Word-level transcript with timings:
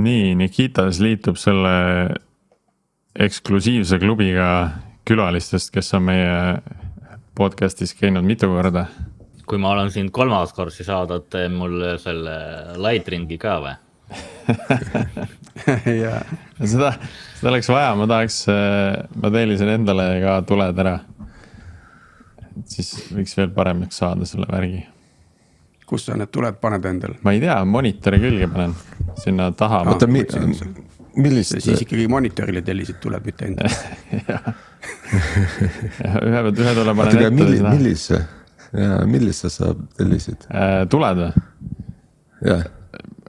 nii, 0.00 0.34
Nikitas 0.38 1.00
liitub 1.02 1.38
selle 1.40 1.74
eksklusiivse 3.20 3.98
klubiga 4.00 4.48
külalistest, 5.08 5.72
kes 5.74 5.94
on 5.98 6.06
meie 6.08 6.34
podcast'is 7.38 7.94
käinud 7.98 8.26
mitu 8.26 8.48
korda. 8.50 8.86
kui 9.50 9.58
ma 9.58 9.72
olen 9.74 9.90
siin 9.90 10.12
kolmas 10.14 10.52
kord, 10.54 10.70
siis 10.70 10.86
saadad 10.86 11.34
mulle 11.50 11.96
selle 11.98 12.34
Lightringi 12.78 13.38
ka 13.38 13.56
või 13.64 13.72
ja 16.02 16.14
seda, 16.66 16.92
seda 17.38 17.50
oleks 17.52 17.68
vaja, 17.70 17.94
ma 17.98 18.06
tahaks, 18.10 18.42
ma 19.22 19.30
tellisin 19.34 19.70
endale 19.74 20.06
ka 20.22 20.40
tuled 20.48 20.82
ära. 20.82 20.96
siis 22.70 22.92
võiks 23.14 23.36
veel 23.38 23.52
paremaks 23.54 24.00
saada 24.02 24.26
selle 24.28 24.48
värgi. 24.50 24.84
Kus 25.90 26.06
sa 26.08 26.16
need 26.18 26.30
tuled 26.34 26.58
paned 26.62 26.88
endale? 26.90 27.18
ma 27.26 27.34
ei 27.36 27.42
tea, 27.42 27.58
monitori 27.66 28.20
külge 28.22 28.48
panen, 28.52 28.74
sinna 29.20 29.50
taha. 29.56 29.82
oota, 29.92 30.08
millist? 30.10 31.56
siis 31.58 31.84
ikkagi 31.86 32.08
monitorile 32.10 32.62
tellisid 32.66 33.00
tuled, 33.02 33.24
mitte 33.26 33.48
endale 33.50 33.70
ühe, 36.30 36.42
ühe 36.50 36.74
tule 36.78 36.94
panen 36.94 37.16
ette. 37.16 37.30
Milli, 37.34 37.62
millise, 37.66 38.20
ja 38.72 39.00
millise 39.06 39.52
sa 39.52 39.72
tellisid 39.98 40.46
äh,? 40.50 40.84
tuled 40.90 41.24
või? 41.24 41.32
jah 42.50 42.68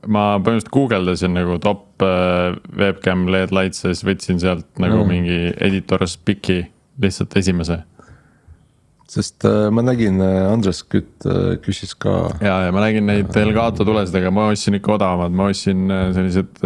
ma 0.10 0.40
põhimõtteliselt 0.42 0.72
guugeldasin 0.74 1.36
nagu 1.36 1.58
top 1.62 2.02
äh, 2.06 2.56
webcam 2.78 3.28
LED 3.30 3.54
lights 3.54 3.84
ja 3.84 3.92
siis 3.92 4.06
võtsin 4.08 4.40
sealt 4.42 4.66
nagu 4.82 5.04
mm. 5.04 5.10
mingi 5.10 5.40
editors 5.62 6.18
piki 6.18 6.64
lihtsalt 7.02 7.36
esimese. 7.38 7.82
Sest 9.12 9.44
äh, 9.48 9.68
ma 9.74 9.84
nägin 9.84 10.22
äh,, 10.24 10.52
Andres 10.52 10.84
Kütt 10.88 11.26
äh, 11.28 11.58
küsis 11.64 11.96
ka. 12.00 12.32
ja, 12.40 12.62
ja 12.68 12.76
ma 12.76 12.86
nägin 12.86 13.10
neid 13.10 13.36
Elgato 13.36 13.88
tulesid, 13.88 14.16
aga 14.22 14.32
ma 14.32 14.50
ostsin 14.52 14.78
ikka 14.80 14.96
odavamad, 14.96 15.36
ma 15.36 15.50
ostsin 15.52 15.92
sellised 16.16 16.62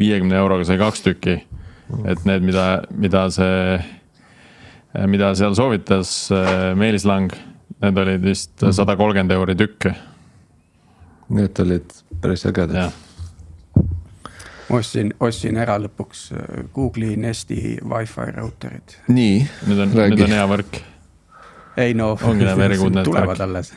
viiekümne 0.00 0.36
euroga 0.40 0.68
sai 0.68 0.80
kaks 0.80 1.06
tükki 1.06 1.40
et 2.06 2.24
need, 2.28 2.44
mida, 2.46 2.66
mida 2.94 3.24
see, 3.34 3.78
mida 5.10 5.32
seal 5.38 5.56
soovitas 5.58 6.12
Meelis 6.78 7.06
Lang, 7.08 7.32
need 7.80 8.00
olid 8.02 8.24
vist 8.24 8.54
mhm. 8.60 8.74
sada 8.76 8.96
kolmkümmend 8.98 9.34
euri 9.36 9.56
tükk. 9.58 9.90
Need 11.30 11.62
olid 11.62 11.94
päris 12.22 12.44
ägedad. 12.46 12.92
ostsin, 14.70 15.12
ostsin 15.22 15.58
ära 15.58 15.78
lõpuks 15.82 16.28
Google'i 16.74 17.16
Nesti 17.18 17.78
Wi-Fi 17.82 18.30
rauterid. 18.36 18.98
nii, 19.08 19.42
nüüd 19.66 19.84
on, 19.86 19.94
nüüd 20.14 20.26
on 20.26 20.38
hea 20.38 20.46
võrk. 20.50 20.82
Ei 21.80 21.94
no, 21.94 22.12
tulevad 23.08 23.40
alles 23.40 23.72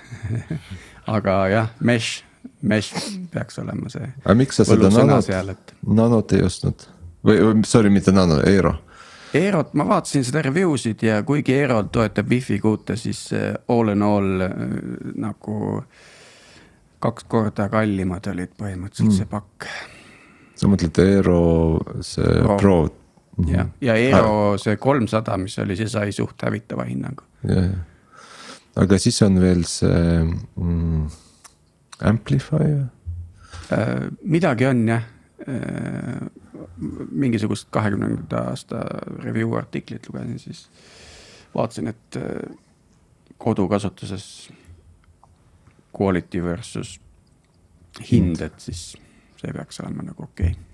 aga 1.17 1.37
jah, 1.51 1.69
mesh, 1.79 2.23
mesh 2.61 2.93
peaks 3.33 3.59
olema 3.63 3.91
see. 3.91 4.07
aga 4.23 4.37
miks 4.39 4.61
sa 4.61 4.67
seda 4.67 4.91
nanot, 4.93 5.29
et... 5.29 5.75
nanot 5.87 6.33
ei 6.37 6.45
ostnud 6.47 6.87
või, 7.23 7.39
või 7.39 7.67
sorry, 7.67 7.93
mitte 7.93 8.15
nano, 8.15 8.41
Eero 8.47 8.77
Aerot, 9.33 9.71
ma 9.73 9.85
vaatasin 9.89 10.25
seda 10.25 10.43
review 10.45 10.75
sid 10.77 11.01
ja 11.01 11.23
kuigi 11.25 11.55
Aero 11.57 11.79
toetab 11.89 12.29
wifi 12.29 12.59
kuute, 12.61 12.95
siis 13.01 13.25
äh, 13.33 13.53
all 13.67 13.89
in 13.89 14.03
all 14.05 14.43
äh, 14.45 14.51
nagu 15.17 15.55
kaks 17.03 17.25
korda 17.27 17.67
kallimad 17.71 18.29
olid 18.29 18.53
põhimõtteliselt 18.59 19.09
mm. 19.09 19.15
see 19.17 19.29
pakk. 19.31 19.65
sa 20.59 20.69
mõtled 20.69 21.01
Aero 21.01 21.39
see 22.05 22.35
Pro, 22.43 22.59
Pro.? 22.61 22.77
jah, 23.49 23.73
ja 23.81 23.97
Aero 23.97 24.35
ah. 24.53 24.59
see 24.61 24.77
kolmsada, 24.77 25.37
mis 25.41 25.57
oli, 25.65 25.79
see 25.81 25.89
sai 25.89 26.13
suht 26.13 26.45
hävitava 26.45 26.85
hinnangu. 26.89 27.25
jah, 27.49 27.65
jah, 27.71 27.81
aga 28.75 28.97
siis 29.01 29.21
on 29.25 29.39
veel 29.41 29.65
see 29.69 30.23
mm, 30.23 31.07
Amplifier 32.03 32.87
äh,. 33.71 34.09
midagi 34.23 34.65
on 34.69 34.87
jah 34.87 35.05
äh,, 35.47 36.23
mingisugust 37.11 37.67
kahekümnenda 37.71 38.47
aasta 38.49 38.83
review 39.23 39.55
artiklit 39.57 40.09
lugesin, 40.09 40.39
siis 40.39 40.67
vaatasin, 41.55 41.87
et 41.87 42.17
äh, 42.17 42.57
kodukasutuses 43.37 44.51
quality 45.93 46.43
versus 46.43 46.99
hind, 48.11 48.41
et 48.41 48.59
siis 48.59 48.93
see 49.37 49.53
peaks 49.53 49.79
olema 49.83 50.07
nagu 50.09 50.23
okei 50.23 50.53
okay. 50.53 50.72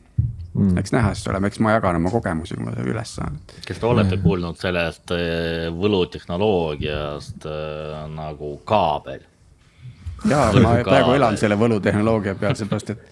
Mm.. 0.53 0.77
eks 0.81 0.93
näha 0.95 1.13
siis 1.13 1.27
oleme, 1.31 1.49
eks 1.51 1.61
ma 1.63 1.75
jagan 1.75 1.99
oma 1.99 2.11
kogemusi, 2.13 2.57
kui 2.57 2.67
ma 2.67 2.73
selle 2.75 2.93
üles 2.93 3.15
saan. 3.19 3.39
kas 3.67 3.81
te 3.81 3.89
olete 3.89 4.15
mm. 4.15 4.23
kuulnud 4.25 4.59
sellest 4.61 5.13
äh, 5.15 5.67
võlutehnoloogiast 5.75 7.47
äh, 7.49 8.01
nagu 8.15 8.55
kaabel? 8.69 9.23
ja 10.29 10.49
ma 10.59 10.75
praegu 10.83 11.15
elan 11.15 11.39
selle 11.39 11.57
võlutehnoloogia 11.59 12.35
peal, 12.39 12.57
seepärast 12.59 12.95
et 12.95 13.07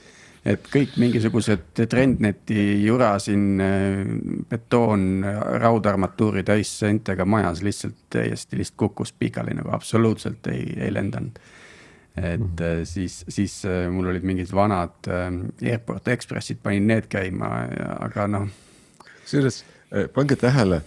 et 0.48 0.68
kõik 0.72 0.94
mingisugused 1.02 1.82
trendneti 1.92 2.62
jura 2.86 3.10
siin 3.20 3.60
äh, 3.60 4.02
betoon, 4.50 5.26
raudarmatuuri 5.64 6.46
täisseintega 6.48 7.26
majas 7.28 7.64
lihtsalt 7.66 7.98
täiesti 8.14 8.62
lihtsalt 8.62 8.80
kukkus 8.86 9.12
pikali 9.12 9.58
nagu 9.58 9.74
absoluutselt 9.76 10.48
ei, 10.54 10.70
ei 10.78 10.94
lendanud 10.94 11.42
et 12.18 12.40
mm 12.40 12.56
-hmm. 12.58 12.86
siis, 12.86 13.26
siis 13.28 13.66
äh, 13.66 13.92
mul 13.92 14.08
olid 14.08 14.24
mingid 14.24 14.54
vanad 14.54 15.08
äh, 15.08 15.72
Airport 15.72 16.08
Expressid, 16.08 16.58
panin 16.64 16.88
need 16.88 17.08
käima, 17.10 17.68
aga 18.00 18.28
noh. 18.28 18.48
kusjuures 19.24 19.64
pange 20.14 20.36
tähele, 20.36 20.82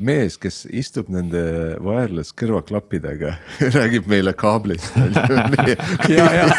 mees, 0.00 0.38
kes 0.38 0.66
istub 0.70 1.08
nende 1.12 1.42
wireless 1.84 2.32
kõrvaklappidega 2.32 3.34
räägib 3.76 4.08
meile 4.10 4.32
kaablist 4.32 4.96
ja, 6.16 6.26
ja 6.34 6.46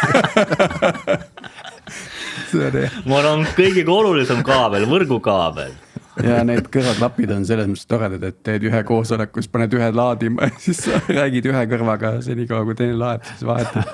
see 2.51 2.65
on 2.67 2.81
jah. 2.83 2.99
mul 3.05 3.25
on 3.25 3.47
kõige 3.57 3.85
olulisem 3.89 4.43
kaabel, 4.45 4.85
võrgukaabel 4.89 5.73
ja 6.19 6.41
need 6.47 6.67
kõrvaklapid 6.71 7.31
on 7.35 7.45
selles 7.47 7.69
mõttes 7.69 7.87
toredad, 7.89 8.23
et 8.27 8.39
teed 8.45 8.65
ühe 8.67 8.81
koosoleku, 8.87 9.41
siis 9.41 9.51
paned 9.51 9.73
ühe 9.77 9.91
laadima 9.95 10.49
ja 10.49 10.57
siis 10.61 10.83
räägid 11.09 11.47
ühe 11.51 11.63
kõrvaga 11.71 12.17
senikaua, 12.25 12.65
kui 12.67 12.77
teine 12.79 12.97
laeb, 12.99 13.25
siis 13.29 13.45
vahetad. 13.47 13.85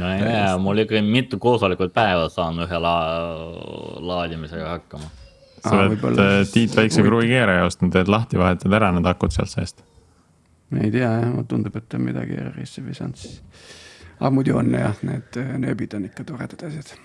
no 0.00 0.12
ei 0.14 0.22
tea, 0.22 0.54
mul 0.62 0.84
ikka 0.84 1.02
mitu 1.04 1.40
koosolekut 1.42 1.92
päevas 1.96 2.36
saan 2.38 2.60
ühe 2.64 2.82
la 2.84 2.94
laadimisega 4.12 4.70
hakkama. 4.76 5.10
sa 5.64 5.74
oled 5.76 6.08
äh, 6.14 6.40
Tiit 6.52 6.76
väikse 6.76 7.04
kruvikeeraja 7.04 7.66
ostnud, 7.68 7.92
teed 7.92 8.08
lahti, 8.12 8.40
vahetad 8.40 8.80
ära 8.80 8.92
need 8.96 9.08
akud 9.10 9.34
sealt 9.34 9.52
seest. 9.52 9.84
ei 10.72 10.90
tea 10.94 11.10
jah, 11.10 11.28
mulle 11.34 11.48
tundub, 11.50 11.76
et 11.76 11.98
on 11.98 12.08
midagi 12.08 12.40
ERR-isse 12.40 12.84
visanud 12.86 13.20
siis. 13.20 13.42
aga 14.18 14.32
muidu 14.32 14.56
on 14.60 14.72
jah, 14.72 14.96
need 15.04 15.40
nööbid 15.66 16.00
on 16.00 16.08
ikka 16.08 16.24
toredad 16.32 16.68
asjad 16.70 16.96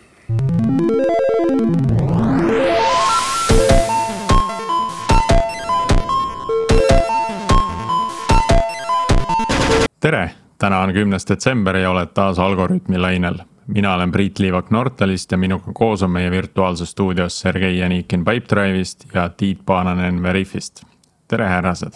tere, 10.04 10.32
täna 10.60 10.82
on 10.84 10.92
kümnes 10.94 11.24
detsember 11.30 11.78
ja 11.80 11.92
oled 11.94 12.12
taas 12.16 12.40
Algorütmi 12.40 13.00
lainel. 13.00 13.38
mina 13.68 13.94
olen 13.96 14.12
Priit 14.12 14.40
Liivak 14.40 14.72
Nortalist 14.72 15.32
ja 15.32 15.38
minuga 15.38 15.72
koos 15.74 16.04
on 16.04 16.12
meie 16.12 16.32
virtuaalses 16.32 16.92
stuudios 16.92 17.40
Sergei 17.40 17.78
Janikin 17.78 18.26
Pipedrive'ist 18.26 19.06
ja 19.14 19.30
Tiit 19.30 19.62
Paananen 19.66 20.24
Veriffist. 20.24 20.84
tere, 21.28 21.48
härrased. 21.48 21.94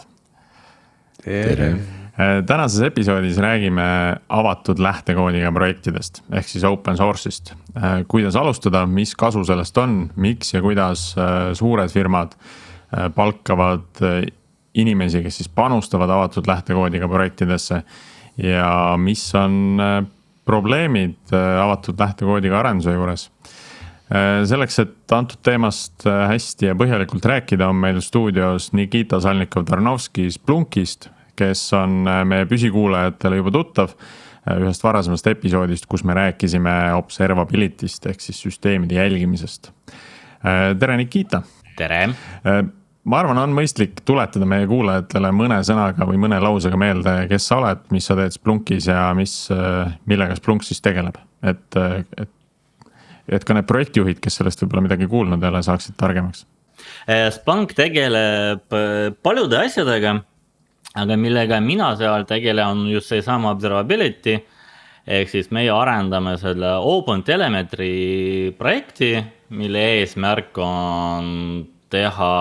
tere. 1.23 1.67
Äh, 1.67 2.45
tänases 2.45 2.81
episoodis 2.81 3.37
räägime 3.37 4.15
avatud 4.29 4.79
lähtekoodiga 4.79 5.51
projektidest 5.51 6.23
ehk 6.31 6.47
siis 6.47 6.63
open 6.63 6.95
source'ist. 6.95 7.51
Äh, 7.75 8.05
kuidas 8.07 8.35
alustada, 8.35 8.85
mis 8.85 9.15
kasu 9.15 9.43
sellest 9.43 9.77
on, 9.77 10.09
miks 10.15 10.53
ja 10.53 10.61
kuidas 10.61 11.15
äh, 11.17 11.53
suured 11.53 11.89
firmad 11.91 12.39
palkavad 13.15 13.99
inimesi, 14.81 15.23
kes 15.25 15.41
siis 15.41 15.49
panustavad 15.49 16.09
avatud 16.09 16.47
lähtekoodiga 16.47 17.07
projektidesse. 17.07 17.83
ja 18.37 18.93
mis 18.97 19.35
on 19.35 19.79
äh, 19.81 20.03
probleemid 20.45 21.33
äh, 21.33 21.63
avatud 21.63 21.99
lähtekoodiga 21.99 22.59
arenduse 22.59 22.93
juures. 22.93 23.31
Äh, 24.13 24.45
selleks, 24.45 24.79
et 24.79 25.11
antud 25.11 25.41
teemast 25.43 26.05
hästi 26.05 26.69
ja 26.69 26.75
põhjalikult 26.77 27.25
rääkida, 27.25 27.69
on 27.69 27.81
meil 27.81 28.01
stuudios 28.01 28.71
Nikita 28.77 29.19
Salnikov-Tarnovski 29.19 30.29
Splunkist, 30.31 31.09
kes 31.37 31.65
on 31.73 32.05
meie 32.25 32.45
püsikuulajatele 32.49 33.41
juba 33.41 33.53
tuttav 33.53 33.97
ühest 34.47 34.83
varasemast 34.85 35.27
episoodist, 35.27 35.89
kus 35.91 36.05
me 36.07 36.13
rääkisime 36.15 36.93
observability'st 36.95 38.05
ehk 38.13 38.21
siis 38.23 38.39
süsteemide 38.45 38.95
jälgimisest. 38.95 39.73
tere, 40.79 40.97
Nikita. 40.97 41.41
tere 41.77 42.05
ma 43.07 43.21
arvan, 43.21 43.39
on 43.41 43.53
mõistlik 43.55 44.01
tuletada 44.07 44.47
meie 44.49 44.67
kuulajatele 44.69 45.31
mõne 45.35 45.59
sõnaga 45.65 46.07
või 46.09 46.19
mõne 46.21 46.39
lausega 46.43 46.79
meelde, 46.79 47.13
kes 47.31 47.47
sa 47.49 47.61
oled, 47.61 47.85
mis 47.95 48.07
sa 48.09 48.17
teed 48.19 48.35
Splunkis 48.35 48.89
ja 48.89 49.07
mis, 49.17 49.35
millega 50.09 50.35
Splunk 50.39 50.67
siis 50.67 50.83
tegeleb, 50.83 51.19
et, 51.43 51.79
et. 51.79 52.33
et 53.27 53.43
ka 53.47 53.55
need 53.55 53.67
projektijuhid, 53.67 54.19
kes 54.23 54.39
sellest 54.41 54.63
võib-olla 54.63 54.85
midagi 54.89 55.07
kuulnud 55.11 55.43
ei 55.43 55.51
ole, 55.51 55.63
saaksid 55.65 55.97
targemaks. 55.99 56.45
Eh, 57.07 57.29
Splunk 57.33 57.73
tegeleb 57.77 58.75
eh, 58.75 59.07
paljude 59.23 59.59
asjadega, 59.63 60.17
aga 60.97 61.17
millega 61.19 61.61
mina 61.63 61.93
seal 61.99 62.27
tegelen, 62.29 62.67
on 62.67 62.85
just 62.91 63.11
seesama 63.11 63.51
observability 63.55 64.37
ehk 65.07 65.31
siis 65.31 65.47
meie 65.55 65.71
arendame 65.71 66.33
selle 66.39 66.73
OpenTelemetry 66.83 67.91
projekti 68.59 69.13
mille 69.49 69.83
eesmärk 69.99 70.57
on 70.59 71.67
teha 71.89 72.33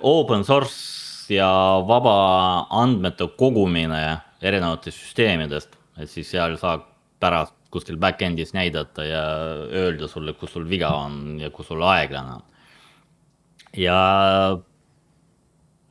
open 0.00 0.44
source 0.44 1.34
ja 1.34 1.48
vaba 1.88 2.66
andmete 2.70 3.26
kogumine 3.38 4.02
erinevatest 4.42 5.00
süsteemidest, 5.00 5.74
et 5.98 6.10
siis 6.10 6.28
seal 6.30 6.54
saab 6.60 6.86
pärast 7.20 7.54
kuskil 7.72 7.98
back-end'is 8.00 8.54
näidata 8.54 9.04
ja 9.04 9.24
öelda 9.66 10.08
sulle, 10.08 10.36
kus 10.38 10.54
sul 10.54 10.68
viga 10.68 10.92
on 10.94 11.40
ja 11.40 11.50
kus 11.50 11.68
sul 11.72 11.82
aeglane 11.82 12.38
on. 12.38 12.44
ja 13.76 13.98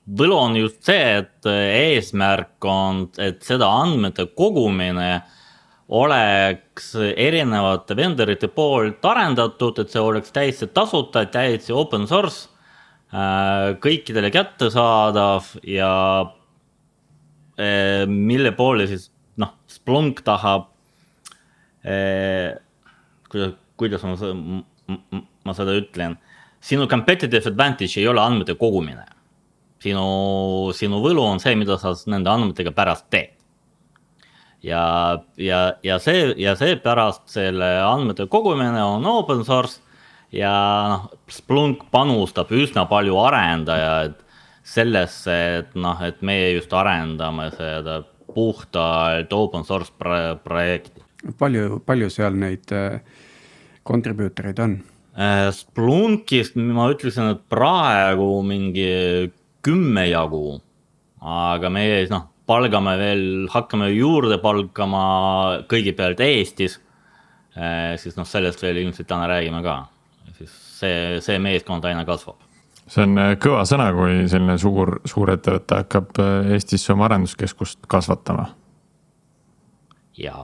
võlu 0.06 0.38
on 0.38 0.56
just 0.58 0.84
see, 0.86 1.20
et 1.22 1.50
eesmärk 1.50 2.66
on, 2.70 3.08
et 3.22 3.42
seda 3.44 3.70
andmete 3.84 4.28
kogumine 4.38 5.10
oleks 5.96 6.96
erinevate 6.96 7.98
vendorite 7.98 8.50
poolt 8.50 9.06
arendatud, 9.06 9.80
et 9.82 9.94
see 9.94 10.02
oleks 10.02 10.34
täiesti 10.34 10.70
tasuta, 10.74 11.26
täiesti 11.30 11.74
open 11.74 12.08
source, 12.10 12.48
äh, 12.50 12.55
kõikidele 13.84 14.32
kättesaadav 14.34 15.52
ja 15.70 15.92
äh, 17.60 18.04
mille 18.10 18.52
poole 18.58 18.88
siis 18.92 19.10
noh, 19.40 19.54
Splunk 19.72 20.24
tahab 20.26 20.70
eh,. 21.86 22.56
kuidas, 23.30 23.56
kuidas 23.80 24.04
ma, 24.08 24.16
ma 25.46 25.56
seda 25.56 25.76
ütlen, 25.78 26.18
sinu 26.60 26.88
competitive 26.92 27.52
advantage 27.52 28.00
ei 28.02 28.08
ole 28.10 28.24
andmete 28.24 28.58
kogumine 28.60 29.06
sinu, 29.86 30.06
sinu 30.76 31.02
võlu 31.04 31.24
on 31.26 31.42
see, 31.44 31.56
mida 31.60 31.78
sa 31.82 31.94
nende 32.12 32.32
andmetega 32.32 32.74
pärast 32.76 33.08
teed. 33.14 33.34
ja, 34.66 34.84
ja, 35.38 35.60
ja 35.86 36.00
see 36.02 36.32
ja 36.42 36.56
seepärast 36.58 37.28
selle 37.30 37.68
andmete 37.86 38.26
kogumine 38.32 38.82
on 38.82 39.06
open 39.06 39.44
source 39.46 39.82
ja 40.36 40.56
noh, 40.92 41.08
Splunk 41.32 41.88
panustab 41.94 42.52
üsna 42.54 42.86
palju 42.90 43.18
arendajaid 43.24 44.20
sellesse, 44.66 45.38
et 45.62 45.78
noh, 45.80 46.00
et 46.04 46.22
meie 46.26 46.56
just 46.56 46.74
arendame 46.74 47.52
seda 47.56 48.02
puhtalt 48.36 49.34
open 49.34 49.64
source 49.64 49.94
projekti. 50.44 51.02
palju, 51.40 51.80
palju 51.86 52.10
seal 52.12 52.36
neid 52.38 52.74
contributor 53.86 54.52
eid 54.52 54.60
on? 54.60 54.78
Äh, 55.16 55.48
Splunkist 55.56 56.58
ma 56.60 56.90
ütleksin, 56.92 57.32
et 57.32 57.44
praegu 57.50 58.42
mingi 58.44 59.32
kümme 59.64 60.10
jagu. 60.10 60.62
aga 61.26 61.70
meie 61.74 62.04
noh, 62.12 62.28
palgame 62.46 62.94
veel, 63.00 63.24
hakkame 63.50 63.90
juurde 63.96 64.38
palkama 64.44 65.06
kõigepealt 65.72 66.20
Eestis. 66.22 66.78
Eh, 67.56 67.96
siis 67.98 68.18
noh, 68.20 68.28
sellest 68.28 68.62
veel 68.62 68.84
ilmselt 68.84 69.08
täna 69.10 69.30
räägime 69.32 69.64
ka, 69.64 69.78
siis 69.88 69.95
see, 70.76 71.22
see 71.26 71.40
meeskond 71.42 71.86
aina 71.88 72.06
kasvab 72.08 72.42
see 72.86 73.06
on 73.06 73.18
eh, 73.22 73.32
kõva 73.42 73.64
sõna, 73.68 73.90
kui 73.96 74.26
selline 74.32 74.58
suur, 74.62 75.00
suur 75.10 75.34
ettevõte 75.36 75.82
hakkab 75.82 76.22
eh, 76.22 76.54
Eestisse 76.58 76.94
oma 76.94 77.08
arenduskeskust 77.10 77.88
kasvatama. 77.92 78.50
ja 80.20 80.36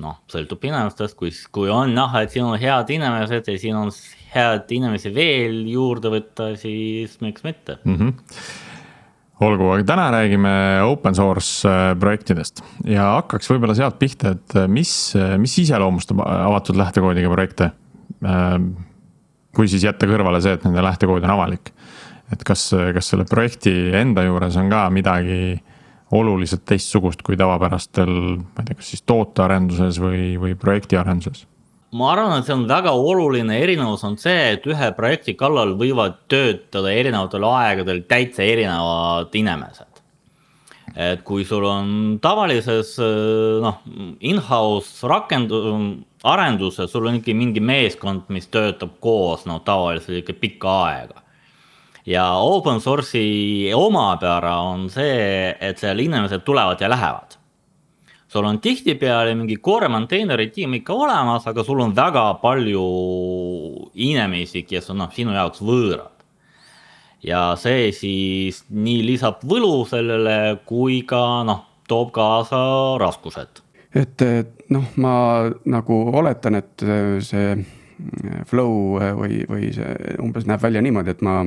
noh, 0.00 0.20
sõltub 0.32 0.62
inimestest, 0.64 1.16
kui, 1.18 1.32
kui 1.52 1.72
on 1.72 1.92
näha, 1.96 2.24
et 2.24 2.36
siin 2.36 2.46
on 2.46 2.56
head 2.60 2.92
inimesed 2.94 3.50
ja 3.52 3.58
siin 3.60 3.76
on 3.76 3.90
head 4.32 4.70
inimesi 4.72 5.12
veel 5.14 5.66
juurde 5.70 6.12
võtta, 6.12 6.54
siis 6.60 7.18
miks 7.24 7.44
mitte 7.46 7.80
mm. 7.84 7.98
-hmm 7.98 8.64
olgu, 9.40 9.68
aga 9.68 9.84
täna 9.84 10.06
räägime 10.14 10.52
open 10.88 11.14
source 11.14 11.68
äh, 11.68 11.90
projektidest 12.00 12.62
ja 12.88 13.10
hakkaks 13.18 13.50
võib-olla 13.50 13.74
sealt 13.76 13.98
pihta, 14.00 14.32
et 14.36 14.56
äh, 14.56 14.68
mis, 14.68 14.90
äh, 15.18 15.34
mis 15.40 15.58
iseloomustab 15.60 16.22
avatud 16.24 16.78
lähtekoodiga 16.80 17.28
projekte. 17.28 17.70
Kui 19.56 19.70
siis 19.72 19.86
jätta 19.86 20.08
kõrvale 20.08 20.42
see, 20.44 20.56
et 20.56 20.66
nende 20.68 20.84
lähtekood 20.84 21.24
on 21.24 21.34
avalik. 21.36 21.72
et 22.32 22.42
kas, 22.44 22.68
kas 22.94 23.08
selle 23.12 23.24
projekti 23.30 23.72
enda 23.94 24.24
juures 24.26 24.56
on 24.58 24.70
ka 24.70 24.88
midagi 24.90 25.60
oluliselt 26.16 26.64
teistsugust 26.66 27.22
kui 27.26 27.36
tavapärastel, 27.38 28.10
ma 28.38 28.62
ei 28.62 28.66
tea, 28.66 28.78
kas 28.78 28.94
siis 28.94 29.04
tootearenduses 29.06 30.00
või, 30.02 30.34
või 30.38 30.54
projektiarenduses 30.58 31.46
ma 31.96 32.12
arvan, 32.12 32.40
et 32.40 32.48
see 32.48 32.56
on 32.56 32.66
väga 32.68 32.92
oluline 32.92 33.58
erinevus 33.62 34.04
on 34.06 34.16
see, 34.20 34.56
et 34.56 34.66
ühe 34.68 34.88
projekti 34.96 35.36
kallal 35.38 35.76
võivad 35.78 36.18
töötada 36.30 36.92
erinevatel 36.92 37.46
aegadel 37.48 38.02
täitsa 38.10 38.44
erinevad 38.44 39.34
inimesed. 39.38 39.95
Et 40.96 41.22
kui 41.24 41.44
sul 41.44 41.64
on 41.68 42.16
tavalises 42.24 42.94
noh, 43.62 43.82
in-house 44.24 45.04
rakendu-, 45.06 46.02
arenduses, 46.24 46.90
sul 46.90 47.06
on 47.10 47.20
ikkagi 47.20 47.36
mingi 47.36 47.60
meeskond, 47.60 48.26
mis 48.32 48.48
töötab 48.48 48.96
koos, 49.04 49.44
no 49.46 49.60
tavaliselt 49.64 50.22
ikka 50.22 50.36
pikka 50.40 50.76
aega. 50.88 51.22
ja 52.06 52.24
open 52.38 52.80
source'i 52.80 53.72
omapära 53.74 54.60
on 54.62 54.88
see, 54.90 55.56
et 55.60 55.78
seal 55.78 55.98
inimesed 55.98 56.44
tulevad 56.46 56.80
ja 56.80 56.88
lähevad 56.88 57.36
sul 58.28 58.44
on 58.44 58.60
tihtipeale 58.60 59.34
mingi 59.34 59.56
core 59.56 59.88
maintainer'i 59.88 60.50
tiim 60.52 60.74
ikka 60.80 60.94
olemas, 60.94 61.46
aga 61.46 61.64
sul 61.64 61.80
on 61.80 61.94
väga 61.96 62.26
palju 62.42 62.84
inimesi, 63.94 64.64
kes 64.68 64.90
on 64.92 65.00
noh, 65.04 65.12
sinu 65.14 65.34
jaoks 65.36 65.62
võõrad. 65.64 66.15
Ja 67.26 67.42
see 67.60 67.90
siis 67.94 68.62
nii 68.70 69.02
lisab 69.06 69.42
võlu 69.46 69.84
sellele, 69.88 70.58
kui 70.68 71.02
ka 71.08 71.42
noh, 71.46 71.64
toob 71.88 72.12
kaasa 72.14 72.58
raskused. 73.02 73.62
et 73.96 74.22
noh, 74.70 74.86
ma 75.00 75.14
nagu 75.64 76.00
oletan, 76.12 76.58
et 76.60 76.86
see 77.24 77.56
flow 78.46 79.00
või, 79.20 79.40
või 79.48 79.72
see 79.74 80.18
umbes 80.20 80.46
näeb 80.48 80.62
välja 80.62 80.82
niimoodi, 80.84 81.14
et 81.16 81.24
ma 81.24 81.40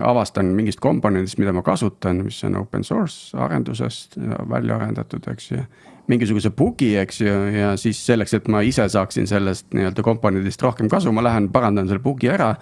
avastan 0.00 0.54
mingist 0.56 0.80
komponendist, 0.80 1.36
mida 1.38 1.52
ma 1.52 1.62
kasutan, 1.62 2.22
mis 2.24 2.38
on 2.48 2.56
open 2.62 2.84
source 2.84 3.36
arendusest 3.36 4.16
välja 4.48 4.78
arendatud, 4.78 5.26
eks 5.28 5.50
ju 5.50 5.64
mingisuguse 6.10 6.50
bugi, 6.56 6.94
eks 6.98 7.20
ju, 7.20 7.34
ja 7.54 7.74
siis 7.80 8.00
selleks, 8.06 8.34
et 8.34 8.48
ma 8.50 8.62
ise 8.66 8.88
saaksin 8.90 9.28
sellest 9.30 9.68
nii-öelda 9.76 10.04
komponendist 10.04 10.62
rohkem 10.64 10.90
kasu, 10.90 11.12
ma 11.14 11.24
lähen 11.24 11.50
parandan 11.52 11.90
selle 11.90 12.02
bugi 12.02 12.32
ära. 12.32 12.54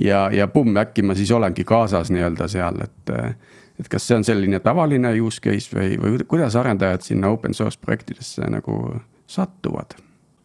Ja, 0.00 0.26
ja 0.32 0.48
pumm, 0.48 0.76
äkki 0.80 1.04
ma 1.06 1.16
siis 1.18 1.30
olengi 1.36 1.64
kaasas 1.68 2.10
nii-öelda 2.14 2.48
seal, 2.50 2.82
et, 2.84 3.14
et 3.80 3.88
kas 3.90 4.06
see 4.08 4.20
on 4.20 4.26
selline 4.26 4.60
tavaline 4.64 5.12
use 5.20 5.42
case 5.44 5.76
või, 5.76 5.96
või 6.00 6.28
kuidas 6.28 6.56
arendajad 6.58 7.04
sinna 7.06 7.32
open 7.32 7.56
source 7.56 7.80
projektidesse 7.80 8.48
nagu 8.52 8.82
satuvad? 9.30 9.98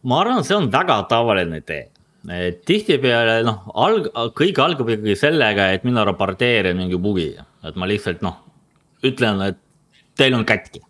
ma 0.06 0.22
arvan, 0.22 0.44
see 0.46 0.56
on 0.56 0.70
väga 0.72 1.00
tavaline 1.10 1.60
tee. 1.66 1.88
Tihtipeale 2.66 3.40
noh, 3.46 3.68
alg-, 3.78 4.08
kõik 4.38 4.58
algab 4.62 4.90
ikkagi 4.90 5.14
sellega, 5.18 5.70
et 5.74 5.86
mina 5.86 6.02
raporteerin 6.06 6.78
mingi 6.78 6.98
bugi, 6.98 7.30
et 7.66 7.78
ma 7.78 7.86
lihtsalt 7.90 8.22
noh, 8.26 8.40
ütlen, 9.06 9.42
et 9.46 9.60
teil 10.18 10.34
on 10.34 10.46
kätki. 10.48 10.82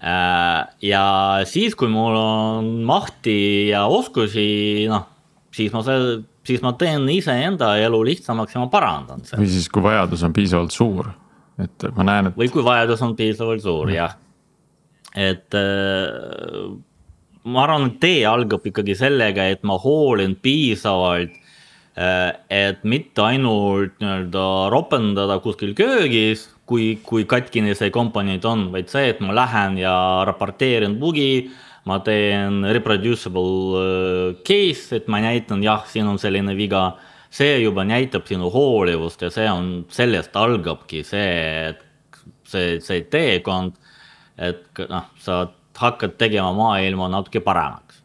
Äh, 0.00 0.64
ja 0.86 1.04
siis, 1.46 1.76
kui 1.78 1.90
mul 1.92 2.16
on 2.16 2.70
mahti 2.88 3.70
ja 3.70 3.84
oskusi, 3.90 4.88
noh, 4.90 5.04
siis 5.54 5.74
ma 5.74 5.84
see, 5.86 6.20
siis 6.46 6.62
ma 6.64 6.72
teen 6.78 7.08
iseenda 7.12 7.74
elu 7.82 8.02
lihtsamaks 8.12 8.56
ja 8.56 8.62
ma 8.62 8.70
parandan 8.72 9.24
seda. 9.24 9.40
või 9.42 9.50
siis, 9.52 9.68
kui 9.72 9.84
vajadus 9.84 10.24
on 10.26 10.36
piisavalt 10.36 10.74
suur, 10.74 11.10
et 11.60 11.88
ma 11.96 12.06
näen, 12.08 12.30
et. 12.30 12.38
või 12.38 12.50
kui 12.52 12.64
vajadus 12.66 13.02
on 13.06 13.16
piisavalt 13.18 13.64
suur, 13.64 13.92
jah. 13.94 14.16
et 15.16 15.58
äh, 15.58 16.62
ma 17.44 17.66
arvan, 17.66 17.90
et 17.90 18.00
tee 18.02 18.24
algab 18.28 18.66
ikkagi 18.70 18.96
sellega, 18.98 19.50
et 19.52 19.66
ma 19.68 19.76
hoolin 19.80 20.36
piisavalt 20.40 21.36
äh, 21.98 22.30
et 22.48 22.84
mitte 22.88 23.24
ainult 23.24 24.00
nii-öelda 24.00 24.46
ropendada 24.72 25.40
kuskil 25.44 25.76
köögis 25.78 26.48
kui, 26.70 26.94
kui 27.06 27.26
katkine 27.28 27.74
see 27.74 27.90
komponent 27.94 28.46
on, 28.46 28.68
vaid 28.74 28.90
see, 28.92 29.10
et 29.12 29.20
ma 29.24 29.34
lähen 29.36 29.80
ja 29.80 29.94
raporteerin 30.28 30.96
bugi. 31.00 31.50
Ma 31.90 31.98
teen 32.06 32.62
reproducible 32.76 33.80
äh, 33.80 34.40
case, 34.46 35.00
et 35.00 35.10
ma 35.10 35.20
näitan, 35.24 35.62
jah, 35.66 35.84
siin 35.90 36.08
on 36.10 36.20
selline 36.22 36.56
viga. 36.58 36.90
see 37.30 37.60
juba 37.62 37.84
näitab 37.86 38.24
sinu 38.26 38.48
hoolivust 38.50 39.20
ja 39.22 39.28
see 39.30 39.46
on, 39.46 39.84
sellest 39.88 40.34
algabki 40.34 41.04
see, 41.06 41.74
see, 42.42 42.80
see 42.82 43.04
teekond. 43.06 43.76
et 44.38 44.82
noh, 44.90 45.06
sa 45.22 45.44
hakkad 45.80 46.18
tegema 46.18 46.52
maailma 46.52 47.08
natuke 47.08 47.40
paremaks. 47.40 48.02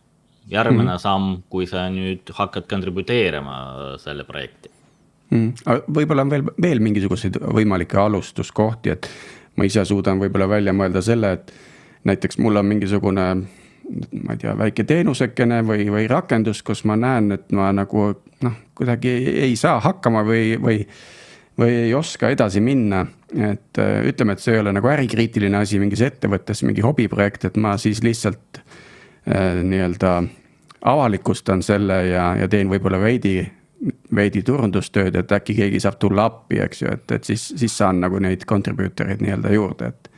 järgmine 0.49 0.83
mm 0.83 0.89
-hmm. 0.89 1.01
samm, 1.01 1.43
kui 1.49 1.65
sa 1.65 1.89
nüüd 1.89 2.29
hakkad 2.33 2.69
kontributeerima 2.69 3.97
selle 3.97 4.23
projekti 4.23 4.69
mm.. 5.29 5.53
võib-olla 5.93 6.21
on 6.21 6.29
veel, 6.29 6.43
veel 6.61 6.79
mingisuguseid 6.79 7.39
võimalikke 7.41 7.97
alustuskohti, 7.97 8.89
et 8.89 9.09
ma 9.57 9.65
ise 9.65 9.85
suudan 9.85 10.19
võib-olla 10.21 10.47
välja 10.49 10.73
mõelda 10.73 11.01
selle, 11.01 11.31
et 11.31 11.53
näiteks 12.05 12.37
mul 12.37 12.61
on 12.61 12.65
mingisugune 12.65 13.25
ma 14.23 14.33
ei 14.33 14.41
tea, 14.41 14.55
väike 14.57 14.85
teenusekene 14.87 15.61
või, 15.65 15.87
või 15.93 16.07
rakendus, 16.09 16.63
kus 16.65 16.83
ma 16.89 16.97
näen, 16.99 17.31
et 17.35 17.51
ma 17.55 17.69
nagu 17.75 18.07
noh, 18.45 18.55
kuidagi 18.77 19.11
ei 19.45 19.55
saa 19.59 19.79
hakkama 19.83 20.23
või, 20.25 20.55
või, 20.61 20.79
või 21.59 21.75
ei 21.85 21.93
oska 21.93 22.29
edasi 22.33 22.63
minna. 22.63 23.05
et 23.35 23.77
ütleme, 24.07 24.33
et 24.33 24.39
see 24.39 24.55
ei 24.55 24.61
ole 24.63 24.71
nagu 24.75 24.87
ärikriitiline 24.87 25.57
asi 25.57 25.79
mingis 25.79 26.01
ettevõttes, 26.05 26.63
mingi 26.63 26.81
hobiprojekt, 26.85 27.45
et 27.45 27.57
ma 27.57 27.75
siis 27.81 28.01
lihtsalt 28.03 28.61
äh, 28.61 29.61
nii-öelda 29.63 30.15
avalikustan 30.85 31.63
selle 31.65 32.05
ja, 32.07 32.29
ja 32.39 32.47
teen 32.47 32.69
võib-olla 32.69 32.99
veidi, 33.01 33.39
veidi 34.15 34.43
turundustööd, 34.45 35.15
et 35.17 35.31
äkki 35.31 35.55
keegi 35.57 35.81
saab 35.83 35.97
tulla 35.99 36.27
appi, 36.29 36.59
eks 36.63 36.83
ju, 36.83 36.93
et, 36.93 37.11
et 37.11 37.23
siis, 37.27 37.47
siis 37.57 37.77
saan 37.77 37.99
nagu 38.05 38.21
neid 38.21 38.45
contributor 38.49 39.09
eid 39.11 39.25
nii-öelda 39.25 39.53
juurde, 39.53 39.93
et. 39.93 40.11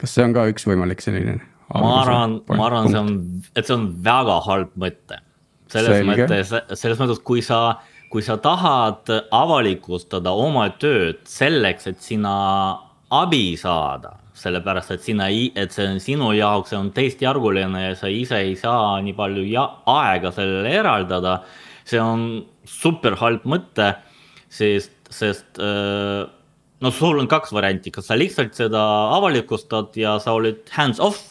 kas 0.00 0.14
see 0.14 0.24
on 0.24 0.36
ka 0.36 0.46
üks 0.52 0.68
võimalik 0.68 1.02
selline? 1.04 1.40
Ma 1.74 1.94
arvan, 2.02 2.40
ma 2.50 2.66
arvan, 2.66 2.90
see 2.90 3.00
on, 3.00 3.16
et 3.54 3.66
see 3.66 3.76
on 3.76 3.88
väga 4.04 4.40
halb 4.46 4.76
mõte. 4.80 5.20
selles 5.70 6.00
Selge. 6.00 6.10
mõttes, 6.10 6.54
selles 6.80 6.98
mõttes, 6.98 7.20
kui 7.22 7.42
sa, 7.46 7.78
kui 8.10 8.24
sa 8.26 8.36
tahad 8.42 9.10
avalikustada 9.30 10.32
oma 10.34 10.68
tööd 10.82 11.22
selleks, 11.30 11.86
et 11.86 12.02
sina 12.02 12.32
abi 13.10 13.54
saada 13.58 14.16
sellepärast 14.40 14.94
et 14.94 15.04
sina, 15.04 15.28
et 15.30 15.74
see 15.74 15.86
on 15.88 16.00
sinu 16.02 16.30
jaoks, 16.36 16.72
see 16.72 16.78
on 16.78 16.90
teistjärguline 16.96 17.82
ja 17.82 17.96
sa 17.98 18.10
ise 18.12 18.40
ei 18.40 18.54
saa 18.58 18.98
nii 19.04 19.16
palju 19.18 19.44
ja, 19.50 19.66
aega 19.90 20.32
sellele 20.34 20.72
eraldada. 20.80 21.40
see 21.84 22.00
on 22.00 22.44
super 22.64 23.16
halb 23.18 23.44
mõte, 23.48 23.94
sest, 24.52 24.94
sest 25.10 25.58
äh, 25.58 26.22
no 26.80 26.92
sul 26.94 27.18
on 27.18 27.28
kaks 27.28 27.52
varianti, 27.52 27.90
kas 27.90 28.08
sa 28.10 28.18
lihtsalt 28.18 28.54
seda 28.56 28.82
avalikustad 29.16 29.96
ja 29.98 30.18
sa 30.22 30.36
oled 30.38 30.62
hands 30.76 31.00
off. 31.02 31.29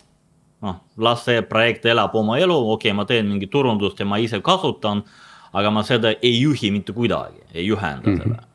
Noh, 0.61 0.81
las 0.97 1.23
see 1.25 1.41
projekt 1.41 1.85
elab 1.85 2.15
oma 2.15 2.37
elu, 2.39 2.57
okei 2.73 2.91
okay,, 2.91 2.97
ma 2.97 3.05
teen 3.05 3.27
mingi 3.27 3.47
turundust 3.47 3.99
ja 3.99 4.05
ma 4.05 4.17
ise 4.17 4.41
kasutan, 4.41 5.03
aga 5.53 5.71
ma 5.71 5.83
seda 5.83 6.13
ei 6.21 6.41
juhi 6.41 6.71
mitte 6.71 6.93
kuidagi, 6.93 7.41
ei 7.53 7.65
juhenda 7.65 8.09
mm 8.09 8.15
-hmm. 8.15 8.23
seda 8.23 8.49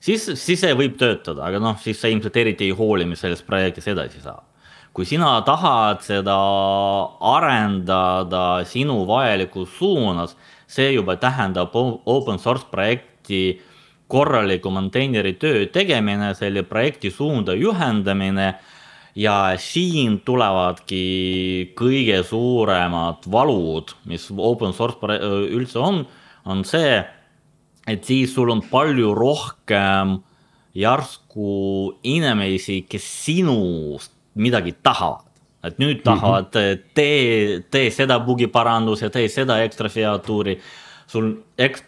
siis, 0.00 0.28
siis 0.38 0.60
see 0.62 0.74
võib 0.78 0.98
töötada, 0.98 1.46
aga 1.48 1.60
noh, 1.62 1.78
siis 1.82 2.00
sa 2.00 2.10
ilmselt 2.10 2.36
eriti 2.36 2.68
ei 2.68 2.76
hooli, 2.76 3.06
mis 3.08 3.22
sellest 3.24 3.46
projektist 3.46 3.94
edasi 3.94 4.22
saab. 4.24 4.44
kui 4.92 5.04
sina 5.06 5.36
tahad 5.46 6.00
seda 6.02 6.34
arendada 7.22 8.64
sinu 8.66 9.04
vajalikus 9.06 9.76
suunas, 9.78 10.32
see 10.66 10.92
juba 10.92 11.14
tähendab 11.16 11.76
open 11.76 12.38
source 12.38 12.66
projekti 12.70 13.60
korraliku 14.08 14.70
maintaineri 14.70 15.36
töö 15.38 15.66
tegemine, 15.66 16.32
selle 16.34 16.62
projekti 16.62 17.10
suunda 17.10 17.54
juhendamine 17.54 18.54
ja 19.18 19.36
siin 19.58 20.20
tulevadki 20.22 21.72
kõige 21.78 22.22
suuremad 22.22 23.26
valud, 23.26 23.90
mis 24.06 24.28
open 24.30 24.72
source 24.76 25.18
üldse 25.50 25.82
on, 25.82 26.04
on 26.46 26.62
see 26.64 27.00
et 27.88 28.04
siis 28.04 28.32
sul 28.34 28.50
on 28.52 28.60
palju 28.68 29.14
rohkem 29.16 30.18
järsku 30.78 31.52
inimesi, 32.06 32.82
kes 32.90 33.06
sinust 33.24 34.12
midagi 34.38 34.76
tahavad. 34.82 35.24
et 35.64 35.78
nüüd 35.78 36.04
tahavad 36.04 36.54
mm, 36.54 36.60
-hmm. 36.60 36.82
tee, 36.94 37.60
tee 37.70 37.90
seda 37.90 38.20
bugiparandus 38.20 39.02
ja 39.02 39.10
tee 39.10 39.28
seda 39.28 39.62
ekstra 39.62 39.88
featuuri. 39.88 40.58
sul 41.06 41.32
eks-, 41.58 41.84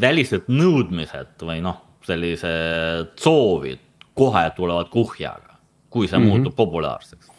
välised 0.00 0.48
nõudmised 0.48 1.40
või 1.42 1.62
noh, 1.62 1.80
sellised 2.02 3.16
soovid 3.16 3.78
kohe 4.14 4.50
tulevad 4.56 4.88
kuhjaga, 4.90 5.55
kui 5.96 6.10
see 6.10 6.18
mm 6.18 6.28
-hmm. 6.28 6.44
muutub 6.44 6.56
populaarseks 6.56 7.32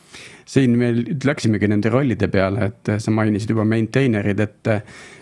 siin 0.48 0.78
me 0.80 0.92
läksimegi 1.26 1.68
nende 1.68 1.92
rollide 1.92 2.30
peale, 2.32 2.70
et 2.72 2.92
sa 3.04 3.12
mainisid 3.12 3.52
juba 3.52 3.66
maintainer'id, 3.68 4.40
et, 4.40 4.70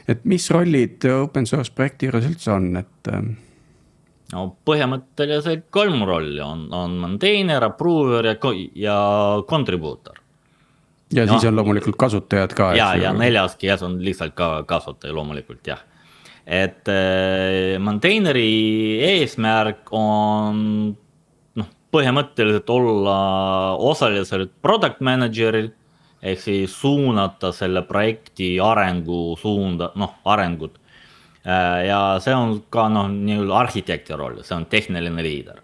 et 0.08 0.28
mis 0.30 0.52
rollid 0.54 1.08
open 1.10 1.50
source 1.50 1.74
projekti 1.74 2.10
juures 2.10 2.28
üldse 2.30 2.52
on, 2.54 2.68
et? 2.82 3.10
no 4.34 4.44
põhimõtteliselt 4.68 5.68
kolm 5.74 6.06
rolli 6.08 6.42
on, 6.42 6.68
on 6.74 7.00
maintainer, 7.02 7.64
approver 7.64 8.32
ja, 8.32 8.36
ja 8.76 9.00
contributor. 9.50 10.22
ja 11.14 11.26
no, 11.26 11.34
siis 11.34 11.50
on 11.50 11.58
loomulikult 11.58 11.98
kasutajad 11.98 12.54
ka. 12.58 12.72
ja, 12.78 12.94
ja 13.00 13.14
neljaski 13.14 13.70
jah, 13.70 13.82
on 13.86 14.00
lihtsalt 14.06 14.38
ka 14.38 14.50
kasutaja 14.70 15.14
loomulikult 15.14 15.74
jah 15.74 15.82
et 16.46 16.86
äh, 16.94 17.80
maintainer'i 17.82 19.02
eesmärk 19.02 19.90
on 19.98 20.94
põhimõtteliselt 21.96 22.70
olla 22.70 23.18
osaliselt 23.80 24.52
product 24.62 25.02
manager'il 25.06 25.72
ehk 26.26 26.42
siis 26.42 26.74
suunata 26.74 27.52
selle 27.54 27.84
projekti 27.86 28.56
arengu 28.62 29.36
suunda, 29.40 29.92
noh, 30.00 30.18
arengut. 30.26 30.80
Äh, 31.46 31.86
ja 31.92 32.00
see 32.24 32.34
on 32.34 32.58
ka 32.74 32.88
noh, 32.90 33.12
nii-öelda 33.12 33.60
arhitekti 33.62 34.18
roll, 34.18 34.42
see 34.44 34.58
on 34.58 34.66
tehniline 34.72 35.26
liider. 35.26 35.62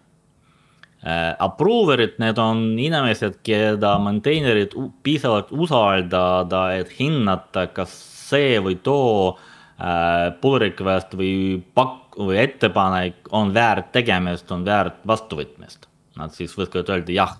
Äh, 1.02 1.32
approver'id, 1.42 2.20
need 2.22 2.38
on 2.42 2.64
inimesed, 2.78 3.40
keda 3.48 3.96
maintainer'id 4.04 4.76
piisavalt 5.04 5.50
usaldada, 5.52 6.68
et 6.78 6.94
hinnata, 7.00 7.66
kas 7.74 7.96
see 8.30 8.60
või 8.62 8.78
too 8.86 9.32
äh, 9.34 10.30
pull 10.44 10.62
request 10.62 11.18
või 11.18 11.58
pakk 11.74 12.20
või 12.22 12.38
ettepanek 12.44 13.32
on 13.34 13.56
väärt 13.56 13.90
tegemist, 13.96 14.52
on 14.54 14.68
väärt 14.68 15.02
vastuvõtmist 15.08 15.91
nad 16.22 16.34
siis 16.36 16.54
võivad 16.58 16.90
öelda 16.94 17.16
jah, 17.16 17.36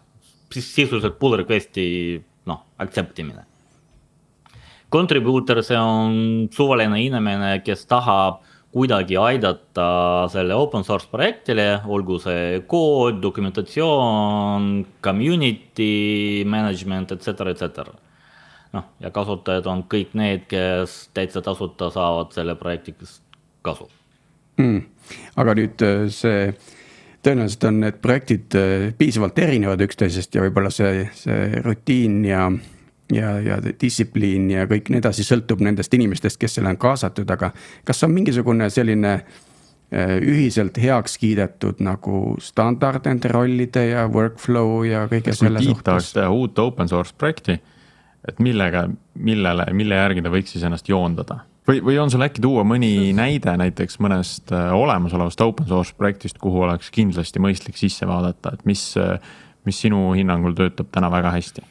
sisuliselt 0.52 1.18
pull 1.22 1.38
request'i 1.40 1.86
noh, 2.50 2.66
accept 2.82 3.22
imine. 3.24 3.46
Contributor, 4.92 5.62
see 5.64 5.80
on 5.80 6.48
suvaline 6.52 6.98
inimene, 7.00 7.54
kes 7.64 7.86
tahab 7.88 8.42
kuidagi 8.72 9.18
aidata 9.20 9.86
selle 10.32 10.56
open 10.56 10.84
source 10.88 11.08
projektile, 11.12 11.82
olgu 11.92 12.18
see 12.24 12.62
kood, 12.72 13.20
dokumentatsioon, 13.24 14.70
community 15.04 16.44
management, 16.48 17.12
et 17.16 17.24
cetera, 17.28 17.52
et 17.52 17.64
cetera. 17.64 17.96
noh, 18.72 18.86
ja 19.04 19.10
kasutajad 19.12 19.66
on 19.68 19.82
kõik 19.92 20.14
need, 20.16 20.46
kes 20.48 21.10
täitsa 21.16 21.42
tasuta 21.44 21.90
saavad 21.92 22.32
selle 22.32 22.56
projektist 22.56 23.20
kasu 23.66 23.90
mm.. 24.56 24.80
aga 25.42 25.56
nüüd 25.60 25.84
äh, 25.86 26.06
see 26.14 26.46
tõenäoliselt 27.24 27.66
on 27.70 27.80
need 27.86 28.02
projektid 28.02 28.58
äh, 28.58 28.90
piisavalt 28.98 29.40
erinevad 29.40 29.82
üksteisest 29.86 30.36
ja 30.36 30.46
võib-olla 30.46 30.72
see, 30.74 31.06
see 31.18 31.62
rutiin 31.66 32.24
ja 32.26 32.48
ja, 33.12 33.32
ja 33.44 33.58
distsipliin 33.82 34.50
ja 34.52 34.66
kõik 34.70 34.90
nii 34.92 35.02
edasi 35.02 35.26
sõltub 35.28 35.62
nendest 35.66 35.94
inimestest, 35.94 36.40
kes 36.40 36.58
selle 36.58 36.72
on 36.72 36.80
kaasatud, 36.82 37.30
aga 37.34 37.52
kas 37.88 38.04
on 38.08 38.14
mingisugune 38.16 38.70
selline 38.72 39.14
äh, 39.18 40.16
ühiselt 40.22 40.80
heaks 40.82 41.18
kiidetud 41.22 41.84
nagu 41.84 42.38
standard 42.42 43.06
nende 43.10 43.32
rollide 43.34 43.86
ja 43.90 44.08
workflow 44.12 44.82
ja 44.88 45.06
kõige 45.12 45.36
selle 45.36 45.64
suhtes? 45.64 45.86
tahaks 45.90 46.14
teha 46.18 46.32
uut 46.32 46.60
open 46.64 46.92
source 46.92 47.16
projekti, 47.18 47.60
et 48.28 48.40
millega, 48.40 48.88
millele, 49.20 49.68
mille 49.76 50.00
järgi 50.00 50.24
ta 50.26 50.34
võiks 50.34 50.56
siis 50.56 50.68
ennast 50.68 50.90
joondada 50.90 51.42
või, 51.72 51.82
või 51.86 52.00
on 52.02 52.12
sul 52.12 52.26
äkki 52.26 52.44
tuua 52.44 52.64
mõni 52.68 53.12
näide 53.16 53.54
näiteks 53.60 54.00
mõnest 54.04 54.52
äh, 54.56 54.72
olemasolevast 54.76 55.44
open 55.46 55.70
source 55.70 55.96
projektist, 55.98 56.40
kuhu 56.42 56.66
oleks 56.68 56.92
kindlasti 56.94 57.44
mõistlik 57.44 57.80
sisse 57.80 58.08
vaadata, 58.10 58.56
et 58.58 58.66
mis, 58.70 58.84
äh, 59.00 59.22
mis 59.68 59.80
sinu 59.80 60.12
hinnangul 60.18 60.58
töötab 60.58 60.92
täna 60.92 61.12
väga 61.14 61.34
hästi? 61.38 61.68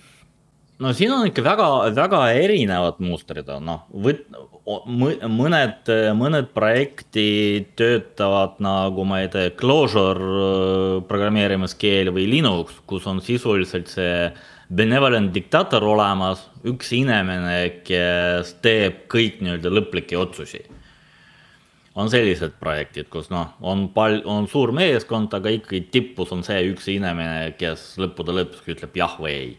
no 0.81 0.95
siin 0.97 1.13
on 1.13 1.27
ikka 1.29 1.45
väga, 1.45 1.67
väga 1.97 2.23
erinevad 2.41 3.03
mustrid 3.05 3.49
on, 3.53 3.67
noh, 3.69 3.83
võt-, 4.07 4.25
mõned, 5.29 5.91
mõned 6.17 6.49
projektid 6.57 7.75
töötavad 7.77 8.57
nagu 8.65 9.05
ma 9.05 9.21
ei 9.25 9.29
tea, 9.33 9.53
Clojure 9.61 10.31
äh, 10.31 10.95
programmeerimiskeel 11.11 12.15
või 12.15 12.31
Linux, 12.31 12.81
kus 12.89 13.09
on 13.11 13.21
sisuliselt 13.25 13.93
see 13.93 14.31
benevolent 14.71 15.33
diktaator 15.35 15.85
olemas, 15.85 16.45
üks 16.67 16.93
inimene, 16.95 17.83
kes 17.87 18.55
teeb 18.63 19.05
kõik 19.11 19.41
nii-öelda 19.43 19.73
lõplikke 19.73 20.19
otsusi. 20.19 20.67
on 22.01 22.07
sellised 22.09 22.53
projektid, 22.61 23.09
kus 23.11 23.27
noh, 23.35 23.49
on 23.61 23.89
pal-, 23.93 24.23
on 24.25 24.47
suur 24.49 24.71
meeskond, 24.73 25.33
aga 25.35 25.51
ikkagi 25.51 25.81
tipus 25.91 26.31
on 26.33 26.45
see 26.47 26.63
üks 26.71 26.87
inimene, 26.89 27.51
kes 27.59 27.99
lõppude 28.01 28.37
lõpuks 28.37 28.71
ütleb 28.71 28.95
jah 28.97 29.17
või 29.19 29.33
ei. 29.33 29.51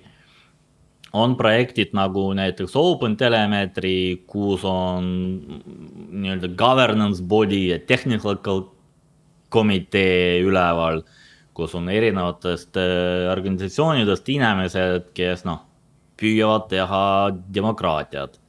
on 1.13 1.36
projektid 1.36 1.91
nagu 1.94 2.30
näiteks 2.34 2.75
OpenTelemetry, 2.80 4.24
kus 4.32 4.63
on 4.63 5.12
nii-öelda 6.08 6.53
governance 6.56 7.22
body 7.22 7.65
ja 7.74 7.80
technical 7.84 8.39
komitee 9.51 10.39
üleval 10.39 11.03
kus 11.53 11.75
on 11.75 11.89
erinevatest 11.91 12.77
äh, 12.79 13.31
organisatsioonidest 13.31 14.29
inimesed, 14.31 15.10
kes 15.17 15.43
noh, 15.48 15.63
püüavad 16.20 16.70
teha 16.72 17.03
demokraatiat. 17.53 18.39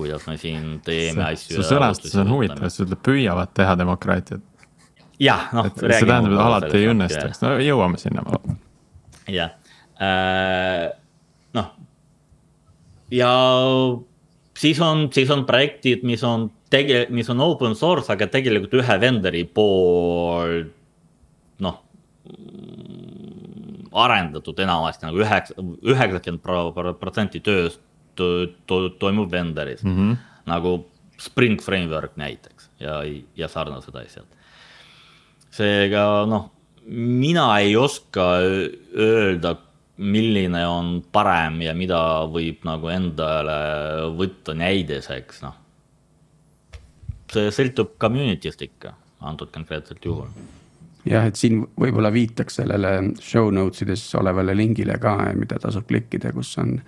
kuidas 0.00 0.22
me 0.26 0.36
siin 0.40 0.78
teeme 0.84 1.26
asju. 1.26 1.58
see 1.58 1.66
sõnastus 1.74 2.14
on 2.22 2.30
huvitav, 2.32 2.68
sa 2.72 2.86
ütled 2.86 3.02
püüavad 3.04 3.52
teha 3.54 3.74
demokraatiat. 3.76 4.40
jah, 5.20 5.50
noh. 5.56 5.68
see 5.76 5.90
tähendab, 6.06 6.32
et 6.32 6.44
alati 6.46 6.78
ei 6.78 6.88
õnnestuks, 6.94 7.42
no 7.44 7.56
jõuame 7.60 8.00
sinna. 8.00 8.24
jah 9.28 9.52
äh,, 10.00 10.88
noh 11.56 11.74
ja 13.12 13.34
siis 14.56 14.80
on, 14.80 15.08
siis 15.12 15.30
on 15.34 15.44
projektid, 15.46 16.06
mis 16.06 16.24
on 16.24 16.48
tege-, 16.72 17.06
mis 17.12 17.28
on 17.30 17.40
open 17.44 17.76
source, 17.76 18.08
aga 18.12 18.30
tegelikult 18.30 18.80
ühe 18.80 19.00
vendori 19.02 19.44
poolt 19.44 20.76
noh 21.60 21.82
arendatud 23.92 24.58
enamasti 24.62 25.06
nagu 25.06 25.22
üheksa, 25.24 25.54
üheksakümmend 25.82 26.98
protsenti 27.00 27.40
tööst 27.44 27.80
to, 28.18 28.46
to, 28.66 28.88
toimub 29.00 29.30
vendoris 29.32 29.82
mm. 29.84 29.96
-hmm. 29.96 30.16
nagu 30.46 30.86
Spring 31.20 31.60
Framework 31.60 32.16
näiteks 32.16 32.70
ja, 32.80 33.02
ja 33.36 33.48
sarnased 33.48 33.94
asjad. 33.94 34.26
seega 35.50 36.24
noh, 36.26 36.50
mina 36.86 37.58
ei 37.58 37.76
oska 37.76 38.38
öelda, 38.96 39.56
milline 39.96 40.66
on 40.66 41.02
parem 41.12 41.60
ja 41.62 41.74
mida 41.74 42.24
võib 42.32 42.64
nagu 42.64 42.88
endale 42.88 43.58
võtta 44.16 44.54
näidiseks, 44.54 45.42
noh. 45.42 45.58
see 47.32 47.50
sõltub 47.50 47.98
community'st 48.00 48.62
ikka, 48.62 48.94
antud 49.20 49.52
konkreetselt 49.52 50.04
juhul 50.04 50.30
jah, 51.08 51.26
et 51.28 51.38
siin 51.38 51.62
võib-olla 51.80 52.12
viitaks 52.12 52.60
sellele 52.60 52.92
show 53.22 53.50
notes 53.54 53.84
ides 53.84 54.04
olevale 54.20 54.54
lingile 54.56 54.98
ka, 55.00 55.16
mida 55.38 55.60
tasub 55.62 55.88
klikkida, 55.88 56.34
kus 56.36 56.56
on. 56.62 56.78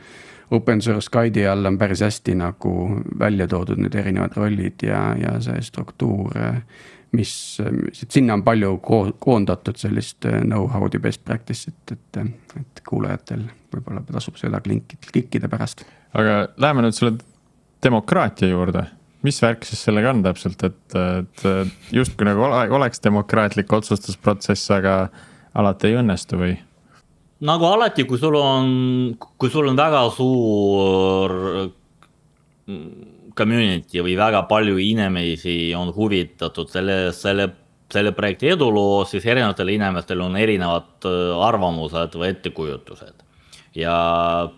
Open 0.53 0.83
source 0.85 1.09
guide'i 1.09 1.47
all 1.49 1.65
on 1.65 1.79
päris 1.81 2.03
hästi 2.05 2.35
nagu 2.37 2.73
välja 3.19 3.47
toodud 3.49 3.79
need 3.81 3.95
erinevad 3.97 4.35
rollid 4.37 4.83
ja, 4.85 5.15
ja 5.17 5.39
see 5.41 5.63
struktuur. 5.65 6.37
mis, 7.13 7.33
sinna 7.93 8.35
on 8.35 8.43
palju 8.45 8.79
koondatud 9.21 9.77
sellist 9.77 10.25
know-how'd 10.25 10.95
ja 10.97 11.01
best 11.01 11.25
practice'it, 11.25 11.93
et, 11.93 12.21
et 12.61 12.83
kuulajatel 12.89 13.47
võib-olla 13.73 14.05
tasub 14.13 14.37
seda 14.41 14.61
klikkida, 14.61 15.09
klikkida 15.13 15.49
pärast. 15.49 15.85
aga 16.13 16.49
läheme 16.57 16.85
nüüd 16.85 16.97
selle 16.97 17.17
demokraatia 17.83 18.49
juurde 18.49 18.85
mis 19.23 19.39
värk 19.43 19.67
siis 19.67 19.83
sellega 19.87 20.11
on 20.13 20.23
täpselt, 20.25 20.63
et, 20.67 20.97
et 20.97 21.95
justkui 21.95 22.27
nagu 22.27 22.45
oleks 22.77 23.03
demokraatlik 23.05 23.73
otsustusprotsess, 23.73 24.71
aga 24.75 24.97
alati 25.55 25.91
ei 25.91 25.99
õnnestu 26.01 26.41
või? 26.41 26.57
nagu 27.43 27.67
alati, 27.67 28.05
kui 28.07 28.21
sul 28.23 28.37
on, 28.39 28.69
kui 29.19 29.51
sul 29.51 29.71
on 29.71 29.79
väga 29.79 30.03
suur 30.15 31.33
community 33.37 34.03
või 34.05 34.15
väga 34.19 34.45
palju 34.51 34.79
inimesi 34.79 35.73
on 35.77 35.91
huvitatud 35.95 36.71
selle, 36.71 36.97
selle, 37.17 37.49
selle 37.93 38.13
projekti 38.15 38.53
eduloo, 38.55 39.03
siis 39.09 39.27
erinevatel 39.27 39.73
inimestel 39.75 40.23
on 40.23 40.39
erinevad 40.39 41.09
arvamused 41.49 42.19
või 42.19 42.33
ettekujutused. 42.37 43.19
ja 43.75 43.97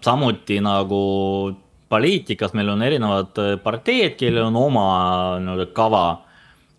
samuti 0.03 0.59
nagu 0.61 1.01
poliitikas 1.95 2.55
meil 2.59 2.73
on 2.75 2.83
erinevad 2.83 3.41
äh, 3.43 3.55
parteid, 3.63 4.19
kellel 4.21 4.51
on 4.51 4.59
oma 4.59 4.87
nii-öelda 5.43 5.71
kava, 5.77 6.05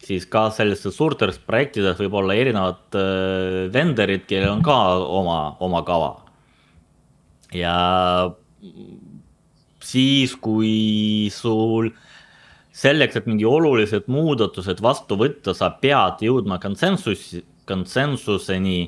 siis 0.05 0.27
ka 0.29 0.49
sellistes 0.53 0.97
suurtes 0.99 1.39
projektides 1.41 1.99
võib 2.03 2.19
olla 2.21 2.35
erinevad 2.37 2.99
äh, 2.99 3.61
vendorid, 3.73 4.27
kellel 4.29 4.57
on 4.57 4.65
ka 4.65 4.79
oma, 5.21 5.39
oma 5.63 5.83
kava. 5.87 6.11
ja 7.55 7.77
siis, 9.85 10.35
kui 10.41 11.29
sul 11.33 11.91
selleks, 12.75 13.15
et 13.15 13.27
mingi 13.29 13.45
olulised 13.47 14.09
muudatused 14.11 14.81
vastu 14.83 15.17
võtta, 15.19 15.55
sa 15.55 15.71
pead 15.81 16.25
jõudma 16.25 16.59
konsensus, 16.63 17.29
konsensuseni 17.69 18.79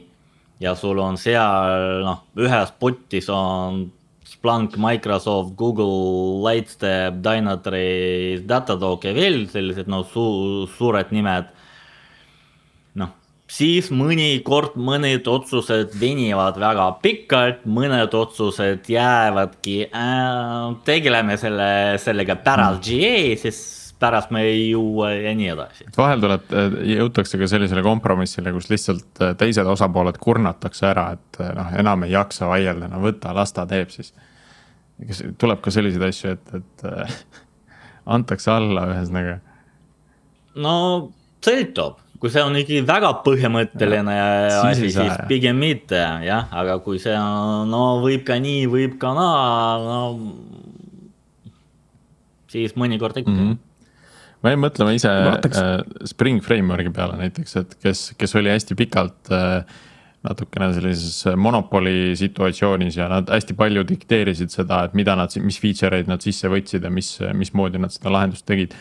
ja 0.60 0.74
sul 0.76 1.00
on 1.00 1.20
seal 1.22 2.04
noh, 2.04 2.26
ühes 2.42 2.74
potis 2.82 3.30
on 3.32 3.86
Splunk, 4.28 4.76
Microsoft, 4.78 5.56
Google, 5.56 6.42
Lightstep, 6.44 7.22
Dynatrace, 7.24 8.44
Datadog 8.48 9.06
ja 9.08 9.14
veel 9.16 9.46
sellised 9.52 9.88
no 9.88 10.04
su 10.08 10.26
suured 10.76 11.14
nimed. 11.16 11.48
noh, 13.00 13.14
siis 13.48 13.88
mõnikord 13.94 14.76
mõned 14.76 15.28
otsused 15.32 15.96
venivad 16.02 16.60
väga 16.60 16.90
pikalt, 17.04 17.64
mõned 17.66 18.14
otsused 18.20 18.92
jäävadki 18.92 19.80
äh,, 19.88 20.78
tegeleme 20.86 21.40
selle, 21.40 21.72
sellega 22.04 22.36
pärast 22.44 22.84
GA, 22.88 23.18
siis 23.40 23.64
pärast 24.00 24.32
me 24.34 24.44
ei 24.46 24.70
jõua 24.72 25.12
ja 25.16 25.34
nii 25.38 25.50
edasi. 25.54 25.88
vahel 25.98 26.22
tuleb, 26.22 26.54
jõutakse 26.92 27.40
ka 27.42 27.50
sellisele 27.50 27.84
kompromissile, 27.86 28.54
kus 28.56 28.70
lihtsalt 28.72 29.22
äh, 29.24 29.34
teised 29.40 29.68
osapooled 29.68 30.20
kurnatakse 30.22 30.90
ära, 30.92 31.10
et 31.18 31.42
äh, 31.42 31.54
noh, 31.58 31.72
enam 31.82 32.06
ei 32.08 32.14
jaksa 32.14 32.50
vaielda, 32.52 32.90
no 32.92 33.02
võta, 33.04 33.34
las 33.38 33.56
ta 33.56 33.68
teeb 33.70 33.94
siis. 33.94 34.14
Kas 35.06 35.22
tuleb 35.38 35.62
ka 35.64 35.74
selliseid 35.74 36.08
asju, 36.08 36.34
et, 36.38 36.58
et 36.58 36.88
äh, 36.90 37.22
antakse 38.18 38.52
alla 38.54 38.88
ühesõnaga? 38.94 39.38
no 40.58 40.74
sõltub, 41.46 42.00
kui 42.18 42.34
see 42.34 42.44
on 42.44 42.58
ikkagi 42.58 42.82
väga 42.88 43.12
põhimõtteline 43.26 44.16
ja, 44.18 44.28
asi, 44.64 44.90
siis 44.96 45.22
pigem 45.30 45.60
mitte 45.62 46.02
jah, 46.26 46.50
aga 46.50 46.80
kui 46.86 47.02
see 47.02 47.14
on, 47.18 47.70
no 47.70 48.00
võib 48.04 48.26
ka 48.28 48.40
nii, 48.42 48.66
võib 48.72 48.98
ka 49.02 49.14
naa, 49.18 49.78
no 49.84 50.02
siis 52.52 52.78
mõnikord 52.80 53.22
ikka 53.22 53.34
mm. 53.34 53.40
-hmm 53.46 53.64
ma 54.38 54.52
jäin 54.54 54.62
mõtlema 54.62 54.94
ise 54.94 55.10
Vaataks. 55.10 55.58
äh, 55.58 56.06
Spring 56.06 56.44
Framework'i 56.46 56.92
peale 56.94 57.18
näiteks, 57.18 57.56
et 57.58 57.72
kes, 57.82 58.04
kes 58.22 58.36
oli 58.38 58.52
hästi 58.54 58.78
pikalt 58.78 59.32
äh, 59.34 59.66
natukene 60.28 60.70
sellises 60.76 61.26
monopoli 61.40 62.16
situatsioonis 62.20 63.00
ja 63.00 63.08
nad 63.12 63.30
hästi 63.32 63.56
palju 63.58 63.84
dikteerisid 63.88 64.54
seda, 64.54 64.84
et 64.88 64.96
mida 64.98 65.16
nad, 65.20 65.34
mis 65.44 65.60
feature 65.62 66.00
eid 66.00 66.10
nad 66.12 66.24
sisse 66.24 66.52
võtsid 66.52 66.88
ja 66.88 66.94
mis, 66.94 67.16
mismoodi 67.38 67.82
nad 67.82 67.94
seda 67.96 68.14
lahendust 68.14 68.48
tegid. 68.48 68.76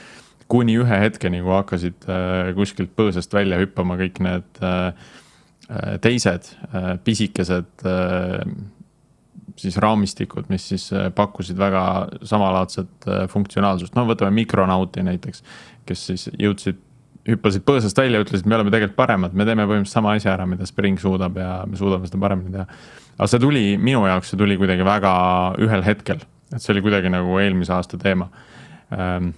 kuni 0.46 0.76
ühe 0.78 0.98
hetkeni, 1.02 1.40
kui 1.42 1.50
hakkasid 1.50 2.04
äh, 2.06 2.52
kuskilt 2.54 2.92
põõsast 2.94 3.32
välja 3.34 3.58
hüppama 3.58 3.96
kõik 3.98 4.20
need 4.22 4.62
äh, 4.62 4.92
äh 5.66 5.96
teised 5.98 6.52
pisikesed 7.04 7.86
siis 9.56 9.76
raamistikud, 9.82 10.46
mis 10.52 10.68
siis 10.68 10.90
pakkusid 11.16 11.58
väga 11.58 11.82
samalaadset 12.22 13.08
funktsionaalsust, 13.32 13.96
no 13.96 14.04
võtame 14.06 14.30
Micronauti 14.36 15.02
näiteks. 15.02 15.42
kes 15.86 16.06
siis 16.06 16.28
jõudsid, 16.38 16.78
hüppasid 17.26 17.64
põõsast 17.66 17.98
välja, 17.98 18.20
ütlesid, 18.22 18.46
me 18.46 18.56
oleme 18.58 18.72
tegelikult 18.72 18.98
paremad, 18.98 19.34
me 19.34 19.46
teeme 19.48 19.66
põhimõtteliselt 19.66 19.98
sama 19.98 20.14
asja 20.16 20.32
ära, 20.34 20.46
mida 20.48 20.66
Spring 20.68 21.00
suudab 21.00 21.38
ja 21.40 21.50
me 21.66 21.78
suudame 21.78 22.08
seda 22.08 22.20
paremini 22.22 22.54
teha. 22.54 22.66
aga 23.16 23.28
see 23.32 23.42
tuli, 23.42 23.64
minu 23.82 24.04
jaoks 24.06 24.32
see 24.32 24.40
tuli 24.40 24.58
kuidagi 24.60 24.86
väga 24.86 25.12
ühel 25.66 25.84
hetkel, 25.86 26.22
et 26.52 26.62
see 26.62 26.74
oli 26.74 26.84
kuidagi 26.86 27.10
nagu 27.12 27.38
eelmise 27.42 27.74
aasta 27.74 27.98
teema. 27.98 28.28
Ähm, 28.94 29.32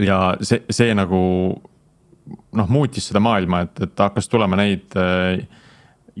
ja 0.00 0.20
see, 0.42 0.64
see 0.72 0.94
nagu 0.96 1.20
noh, 2.58 2.70
muutis 2.70 3.06
seda 3.10 3.22
maailma, 3.22 3.64
et, 3.66 3.82
et 3.86 4.04
hakkas 4.06 4.30
tulema 4.30 4.58
neid 4.58 4.98
äh, 4.98 5.44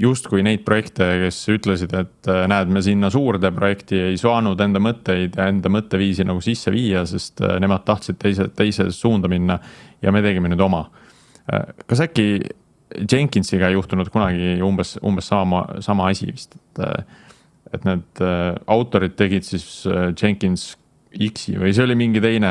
justkui 0.00 0.44
neid 0.44 0.62
projekte, 0.66 1.06
kes 1.24 1.38
ütlesid, 1.52 1.92
et 1.96 2.30
äh, 2.30 2.44
näed, 2.50 2.70
me 2.72 2.82
sinna 2.84 3.10
suurde 3.12 3.50
projekti 3.54 3.98
ei 4.10 4.18
saanud 4.20 4.60
enda 4.64 4.82
mõtteid 4.82 5.36
enda 5.44 5.72
mõtteviisi 5.72 6.26
nagu 6.28 6.42
sisse 6.44 6.72
viia, 6.74 7.04
sest 7.08 7.42
äh, 7.44 7.58
nemad 7.62 7.84
tahtsid 7.88 8.20
teise, 8.20 8.48
teise 8.56 8.88
suunda 8.94 9.30
minna 9.30 9.58
ja 10.02 10.14
me 10.14 10.22
tegime 10.24 10.50
nüüd 10.52 10.64
oma. 10.64 10.86
Äh, 11.52 11.72
kas 11.90 12.04
äkki 12.06 12.28
Jenkinsiga 13.10 13.68
ei 13.70 13.76
juhtunud 13.76 14.10
kunagi 14.10 14.56
umbes, 14.66 14.96
umbes 15.06 15.28
sama, 15.30 15.62
sama 15.84 16.08
asi 16.10 16.26
vist, 16.32 16.56
et, 16.58 17.10
et 17.70 17.84
need 17.86 18.22
autorid 18.66 19.14
tegid 19.14 19.46
siis 19.46 19.84
Jenkins 20.18 20.72
X-i 21.14 21.54
või 21.58 21.70
see 21.74 21.84
oli 21.86 21.94
mingi 21.98 22.22
teine 22.22 22.50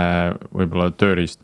võib-olla 0.55 0.93
tööriist 0.95 1.41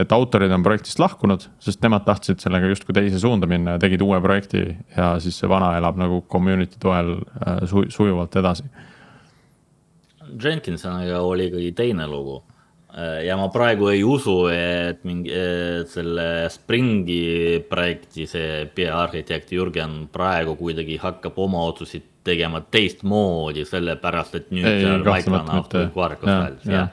et 0.00 0.12
autorid 0.14 0.52
on 0.54 0.64
projektist 0.64 1.00
lahkunud, 1.02 1.46
sest 1.62 1.82
nemad 1.84 2.06
tahtsid 2.06 2.42
sellega 2.42 2.70
justkui 2.70 2.96
teise 2.96 3.20
suunda 3.20 3.48
minna 3.50 3.76
ja 3.76 3.82
tegid 3.82 4.02
uue 4.04 4.20
projekti 4.24 4.62
ja 4.96 5.12
siis 5.22 5.38
see 5.40 5.50
vana 5.50 5.74
elab 5.78 5.98
nagu 6.00 6.22
community 6.30 6.80
toel 6.80 7.18
äh, 7.20 7.64
su 7.70 7.84
sujuvalt 7.92 8.36
edasi. 8.40 8.68
Jenkinsoniga 10.30 11.20
oli 11.26 11.48
ikkagi 11.50 11.72
teine 11.76 12.06
lugu. 12.06 12.38
Äh, 12.94 13.24
ja 13.26 13.36
ma 13.38 13.50
praegu 13.52 13.90
ei 13.90 14.04
usu, 14.06 14.36
et 14.54 15.04
mingi 15.08 15.34
et 15.34 15.90
selle 15.90 16.48
Springi 16.52 17.60
projekti 17.70 18.26
see 18.30 18.64
peaarhitekt 18.74 19.52
Jürgen 19.54 20.06
praegu 20.12 20.56
kuidagi 20.58 21.00
hakkab 21.02 21.38
oma 21.38 21.66
otsuseid 21.70 22.08
tegema 22.24 22.60
teistmoodi, 22.60 23.64
sellepärast 23.64 24.34
et 24.36 24.50
nüüd 24.52 24.66
ei, 24.68 24.82
seal 24.84 25.06
või 25.06 25.86
Quarkus 25.94 26.28
väljas, 26.28 26.66
jah 26.68 26.90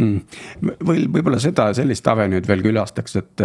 mm.. 0.00 0.74
või 0.86 1.06
võib-olla 1.06 1.40
seda, 1.42 1.70
sellist 1.76 2.08
avenue'd 2.10 2.48
veel 2.48 2.64
külastaks, 2.64 3.16
et, 3.20 3.44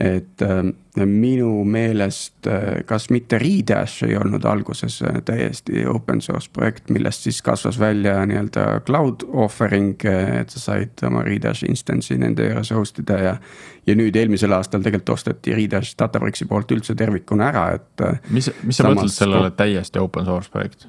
et 0.00 0.44
äh, 0.44 0.62
minu 1.06 1.50
meelest, 1.68 2.46
äh, 2.50 2.80
kas 2.88 3.08
mitte 3.14 3.38
Redash 3.42 4.06
ei 4.06 4.16
olnud 4.18 4.46
alguses 4.48 5.00
äh, 5.02 5.20
täiesti 5.26 5.84
open 5.90 6.22
source 6.24 6.50
projekt, 6.52 6.90
millest 6.94 7.28
siis 7.28 7.42
kasvas 7.44 7.78
välja 7.80 8.16
nii-öelda 8.28 8.66
cloud 8.86 9.26
offering, 9.32 9.94
et 10.04 10.54
sa 10.54 10.62
said 10.62 11.04
oma 11.06 11.22
Redash 11.26 11.66
instance'i 11.68 12.18
nende 12.22 12.48
juures 12.50 12.74
host 12.74 13.00
ida 13.04 13.20
ja. 13.22 13.36
ja 13.86 13.98
nüüd 13.98 14.16
eelmisel 14.16 14.56
aastal 14.56 14.82
tegelikult 14.82 15.16
osteti 15.18 15.54
Redash 15.56 15.98
Databricksi 16.00 16.48
poolt 16.50 16.74
üldse 16.74 16.98
tervikuna 16.98 17.52
ära, 17.52 17.68
et. 17.78 18.08
mis, 18.30 18.50
mis 18.62 18.82
sa 18.82 18.90
mõtled 18.90 19.14
sellele 19.14 19.54
täiesti 19.54 20.02
open 20.02 20.26
source 20.28 20.52
projekt? 20.52 20.88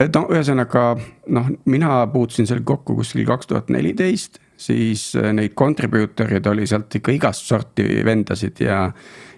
Et 0.00 0.14
no 0.14 0.24
ühesõnaga 0.32 0.94
noh, 1.34 1.50
mina 1.70 2.00
puutusin 2.12 2.48
seal 2.48 2.64
kokku 2.66 2.96
kuskil 2.98 3.26
kaks 3.28 3.50
tuhat 3.50 3.70
neliteist, 3.74 4.40
siis 4.56 5.12
äh, 5.18 5.30
neid 5.36 5.54
contributor'id 5.58 6.46
oli 6.50 6.66
sealt 6.70 6.94
ikka 6.98 7.14
igast 7.14 7.46
sorti 7.48 7.86
vendasid 8.06 8.62
ja. 8.64 8.80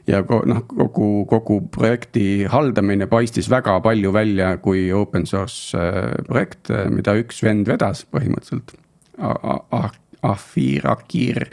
ja 0.07 0.23
noh, 0.23 0.63
kogu, 0.69 1.11
kogu 1.31 1.61
projekti 1.73 2.47
haldamine 2.51 3.09
paistis 3.11 3.51
väga 3.51 3.79
palju 3.85 4.13
välja 4.15 4.57
kui 4.63 4.89
open 4.93 5.27
source 5.27 5.79
äh, 5.79 6.13
projekt, 6.29 6.71
äh, 6.71 6.87
mida 6.93 7.17
üks 7.21 7.43
vend 7.45 7.69
vedas 7.69 8.07
põhimõtteliselt. 8.11 8.77
Afir, 10.27 10.85
Akir 10.91 11.47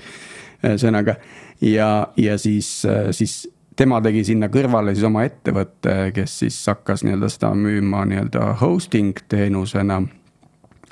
ühesõnaga 0.63 1.16
ja, 1.63 2.10
ja 2.20 2.36
siis, 2.39 2.68
siis 3.16 3.36
tema 3.75 4.01
tegi 4.03 4.23
sinna 4.27 4.49
kõrvale 4.53 4.93
siis 4.95 5.05
oma 5.07 5.23
ettevõtte, 5.27 6.12
kes 6.15 6.39
siis 6.43 6.57
hakkas 6.69 7.05
nii-öelda 7.05 7.29
seda 7.31 7.53
müüma 7.57 8.03
nii-öelda 8.09 8.53
hosting 8.62 9.17
teenusena. 9.29 10.01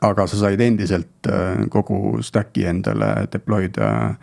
aga 0.01 0.27
sa 0.27 0.37
said 0.37 0.61
endiselt 0.61 1.27
kogu 1.69 2.21
stack'i 2.25 2.65
endale 2.65 3.27
deploy 3.33 3.69
da 3.69 4.15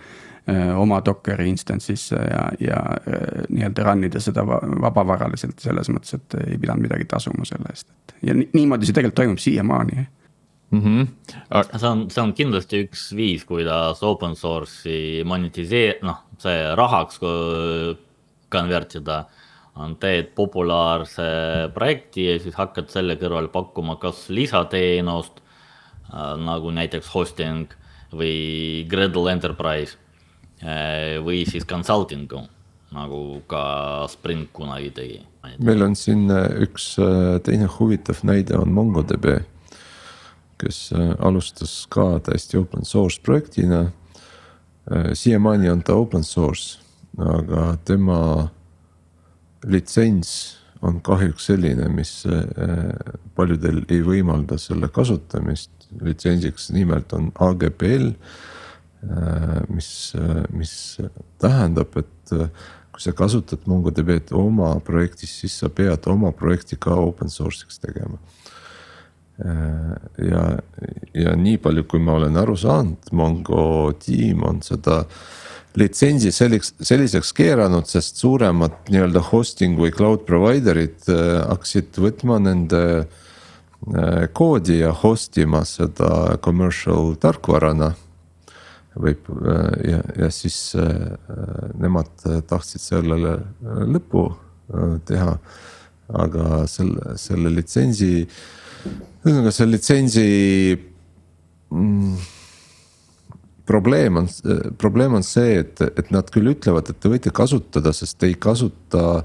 oma 0.76 1.00
Dockeri 1.04 1.48
instance'isse 1.48 2.16
ja, 2.16 2.48
ja 2.60 2.78
nii-öelda 3.48 3.84
run 3.84 4.04
ida 4.04 4.20
seda 4.20 4.46
vabavaraliselt 4.46 5.60
selles 5.60 5.90
mõttes, 5.92 6.14
et 6.14 6.38
ei 6.46 6.58
pidanud 6.58 6.88
midagi 6.88 7.04
tasuma 7.04 7.44
selle 7.44 7.68
eest, 7.70 7.90
et. 7.90 8.14
ja 8.30 8.34
niimoodi 8.34 8.88
see 8.88 8.96
tegelikult 8.96 9.20
toimub 9.20 9.42
siiamaani 9.44 10.06
mm. 10.70 10.80
-hmm. 10.80 11.06
Aga... 11.50 11.78
see 11.78 11.88
on, 11.88 12.10
see 12.10 12.22
on 12.22 12.34
kindlasti 12.34 12.82
üks 12.86 13.04
viis, 13.16 13.44
kuidas 13.44 14.02
open 14.02 14.36
source'i 14.36 15.22
monetiseer-, 15.24 16.02
noh, 16.02 16.24
see 16.38 16.74
rahaks 16.74 17.20
konvertida. 18.50 19.24
on, 19.78 19.94
teed 19.96 20.32
populaarse 20.34 21.22
projekti 21.74 22.24
ja 22.26 22.38
siis 22.42 22.54
hakkad 22.58 22.88
selle 22.90 23.14
kõrval 23.14 23.46
pakkuma 23.52 23.94
kas 24.02 24.24
lisateenust 24.28 25.38
äh, 25.38 26.34
nagu 26.42 26.72
näiteks 26.74 27.12
hosting 27.14 27.70
või 28.10 28.86
Gradle 28.90 29.30
Enterprise 29.32 29.94
äh, 30.62 31.22
või 31.22 31.44
siis 31.46 31.66
consulting'u 31.66 32.42
nagu 32.90 33.42
ka 33.46 34.08
Spring 34.08 34.48
kunagi 34.52 34.90
tegi. 34.90 35.20
meil 35.58 35.82
on 35.82 35.94
siin 35.96 36.26
äh, 36.30 36.48
üks 36.66 36.96
teine 37.44 37.70
huvitav 37.78 38.24
näide 38.26 38.58
on 38.58 38.74
MongoDB 38.74 39.38
kes 40.58 40.90
alustas 41.18 41.86
ka 41.90 42.18
täiesti 42.24 42.58
open 42.58 42.84
source 42.84 43.20
projektina. 43.22 43.88
Siiamaani 45.12 45.70
on 45.70 45.82
ta 45.84 45.94
open 45.94 46.24
source, 46.24 46.78
aga 47.18 47.72
tema 47.88 48.20
litsents 49.66 50.32
on 50.82 51.00
kahjuks 51.02 51.48
selline, 51.50 51.88
mis 51.90 52.12
äh, 52.30 52.44
paljudel 53.34 53.82
ei 53.90 54.04
võimalda 54.06 54.58
selle 54.60 54.90
kasutamist. 54.94 55.72
litsentsiks 56.04 56.68
nimelt 56.70 57.12
on 57.16 57.30
AGPL, 57.40 58.10
mis, 59.72 59.88
mis 60.52 60.72
tähendab, 61.40 61.96
et 61.96 62.32
kui 62.92 63.00
sa 63.00 63.14
kasutad 63.16 63.64
MongoDB-d 63.64 64.34
oma 64.36 64.74
projektis, 64.84 65.32
siis 65.40 65.56
sa 65.62 65.70
pead 65.72 66.04
oma 66.12 66.32
projekti 66.36 66.76
ka 66.76 66.92
open 67.00 67.32
source'iks 67.32 67.80
tegema 67.80 68.18
ja, 70.28 70.58
ja 71.14 71.34
nii 71.36 71.58
palju, 71.62 71.84
kui 71.88 72.02
ma 72.02 72.16
olen 72.18 72.36
aru 72.40 72.56
saanud, 72.58 73.10
Mongo 73.12 73.92
tiim 74.02 74.42
on 74.46 74.62
seda 74.66 75.04
litsentsi 75.78 76.32
selliseks, 76.34 76.72
selliseks 76.84 77.32
keeranud, 77.36 77.86
sest 77.88 78.20
suuremad 78.22 78.90
nii-öelda 78.92 79.22
hosting 79.30 79.78
või 79.78 79.92
cloud 79.94 80.24
provider'id 80.28 81.08
äh, 81.12 81.38
hakkasid 81.46 81.98
võtma 82.02 82.38
nende 82.42 82.82
äh, 82.98 84.26
koodi 84.36 84.80
ja 84.82 84.92
host 85.02 85.38
ima 85.38 85.64
seda 85.68 86.38
commercial 86.44 87.14
tarkvarana. 87.20 87.94
võib 88.98 89.28
äh, 89.30 89.72
ja, 89.92 90.02
ja 90.24 90.30
siis 90.34 90.74
nemad 91.78 92.10
tahtsid 92.48 92.82
sellele 92.82 93.38
lõpu 93.86 94.24
teha, 95.06 95.36
aga 96.08 96.64
selle, 96.68 97.14
selle 97.16 97.52
litsentsi 97.54 98.26
ühesõnaga 99.24 99.52
see 99.54 99.68
litsentsi 99.68 100.26
mm, 101.70 102.18
probleem 103.68 104.22
on, 104.22 104.28
probleem 104.80 105.18
on 105.18 105.26
see, 105.26 105.60
et, 105.62 105.82
et 106.00 106.10
nad 106.14 106.30
küll 106.32 106.54
ütlevad, 106.54 106.88
et 106.88 106.98
te 107.00 107.12
võite 107.12 107.32
kasutada, 107.34 107.92
sest 107.96 108.18
te 108.20 108.30
ei 108.30 108.38
kasuta 108.40 109.22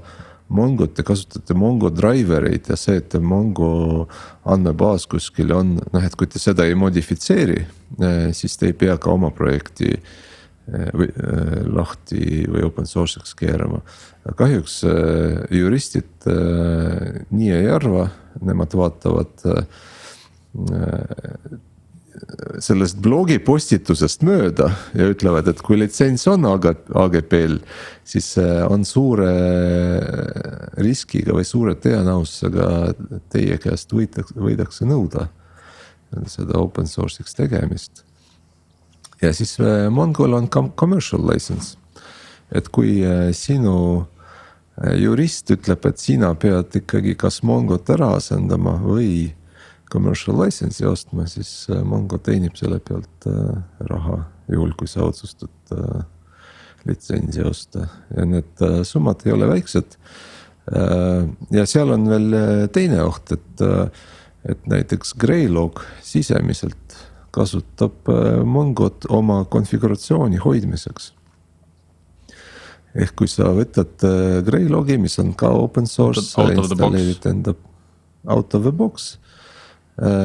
Mongot, 0.54 0.92
te 0.92 1.02
kasutate 1.06 1.54
Mongo 1.56 1.88
driver 1.88 2.44
eid 2.50 2.68
ja 2.68 2.76
see, 2.76 2.98
et 3.00 3.16
Mongo 3.16 4.04
andmebaas 4.52 5.06
kuskil 5.10 5.54
on, 5.56 5.78
noh, 5.80 6.04
et 6.04 6.14
kui 6.20 6.28
te 6.30 6.42
seda 6.42 6.66
ei 6.68 6.76
modifitseeri, 6.76 7.56
eh, 7.64 8.28
siis 8.36 8.58
te 8.60 8.68
ei 8.68 8.76
pea 8.76 8.98
ka 9.00 9.14
oma 9.14 9.32
projekti 9.34 9.88
eh, 9.94 10.90
või 10.92 11.08
eh, 11.08 11.56
lahti 11.72 12.44
või 12.44 12.66
open 12.68 12.88
source'iks 12.90 13.32
keerama. 13.40 13.80
kahjuks 14.36 14.78
juristid 15.52 16.28
nii 16.28 17.50
ei 17.52 17.66
arva, 17.68 18.06
nemad 18.40 18.72
vaatavad 18.72 19.44
sellest 22.62 22.98
blogi 23.04 23.36
postitusest 23.42 24.22
mööda 24.24 24.70
ja 24.96 25.08
ütlevad, 25.12 25.48
et 25.50 25.60
kui 25.64 25.78
litsents 25.78 26.26
on 26.30 26.46
AG, 26.48 26.70
AGP-l, 26.96 27.58
siis 28.06 28.32
on 28.68 28.86
suure 28.88 29.30
riskiga 30.80 31.36
või 31.36 31.44
suure 31.48 31.76
tõenäosusega 31.76 32.68
teie 33.34 33.58
käest 33.62 33.92
võidakse, 33.92 34.38
võidakse 34.40 34.88
nõuda 34.88 35.28
seda 36.30 36.58
open 36.60 36.86
source'iks 36.88 37.34
tegemist. 37.34 38.04
ja 39.22 39.32
siis 39.32 39.58
äh, 39.60 39.90
Mongol 39.90 40.34
on 40.34 40.48
commercial 40.48 41.22
license, 41.32 41.76
et 42.52 42.68
kui 42.68 43.00
äh, 43.04 43.32
sinu 43.32 44.06
jurist 44.98 45.50
ütleb, 45.54 45.86
et 45.86 45.98
sina 46.02 46.32
pead 46.34 46.74
ikkagi 46.80 47.14
kas 47.14 47.42
Mongot 47.46 47.90
ära 47.94 48.16
asendama 48.16 48.74
või 48.82 49.30
commercial 49.92 50.36
license'i 50.38 50.86
ostma, 50.88 51.26
siis 51.30 51.66
äh, 51.70 51.82
Mongo 51.86 52.18
teenib 52.22 52.56
selle 52.58 52.80
pealt 52.84 53.28
äh, 53.30 53.56
raha, 53.90 54.20
juhul 54.50 54.74
kui 54.78 54.90
sa 54.90 55.06
otsustad 55.08 55.74
äh, 55.74 56.04
litsentsi 56.84 57.44
osta 57.46 57.86
ja 58.12 58.26
need 58.28 58.60
summad 58.84 59.22
ei 59.24 59.32
ole 59.32 59.46
väiksed. 59.48 59.94
ja 61.52 61.64
seal 61.68 61.92
on 61.92 62.04
veel 62.08 62.36
teine 62.72 62.98
oht, 63.04 63.32
et, 63.32 63.62
et 64.48 64.66
näiteks 64.68 65.14
Greylog 65.20 65.80
sisemiselt 66.04 66.96
kasutab 67.32 68.08
Mongot 68.44 69.08
oma 69.08 69.42
konfiguratsiooni 69.48 70.40
hoidmiseks. 70.44 71.10
Ehk 73.00 73.16
kui 73.16 73.32
sa 73.32 73.48
võtad 73.56 74.04
Greylogi, 74.44 75.00
mis 75.00 75.16
on 75.24 75.32
ka 75.32 75.54
open 75.56 75.88
source, 75.88 76.28
installeerid 76.28 77.28
enda 77.32 77.56
out 78.28 78.56
of 78.56 78.68
the 78.68 78.72
box 78.72 79.14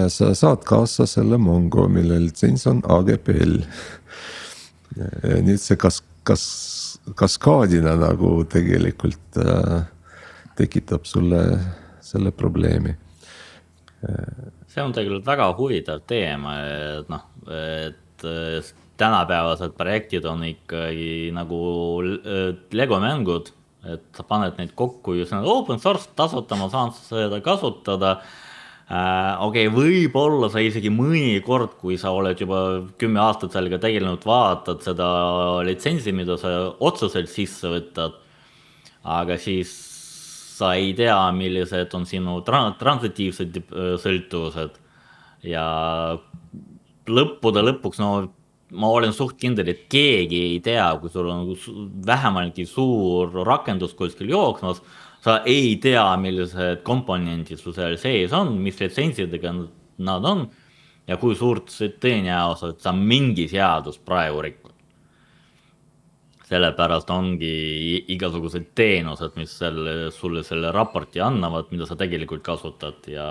sa 0.10 0.32
saad 0.34 0.64
kaasa 0.66 1.06
selle 1.10 1.38
Mongo, 1.38 1.88
mille 1.92 2.18
litsents 2.24 2.66
on 2.70 2.82
AGPL. 2.90 3.60
nüüd 5.46 5.62
see 5.62 5.78
kas, 5.80 6.02
kas, 6.26 6.46
kaskaadina 7.16 7.94
nagu 8.00 8.32
tegelikult 8.50 9.38
äh, 9.38 9.84
tekitab 10.58 11.06
sulle 11.06 11.44
selle 12.02 12.34
probleemi. 12.34 12.96
see 14.68 14.82
on 14.82 14.94
tegelikult 14.96 15.28
väga 15.28 15.52
huvitav 15.58 16.02
teema, 16.08 16.56
et 16.98 17.10
noh, 17.12 17.24
et 17.52 18.28
tänapäevased 19.00 19.74
projektid 19.78 20.26
on 20.26 20.44
ikkagi 20.48 21.30
nagu 21.36 21.60
Lego 22.72 23.00
mängud, 23.04 23.52
et 23.86 24.06
sa 24.16 24.24
paned 24.28 24.58
neid 24.60 24.72
kokku 24.76 25.18
just 25.20 25.36
nagu 25.36 25.52
open 25.52 25.80
source 25.80 26.10
tasuta, 26.16 26.58
ma 26.60 26.72
saan 26.74 26.96
seda 26.96 27.44
kasutada 27.44 28.18
äh,. 28.18 28.49
Okei 28.90 29.68
okay,, 29.68 29.74
võib-olla 29.74 30.48
sa 30.50 30.64
isegi 30.66 30.90
mõnikord, 30.90 31.76
kui 31.78 31.98
sa 32.02 32.10
oled 32.16 32.40
juba 32.42 32.62
kümme 32.98 33.22
aastat 33.22 33.54
sellega 33.54 33.78
tegelenud, 33.84 34.24
vaatad 34.26 34.82
seda 34.82 35.10
litsentsi, 35.68 36.14
mida 36.16 36.40
sa 36.42 36.74
otseselt 36.80 37.30
sisse 37.30 37.70
võtad. 37.70 38.18
aga 39.04 39.38
siis 39.40 39.70
sa 40.60 40.74
ei 40.76 40.92
tea, 40.98 41.20
millised 41.32 41.94
on 41.96 42.06
sinu 42.10 42.42
tra 42.44 42.66
transitiivsed 42.80 43.62
äh, 43.62 43.94
sõltuvused 44.02 44.82
ja 45.48 45.66
lõppude 47.10 47.64
lõpuks, 47.64 48.02
no 48.02 48.10
ma 48.76 48.90
olen 48.90 49.14
suht 49.16 49.38
kindel, 49.40 49.70
et 49.72 49.86
keegi 49.90 50.42
ei 50.52 50.58
tea, 50.66 50.90
kui 51.02 51.14
sul 51.14 51.30
on 51.32 51.46
vähemaltki 52.06 52.66
suur 52.70 53.32
rakendus 53.46 53.96
kuskil 53.98 54.30
jooksmas 54.34 54.82
sa 55.24 55.42
ei 55.46 55.76
tea, 55.82 56.06
millised 56.22 56.84
komponendid 56.88 57.60
sul 57.60 57.76
seal 57.76 57.98
sees 58.00 58.34
on, 58.36 58.56
mis 58.64 58.80
litsentsidega 58.80 59.54
nad 60.06 60.28
on 60.28 60.46
ja 61.10 61.18
kui 61.20 61.36
suurt 61.36 61.72
tõenäosus, 62.02 62.76
et 62.76 62.86
sa 62.86 62.94
mingi 62.96 63.48
seadust 63.52 64.04
praegu 64.06 64.44
rikud. 64.46 64.76
sellepärast 66.50 67.12
ongi 67.14 68.06
igasugused 68.10 68.72
teenused, 68.74 69.36
mis 69.38 69.52
selle, 69.60 70.10
sulle 70.10 70.42
selle 70.44 70.72
raporti 70.74 71.22
annavad, 71.22 71.68
mida 71.70 71.86
sa 71.86 71.94
tegelikult 71.96 72.42
kasutad 72.42 73.06
ja 73.08 73.28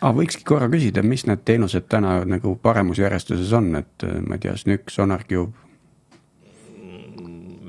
ah,. 0.00 0.14
võikski 0.16 0.42
korra 0.44 0.66
küsida, 0.72 1.04
mis 1.06 1.28
need 1.30 1.44
teenused 1.46 1.86
täna 1.86 2.24
nagu 2.26 2.56
paremusjärjestuses 2.62 3.52
on, 3.54 3.74
et 3.84 4.06
ma 4.26 4.34
ei 4.34 4.42
tea, 4.42 4.56
Snük, 4.58 4.90
SonarCube 4.90 5.69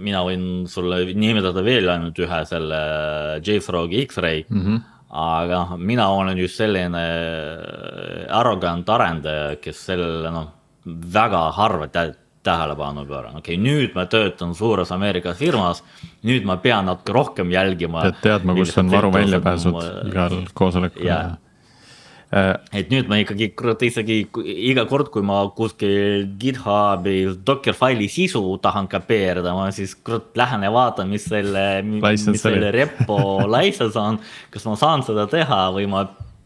mina 0.02 0.24
võin 0.28 0.46
sulle 0.70 1.04
nimetada 1.14 1.64
veel 1.66 1.90
ainult 1.94 2.18
ühe 2.22 2.40
selle 2.50 2.80
JFrog 3.46 3.94
X-Ray 4.06 4.46
mm. 4.48 4.64
-hmm. 4.64 4.80
aga 5.26 5.60
noh, 5.62 5.76
mina 5.78 6.10
olen 6.14 6.38
just 6.42 6.62
selline 6.62 7.04
arrogant 8.30 8.90
arendaja, 8.90 9.56
kes 9.62 9.86
sellele 9.92 10.34
noh, 10.34 10.50
väga 11.14 11.46
harva 11.58 11.88
tä 11.88 12.12
tähelepanu 12.42 13.06
pööran, 13.06 13.36
okei 13.38 13.54
okay,, 13.54 13.62
nüüd 13.62 13.92
ma 13.94 14.08
töötan 14.10 14.56
suures 14.58 14.90
Ameerika 14.92 15.36
firmas, 15.38 15.84
nüüd 16.26 16.46
ma 16.50 16.56
pean 16.58 16.90
natuke 16.90 17.14
rohkem 17.14 17.52
jälgima. 17.54 18.02
pead 18.02 18.18
teadma, 18.24 18.56
kus 18.58 18.74
on 18.82 18.90
varu 18.90 19.14
väljapääsud 19.14 19.78
igal 20.10 20.40
koosolekul 20.54 21.06
yeah 21.06 21.36
Äh, 21.36 21.51
et 22.32 22.91
nüüd 22.91 23.10
ma 23.12 23.17
ikkagi 23.20 23.50
kurat 23.60 23.82
isegi 23.84 24.22
iga 24.72 24.86
kord, 24.88 25.10
kui 25.12 25.24
ma 25.26 25.41
kuskil 25.56 26.30
GitHubi 26.39 27.15
Dockerfile'i 27.48 28.08
sisu 28.12 28.44
tahan 28.63 28.88
kopeerida, 28.91 29.52
ma 29.58 29.67
siis 29.76 29.98
kurat 30.00 30.30
lähen 30.39 30.63
ja 30.63 30.72
vaatan, 30.72 31.10
mis 31.12 31.26
selle, 31.28 31.65
mis 31.84 32.28
selle 32.39 32.70
repo 32.72 33.17
license 33.56 34.00
on. 34.00 34.22
kas 34.52 34.67
ma 34.70 34.78
saan 34.80 35.04
seda 35.04 35.28
teha 35.32 35.65
või 35.76 35.89
ma 35.91 36.06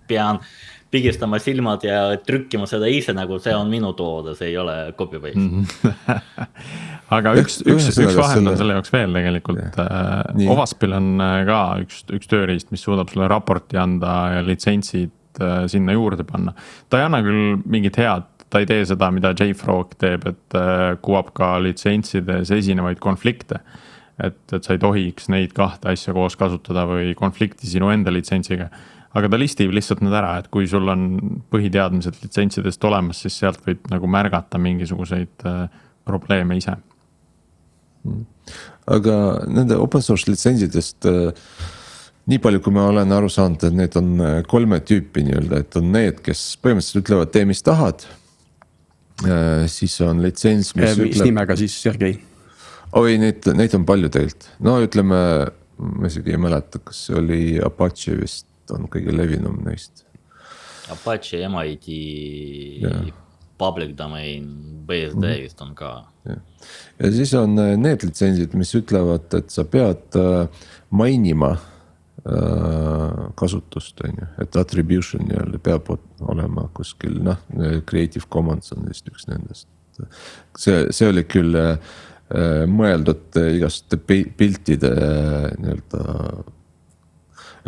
pean 0.10 0.42
pigistama 0.90 1.38
silmad 1.44 1.84
ja 1.86 2.16
trükkima 2.24 2.66
seda 2.70 2.88
ise, 2.90 3.14
nagu 3.14 3.38
see 3.44 3.54
on 3.54 3.70
minu 3.70 3.92
toode, 3.98 4.34
see 4.40 4.54
ei 4.54 4.58
ole 4.58 4.76
copy 4.98 5.20
paste 5.20 5.42
mm. 5.42 5.68
-hmm. 5.68 6.48
aga 7.18 7.36
üks, 7.42 7.60
üks, 7.62 7.92
üks 7.94 8.18
vahend 8.18 8.50
on 8.50 8.58
selle 8.58 8.78
jaoks 8.78 8.94
veel 8.94 9.14
tegelikult. 9.14 9.78
Äh, 9.84 10.50
Ovaspil 10.50 10.96
on 10.98 11.12
äh, 11.22 11.36
ka 11.46 11.60
üks, 11.84 12.02
üks 12.16 12.32
tööriist, 12.32 12.72
mis 12.74 12.86
suudab 12.86 13.12
sulle 13.14 13.30
raporti 13.30 13.78
anda 13.78 14.16
ja 14.38 14.42
litsentsid 14.46 15.14
Äh, 15.14 15.25
sinna 15.72 15.96
juurde 15.96 16.24
panna. 16.28 16.54
ta 16.90 17.00
ei 17.00 17.08
anna 17.08 17.22
küll 17.26 17.58
mingit 17.66 17.98
head, 18.00 18.28
ta 18.50 18.62
ei 18.62 18.70
tee 18.70 18.86
seda, 18.88 19.10
mida 19.14 19.34
JFrog 19.36 19.96
teeb, 20.02 20.28
et 20.32 20.58
äh, 20.58 20.96
kuvab 21.04 21.34
ka 21.36 21.56
litsentsides 21.64 22.54
esinevaid 22.56 23.02
konflikte. 23.04 23.62
et, 24.16 24.38
et 24.56 24.64
sa 24.64 24.72
ei 24.72 24.80
tohiks 24.80 25.28
neid 25.28 25.52
kahte 25.52 25.90
asja 25.92 26.14
koos 26.16 26.38
kasutada 26.40 26.86
või 26.88 27.12
konflikti 27.20 27.68
sinu 27.68 27.90
enda 27.92 28.14
litsentsiga. 28.14 28.70
aga 29.16 29.30
ta 29.32 29.40
listib 29.40 29.72
lihtsalt 29.76 30.02
need 30.04 30.16
ära, 30.16 30.38
et 30.40 30.48
kui 30.52 30.68
sul 30.68 30.88
on 30.92 31.06
põhiteadmised 31.52 32.22
litsentsidest 32.24 32.84
olemas, 32.84 33.22
siis 33.24 33.38
sealt 33.40 33.62
võib 33.68 33.88
nagu 33.92 34.08
märgata 34.08 34.60
mingisuguseid 34.62 35.48
äh, 35.48 35.66
probleeme 36.06 36.58
ise. 36.58 36.78
aga 38.88 39.16
nende 39.50 39.76
open 39.82 40.02
source 40.02 40.30
litsentsidest 40.30 41.10
äh 41.10 41.74
nii 42.30 42.42
palju, 42.42 42.62
kui 42.66 42.74
ma 42.74 42.88
olen 42.90 43.14
aru 43.14 43.30
saanud, 43.32 43.64
et 43.68 43.76
need 43.78 43.98
on 44.00 44.14
äh, 44.24 44.38
kolme 44.50 44.80
tüüpi 44.86 45.26
nii-öelda, 45.28 45.62
et 45.62 45.78
on 45.80 45.92
need, 45.94 46.22
kes 46.26 46.46
põhimõtteliselt 46.64 47.04
ütlevad, 47.04 47.34
tee 47.34 47.46
mis 47.50 47.62
tahad. 47.66 48.08
Äh, 49.26 49.66
siis 49.72 50.00
on 50.04 50.24
litsents, 50.24 50.74
mis 50.78 50.90
äh, 50.90 50.96
ütleb. 50.98 51.12
mis 51.14 51.28
nimega 51.30 51.58
siis, 51.60 51.76
Sergei? 51.86 52.18
oi, 52.96 53.20
neid, 53.22 53.46
neid 53.58 53.76
on 53.78 53.86
palju 53.88 54.10
tegelikult, 54.14 54.50
no 54.66 54.80
ütleme, 54.84 55.20
ma 55.86 56.10
isegi 56.10 56.34
ei 56.34 56.42
mäleta, 56.42 56.82
kas 56.84 57.06
see 57.08 57.18
oli 57.20 57.40
Apache 57.64 58.16
vist 58.18 58.74
on 58.74 58.88
kõige 58.90 59.14
levinum 59.14 59.60
neist. 59.66 60.06
Apache, 60.94 61.42
MIT, 61.50 61.90
public 63.60 63.94
domain, 63.98 64.48
BSD 64.88 65.18
mm 65.18 65.24
-hmm. 65.24 65.44
vist 65.44 65.62
on 65.62 65.76
ka. 65.76 65.92
ja 67.00 67.12
siis 67.12 67.34
on 67.34 67.56
need 67.56 68.04
litsentsid, 68.04 68.54
mis 68.54 68.74
ütlevad, 68.76 69.30
et 69.38 69.50
sa 69.50 69.64
pead 69.64 70.18
mainima 70.90 71.56
kasutust, 73.38 74.02
on 74.02 74.18
ju, 74.18 74.28
et 74.42 74.58
attribution 74.58 75.28
nii-öelda 75.30 75.60
peab 75.62 75.92
olema 76.26 76.66
kuskil 76.74 77.20
noh, 77.26 77.38
Creative 77.86 78.26
Commons 78.34 78.74
on 78.74 78.88
vist 78.90 79.06
üks 79.12 79.28
nendest. 79.30 79.68
see, 80.58 80.88
see 80.92 81.08
oli 81.08 81.24
küll 81.30 81.56
äh, 81.56 81.78
mõeldud 82.66 83.38
igasuguste 83.38 84.00
piltide 84.38 84.92
nii-öelda. 85.62 86.02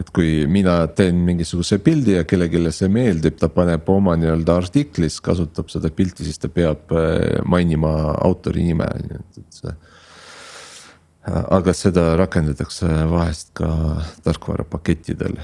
et 0.02 0.10
kui 0.14 0.48
mina 0.50 0.80
teen 0.88 1.22
mingisuguse 1.26 1.78
pildi 1.86 2.18
ja 2.18 2.26
kellelegi 2.26 2.74
see 2.74 2.90
meeldib, 2.90 3.38
ta 3.38 3.50
paneb 3.54 3.86
oma 3.90 4.18
nii-öelda 4.18 4.58
artiklis, 4.64 5.22
kasutab 5.22 5.70
seda 5.70 5.94
pilti, 5.94 6.26
siis 6.26 6.42
ta 6.42 6.50
peab 6.50 6.98
äh, 6.98 7.46
mainima 7.46 7.94
autori 8.26 8.66
nime, 8.72 8.90
nii 9.06 9.22
et, 9.22 9.44
et 9.44 9.62
see 9.62 9.78
aga 11.28 11.74
seda 11.76 12.16
rakendatakse 12.20 12.88
vahest 13.12 13.52
ka 13.58 13.70
tarkvarapakettidel. 14.24 15.36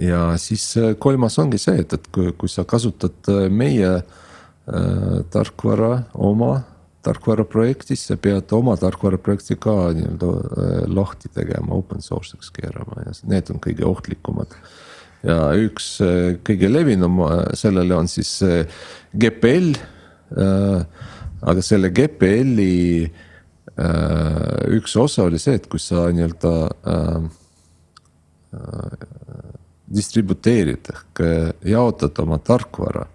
ja 0.00 0.20
siis 0.40 0.66
kolmas 0.98 1.38
ongi 1.38 1.58
see, 1.60 1.80
et, 1.84 1.92
et 1.92 2.06
kui, 2.12 2.32
kui 2.38 2.48
sa 2.50 2.64
kasutad 2.64 3.28
meie 3.50 3.90
äh, 3.94 5.18
tarkvara 5.30 6.06
oma 6.14 6.64
tarkvaraprojektis, 7.04 8.06
sa 8.08 8.16
pead 8.16 8.52
oma 8.56 8.78
tarkvaraprojekti 8.80 9.58
ka 9.60 9.74
nii-öelda 9.96 10.30
äh, 10.32 10.78
lahti 10.88 11.28
tegema, 11.34 11.76
open 11.76 12.02
source'iks 12.02 12.50
keerama 12.56 13.04
ja 13.04 13.14
need 13.28 13.52
on 13.52 13.60
kõige 13.62 13.84
ohtlikumad. 13.88 14.56
ja 15.22 15.52
üks 15.60 15.98
äh, 16.04 16.40
kõige 16.44 16.72
levinum 16.72 17.20
sellele 17.52 17.96
on 17.96 18.08
siis 18.08 18.38
GPL. 19.12 19.76
aga 21.44 21.62
selle 21.62 21.90
GPL-i 21.92 23.04
Äh, 23.04 23.23
üks 23.74 24.96
osa 24.96 25.24
oli 25.26 25.38
see, 25.42 25.56
et 25.58 25.66
kui 25.70 25.80
sa 25.82 26.06
nii-öelda 26.14 26.52
äh, 26.92 27.24
äh, 28.54 29.08
distributeerid 29.94 30.92
ehk 30.92 31.22
äh, 31.24 31.50
jaotad 31.74 32.18
oma 32.22 32.38
tarkvara 32.38 33.06
äh,. 33.08 33.13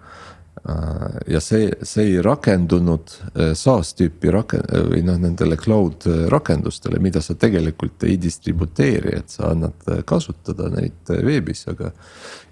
Ja 1.28 1.39
see, 1.41 1.69
see 1.88 2.06
ei 2.12 2.22
rakendunud 2.24 3.13
äh, 3.34 3.54
SaaS 3.58 3.93
tüüpi 4.00 4.34
raken- 4.34 4.65
või 4.91 5.02
noh, 5.08 5.17
nendele 5.22 5.58
cloud 5.60 6.08
rakendustele, 6.32 7.00
mida 7.04 7.22
sa 7.26 7.36
tegelikult 7.39 8.04
ei 8.08 8.17
distributeeri, 8.22 9.15
et 9.22 9.34
sa 9.34 9.54
annad 9.54 10.04
kasutada 10.10 10.69
neid 10.74 11.13
veebis, 11.26 11.65
aga. 11.72 11.93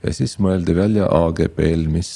ja 0.03 0.13
siis 0.15 0.37
mõeldi 0.43 0.75
välja 0.77 1.11
AGPL, 1.11 1.87
mis, 1.91 2.11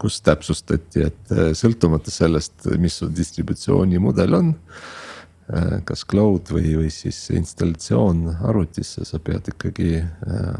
kus 0.00 0.20
täpsustati, 0.24 1.08
et 1.10 1.38
sõltumata 1.58 2.12
sellest, 2.14 2.68
mis 2.80 3.00
su 3.00 3.10
distributsioonimudel 3.12 4.40
on 4.40 4.54
Äh, 5.52 5.82
kas 5.84 6.06
cloud 6.08 6.48
või, 6.54 6.70
või 6.78 6.90
siis 6.92 7.18
installatsioon 7.36 8.30
arvutisse, 8.48 9.04
sa 9.04 9.18
pead 9.20 9.50
ikkagi 9.52 9.90
äh, 10.00 10.06
äh, 10.24 10.54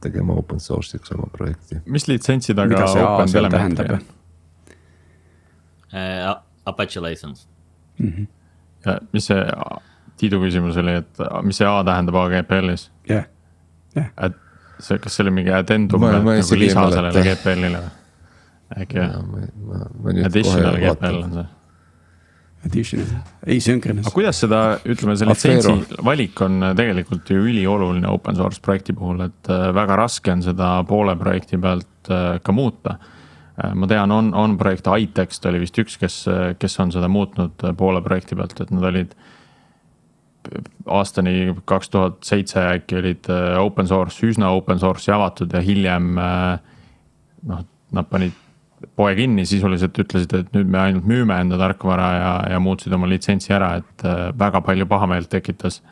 tegema 0.00 0.36
open 0.38 0.60
source'iks 0.60 1.12
oma 1.14 1.28
projekti. 1.32 1.80
mis 1.86 2.08
litsentsi 2.08 2.54
taga 2.54 2.84
Open 2.84 3.36
Elementary 3.38 3.94
on? 3.94 4.04
Apache 6.66 7.00
license 7.00 7.46
mm. 7.98 8.08
-hmm. 8.08 8.26
ja 8.86 8.98
mis 9.12 9.26
see 9.26 9.44
Tiidu 10.16 10.38
küsimus 10.40 10.76
oli, 10.78 10.92
et 10.94 11.18
mis 11.42 11.58
see 11.58 11.66
A 11.68 11.84
tähendab 11.84 12.14
AGPL-is? 12.14 12.90
jah 13.08 13.16
yeah., 13.16 13.26
jah 13.96 14.04
yeah.. 14.04 14.30
et 14.30 14.36
see, 14.78 14.98
kas 14.98 15.16
see 15.16 15.24
oli 15.24 15.30
mingi 15.30 15.52
addendum 15.52 16.00
nagu 16.00 16.30
lisa 16.58 16.90
sellele 16.90 17.22
GPL-ile 17.28 17.82
või? 17.82 17.92
äkki 18.82 18.98
jah? 18.98 19.12
Additional 20.26 20.80
GPL 20.82 21.22
on 21.22 21.44
see 22.64 22.70
Additional, 22.70 23.24
asynchronous. 23.46 24.06
aga 24.06 24.14
kuidas 24.14 24.40
seda, 24.40 24.60
ütleme, 24.88 25.16
see 25.18 25.28
litsentsi 25.28 25.98
valik 26.04 26.40
on 26.44 26.62
äh, 26.62 26.74
tegelikult 26.78 27.30
ju 27.30 27.42
ülioluline 27.44 28.08
open 28.10 28.38
source 28.38 28.62
projekti 28.64 28.94
puhul, 28.96 29.20
et 29.26 29.50
äh, 29.52 29.68
väga 29.76 29.98
raske 30.00 30.32
on 30.32 30.42
seda 30.44 30.70
poole 30.88 31.16
projekti 31.20 31.60
pealt 31.60 32.10
äh, 32.10 32.38
ka 32.42 32.54
muuta. 32.56 32.98
ma 33.54 33.86
tean, 33.86 34.10
on, 34.10 34.32
on 34.34 34.56
projekt 34.58 34.88
iText 34.90 35.44
oli 35.46 35.60
vist 35.62 35.76
üks, 35.78 35.94
kes, 35.94 36.14
kes 36.58 36.74
on 36.82 36.90
seda 36.90 37.06
muutnud 37.06 37.62
poole 37.78 38.00
projekti 38.02 38.34
pealt, 38.34 38.58
et 38.60 38.72
nad 38.74 38.88
olid 38.88 39.12
aastani 40.90 41.54
kaks 41.64 41.92
tuhat 41.92 42.16
seitse 42.26 42.58
äkki 42.58 42.98
olid 42.98 43.30
open 43.60 43.86
source, 43.86 44.26
üsna 44.26 44.50
open 44.58 44.82
source'i 44.82 45.14
avatud 45.14 45.54
ja 45.54 45.62
hiljem 45.62 46.10
noh, 46.18 47.62
nad 47.94 48.10
panid 48.10 48.34
poe 48.96 49.14
kinni, 49.16 49.44
sisuliselt 49.48 49.98
ütlesid, 50.00 50.32
et 50.36 50.54
nüüd 50.54 50.70
me 50.70 50.80
ainult 50.80 51.06
müüme 51.08 51.36
enda 51.40 51.58
tarkvara 51.60 52.08
ja, 52.14 52.32
ja 52.54 52.62
muutsid 52.62 52.94
oma 52.94 53.08
litsentsi 53.10 53.54
ära, 53.54 53.74
et 53.80 54.06
äh, 54.06 54.26
väga 54.38 54.62
palju 54.64 54.86
pahameelt 54.90 55.30
tekitas. 55.32 55.82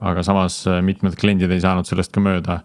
aga 0.00 0.22
samas 0.24 0.62
äh, 0.66 0.80
mitmed 0.82 1.16
kliendid 1.20 1.50
ei 1.52 1.60
saanud 1.60 1.88
sellest 1.88 2.12
ka 2.12 2.20
mööda. 2.20 2.60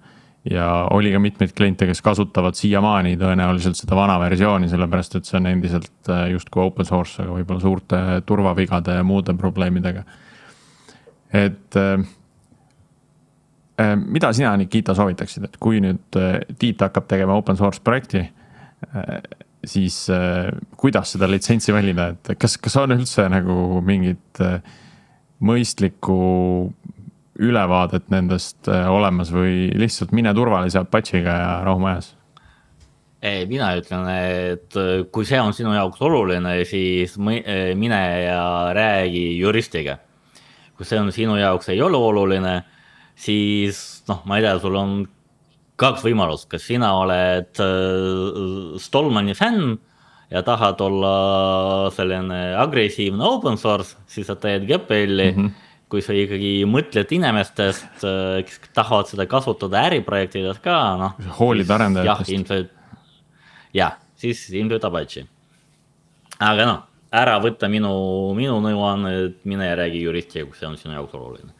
ja 0.45 0.88
oli 0.93 1.12
ka 1.12 1.19
mitmeid 1.19 1.54
kliente, 1.58 1.88
kes 1.89 2.01
kasutavad 2.06 2.56
siiamaani 2.56 3.15
tõenäoliselt 3.17 3.80
seda 3.80 3.95
vana 3.95 4.19
versiooni, 4.21 4.69
sellepärast 4.69 5.15
et 5.15 5.25
see 5.25 5.39
on 5.39 5.47
endiselt 5.49 6.10
äh, 6.10 6.28
justkui 6.32 6.63
open 6.63 6.86
source, 6.86 7.21
aga 7.21 7.34
võib-olla 7.34 7.62
suurte 7.62 8.01
turvavigade 8.25 8.99
ja 8.99 9.04
muude 9.04 9.34
probleemidega. 9.34 10.04
et 11.34 11.75
mida 13.95 14.32
sina, 14.34 14.56
Nikita, 14.56 14.93
soovitaksid, 14.95 15.43
et 15.43 15.58
kui 15.60 15.82
nüüd 15.84 16.19
Tiit 16.60 16.80
hakkab 16.82 17.10
tegema 17.10 17.36
open 17.36 17.58
source 17.60 17.82
projekti 17.84 18.21
siis 19.69 20.06
äh, 20.13 20.49
kuidas 20.78 21.13
seda 21.15 21.30
litsentsi 21.30 21.73
valida, 21.75 22.12
et 22.13 22.36
kas, 22.39 22.58
kas 22.62 22.75
on 22.82 22.95
üldse 22.95 23.28
nagu 23.32 23.82
mingit 23.86 24.41
äh, 24.43 24.60
mõistlikku 25.45 26.17
ülevaadet 27.36 28.08
nendest 28.13 28.69
äh, 28.71 28.86
olemas 28.91 29.32
või 29.34 29.69
lihtsalt 29.75 30.13
mine 30.15 30.34
turvalise 30.36 30.80
Apache'iga 30.82 31.39
ja 31.41 31.49
rahu 31.65 31.84
majas? 31.84 32.13
ei, 33.25 33.47
mina 33.49 33.71
ütlen, 33.73 34.04
et 34.06 34.75
kui 35.10 35.25
see 35.25 35.39
on 35.41 35.54
sinu 35.56 35.71
jaoks 35.73 36.01
oluline, 36.06 36.60
siis 36.69 37.15
mine 37.17 38.01
ja 38.21 38.43
räägi 38.75 39.39
juristiga. 39.39 39.97
kui 40.78 40.86
see 40.86 40.99
on 40.99 41.10
sinu 41.15 41.38
jaoks 41.39 41.71
ei 41.73 41.82
ole 41.82 41.97
oluline, 41.97 42.60
siis 43.15 44.04
noh, 44.12 44.21
ma 44.30 44.38
ei 44.38 44.45
tea, 44.45 44.60
sul 44.62 44.78
on 44.78 44.93
kaks 45.80 46.06
võimalust, 46.06 46.48
kas 46.52 46.64
sina 46.70 46.94
oled 47.00 47.60
äh, 47.64 48.80
Stallmani 48.82 49.36
fänn 49.38 49.76
ja 50.32 50.42
tahad 50.46 50.82
olla 50.82 51.14
selline 51.94 52.56
agressiivne 52.60 53.24
open 53.24 53.60
source, 53.62 53.98
siis 54.08 54.28
sa 54.30 54.36
teed 54.40 54.66
GPL-i 54.70 55.32
mm. 55.32 55.38
-hmm. 55.38 55.52
kui 55.90 56.02
sa 56.02 56.16
ikkagi 56.18 56.66
mõtled 56.70 57.12
inimestest, 57.14 58.02
kes 58.02 58.60
tahavad 58.74 59.08
seda 59.12 59.28
kasutada 59.30 59.86
äriprojektides 59.90 60.60
ka, 60.64 60.80
noh. 61.00 61.14
hoolid 61.40 61.70
arendajatest. 61.70 62.30
jah, 62.30 62.36
ilmselt, 62.38 62.72
jah, 63.74 63.98
siis 64.16 64.50
ilmselt 64.50 64.84
Apache. 64.84 65.28
aga 66.40 66.66
noh, 66.66 66.82
ära 67.12 67.38
võta 67.40 67.70
minu, 67.70 68.34
minu 68.36 68.58
nõuanne, 68.64 69.34
mine 69.44 69.76
räägi 69.76 70.02
juristiga, 70.02 70.46
kui 70.46 70.58
see 70.58 70.68
on 70.68 70.78
sinu 70.78 70.98
jaoks 70.98 71.14
oluline 71.14 71.54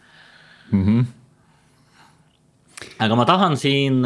mm. 0.72 0.84
-hmm. 0.84 1.06
Aga 3.00 3.16
ma 3.16 3.26
tahan 3.28 3.58
siin 3.60 4.02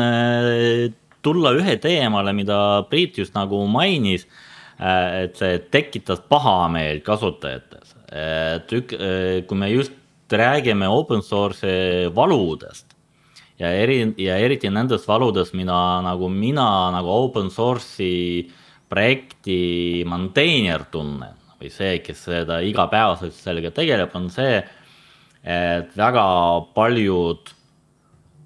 tulla 1.21 1.51
ühe 1.57 1.75
teemale, 1.81 2.33
mida 2.33 2.85
Priit 2.89 3.17
just 3.21 3.35
nagu 3.35 3.59
mainis 3.67 4.25
Äh, 4.79 5.25
et 5.25 5.35
see 5.35 5.57
tekitas 5.73 6.21
pahameelt 6.31 7.03
kasutajates, 7.03 7.97
et 8.15 8.71
ük-, 8.71 8.95
äh, 8.95 9.41
kui 9.43 9.57
me 9.59 9.67
just 9.73 9.91
räägime 10.31 10.87
open 10.87 11.19
source'i 11.25 12.07
valudest 12.15 12.95
ja 13.59 13.73
eri, 13.75 13.97
ja 14.23 14.37
eriti 14.39 14.71
nendest 14.71 15.09
valudest, 15.09 15.51
mida 15.59 15.75
nagu 16.05 16.29
mina 16.31 16.69
nagu 16.95 17.11
open 17.11 17.51
source'i 17.51 18.45
projekti 18.87 20.05
maintainer 20.07 20.87
tunnen 20.93 21.35
või 21.59 21.73
see, 21.75 21.99
kes 21.99 22.23
seda 22.29 22.61
igapäevaselt 22.63 23.35
sellega 23.35 23.73
tegeleb, 23.75 24.15
on 24.15 24.29
see, 24.31 24.61
et 25.43 25.91
väga 25.99 26.23
paljud 26.71 27.51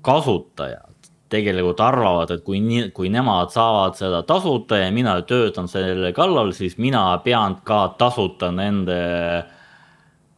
kasutajad 0.04 0.94
tegelikult 1.34 1.82
arvavad, 1.82 2.32
et 2.36 2.44
kui 2.46 2.62
kui 2.94 3.10
nemad 3.10 3.52
saavad 3.54 3.98
seda 3.98 4.22
tasuta 4.28 4.78
ja 4.84 4.92
mina 4.94 5.16
töötan 5.26 5.70
selle 5.72 6.14
kallal, 6.14 6.54
siis 6.54 6.78
mina 6.78 7.06
pean 7.26 7.58
ka 7.66 7.88
tasuta 7.98 8.52
nende 8.54 9.00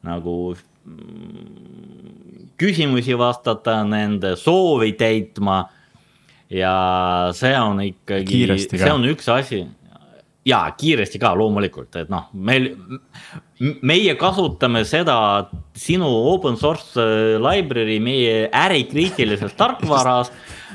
nagu 0.06 0.36
mm, 0.56 2.52
küsimusi 2.62 3.18
vastata, 3.20 3.82
nende 3.84 4.36
soovi 4.40 4.94
täitma. 5.00 5.66
ja 6.50 6.76
see 7.34 7.56
on 7.58 7.82
ikkagi, 7.82 8.46
see 8.70 8.92
on 8.92 9.08
üks 9.10 9.28
asi 9.34 9.64
ja 10.46 10.60
kiiresti 10.78 11.20
ka 11.20 11.34
loomulikult, 11.38 11.96
et 11.98 12.12
noh, 12.14 12.28
meil, 12.34 12.70
meie 13.60 14.16
kasutame 14.20 14.84
seda 14.88 15.18
sinu 15.76 16.10
open 16.34 16.58
source 16.60 17.00
library 17.40 18.00
meie 18.04 18.50
ärikriitilises 18.52 19.56
tarkvaras 19.62 20.32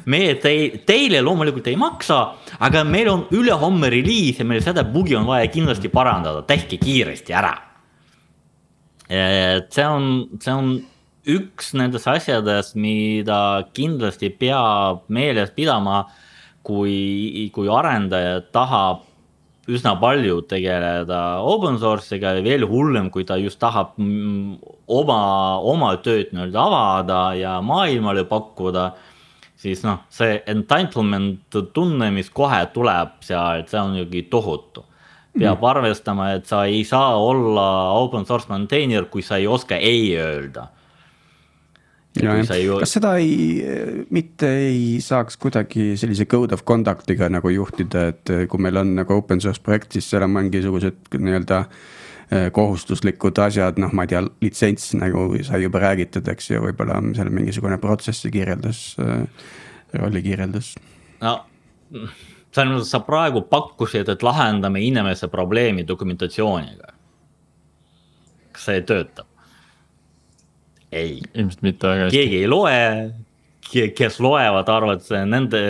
meie 0.09 0.37
te, 0.41 0.53
teile 0.89 1.21
loomulikult 1.25 1.67
ei 1.69 1.77
maksa, 1.77 2.21
aga 2.65 2.85
meil 2.89 3.11
on 3.13 3.27
ülehomme 3.37 3.91
reliis 3.93 4.41
ja 4.41 4.47
meil 4.49 4.63
seda 4.65 4.85
bugi 4.89 5.17
on 5.19 5.27
vaja 5.29 5.51
kindlasti 5.53 5.91
parandada, 5.93 6.41
tehke 6.49 6.79
kiiresti 6.81 7.37
ära. 7.37 7.53
et 9.11 9.69
see 9.75 9.85
on, 9.85 10.05
see 10.41 10.55
on 10.55 10.73
üks 11.31 11.75
nendest 11.77 12.09
asjadest, 12.09 12.77
mida 12.79 13.67
kindlasti 13.77 14.31
peab 14.31 15.05
meeles 15.13 15.51
pidama, 15.53 16.05
kui, 16.65 17.51
kui 17.53 17.69
arendaja 17.69 18.41
tahab 18.55 19.10
üsna 19.69 19.93
palju 20.01 20.41
tegeleda 20.49 21.43
open 21.45 21.77
source'iga 21.79 22.37
ja 22.39 22.45
veel 22.45 22.65
hullem, 22.69 23.11
kui 23.11 23.27
ta 23.29 23.37
just 23.37 23.61
tahab 23.61 23.99
mm, 24.01 24.57
oma, 24.89 25.21
oma 25.61 25.95
tööd 26.05 26.33
nii-öelda 26.33 26.65
avada 26.65 27.21
ja 27.39 27.59
maailmale 27.65 28.25
pakkuda 28.31 28.91
siis 29.61 29.83
noh, 29.85 30.05
see 30.13 30.39
entitlement 30.49 31.59
tunne, 31.75 32.11
mis 32.15 32.31
kohe 32.33 32.61
tuleb 32.75 33.19
sealt, 33.25 33.69
see 33.71 33.81
on 33.81 33.99
ikkagi 34.01 34.25
tohutu. 34.33 34.87
peab 35.31 35.61
mm. 35.61 35.67
arvestama, 35.69 36.33
et 36.35 36.49
sa 36.51 36.65
ei 36.67 36.83
saa 36.85 37.15
olla 37.23 37.93
open 38.01 38.25
source 38.27 38.51
maintainer, 38.51 39.05
kui 39.07 39.23
sa 39.23 39.39
ei 39.39 39.47
oska 39.47 39.77
ei 39.77 40.17
öelda. 40.19 40.67
Ja, 42.19 42.35
ju... 42.43 42.81
kas 42.83 42.97
seda 42.97 43.13
ei, 43.23 43.63
mitte 44.11 44.49
ei 44.65 44.97
saaks 45.05 45.37
kuidagi 45.39 45.93
sellise 46.01 46.27
code 46.27 46.57
of 46.57 46.65
conduct'iga 46.67 47.29
nagu 47.31 47.53
juhtida, 47.55 48.09
et 48.11 48.33
kui 48.51 48.63
meil 48.63 48.81
on 48.81 48.97
nagu 48.99 49.15
open 49.15 49.39
source 49.41 49.63
projekt, 49.63 49.95
siis 49.95 50.11
seal 50.11 50.27
on 50.27 50.35
mingisugused 50.35 51.15
nii-öelda 51.15 51.65
Äh, 52.33 52.53
kohustuslikud 52.53 53.39
asjad, 53.43 53.79
noh, 53.83 53.91
ma 53.91 54.05
ei 54.07 54.11
tea, 54.13 54.21
litsents 54.45 54.93
nagu 54.95 55.25
sai 55.43 55.65
juba 55.65 55.81
räägitud, 55.83 56.29
eks 56.31 56.53
ju, 56.53 56.61
võib-olla 56.63 57.01
on 57.01 57.09
seal 57.17 57.27
mingisugune 57.35 57.75
protsessi 57.83 58.31
kirjeldus, 58.31 58.83
äh, 59.03 59.25
rolli 59.99 60.23
kirjeldus. 60.23 60.77
no 61.19 61.33
selles 61.91 62.71
mõttes 62.77 62.93
sa 62.95 63.01
praegu 63.03 63.43
pakkusid, 63.51 64.13
et 64.15 64.23
lahendame 64.23 64.79
inimese 64.79 65.27
probleemi 65.27 65.83
dokumentatsiooniga. 65.89 66.95
kas 68.53 68.69
see 68.69 68.87
töötab? 68.87 69.27
Ei. 70.93 71.21
ilmselt 71.35 71.63
mitte 71.67 71.89
väga 71.89 72.09
hästi. 72.09 72.19
keegi 72.19 72.43
ei 72.43 72.51
loe, 72.51 72.79
kes 73.97 74.21
loevad, 74.21 74.69
arvavad, 74.69 75.01
et 75.01 75.07
see 75.07 75.25
nende, 75.29 75.65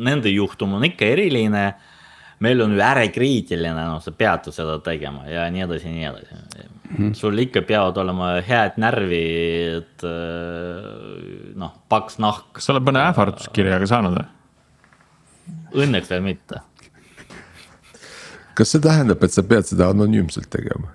nende 0.00 0.32
juhtum 0.32 0.78
on 0.78 0.86
ikka 0.88 1.08
eriline 1.12 1.64
meil 2.40 2.62
on 2.64 2.74
ju 2.74 2.80
ärekriitiline, 2.84 3.84
noh, 3.84 4.00
sa 4.02 4.12
pead 4.16 4.48
seda 4.54 4.78
tegema 4.84 5.26
ja 5.28 5.44
nii 5.52 5.64
edasi 5.66 5.88
ja 5.88 5.92
nii 5.92 6.06
edasi 6.08 6.32
mm. 6.32 6.96
-hmm. 6.96 7.12
sul 7.14 7.38
ikka 7.38 7.62
peavad 7.68 7.96
olema 8.00 8.32
head 8.46 8.78
närvid, 8.80 10.04
äh, 10.08 11.52
noh, 11.60 11.74
paks 11.88 12.18
nahk. 12.18 12.52
kas 12.52 12.64
sa 12.64 12.74
oled 12.74 12.88
mõne 12.88 13.04
ähvarduskirjaga 13.10 13.86
saanud 13.86 14.16
või? 14.16 14.28
Õnneks 15.84 16.10
veel 16.10 16.24
mitte. 16.24 16.62
kas 18.54 18.72
see 18.72 18.80
tähendab, 18.80 19.22
et 19.24 19.36
sa 19.36 19.42
pead 19.42 19.68
seda 19.68 19.90
anonüümselt 19.92 20.50
tegema? 20.50 20.88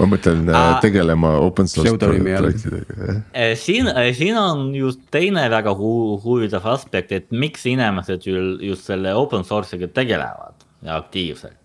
Ma 0.00 0.08
mõtlen 0.08 0.48
äh, 0.48 0.72
tegelema 0.82 1.34
open 1.44 1.68
source 1.70 1.94
projektidega. 2.00 3.16
Äh, 3.36 3.54
siin, 3.60 3.90
äh, 3.92 4.10
siin 4.16 4.38
on 4.40 4.70
just 4.76 5.02
teine 5.12 5.44
väga 5.52 5.74
hu 5.76 5.92
huvitav 6.24 6.66
aspekt, 6.72 7.12
et 7.16 7.30
miks 7.30 7.66
inimesed 7.68 8.26
just 8.26 8.88
selle 8.88 9.14
open 9.18 9.44
source'iga 9.46 9.90
tegelevad 9.94 10.66
ja 10.86 10.96
aktiivselt. 11.00 11.58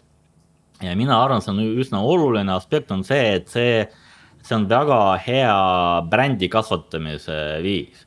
ja 0.84 0.95
mina 1.00 1.15
arvan, 1.24 1.41
see 1.41 1.54
on 1.54 1.62
üsna 1.80 2.02
oluline 2.04 2.52
aspekt 2.52 2.91
on 2.91 3.06
see, 3.08 3.38
et 3.38 3.48
see, 3.50 3.86
see 4.43 4.58
on 4.58 4.67
väga 4.69 5.00
hea 5.24 5.56
brändi 6.12 6.52
kasvatamise 6.52 7.38
viis. 7.63 8.04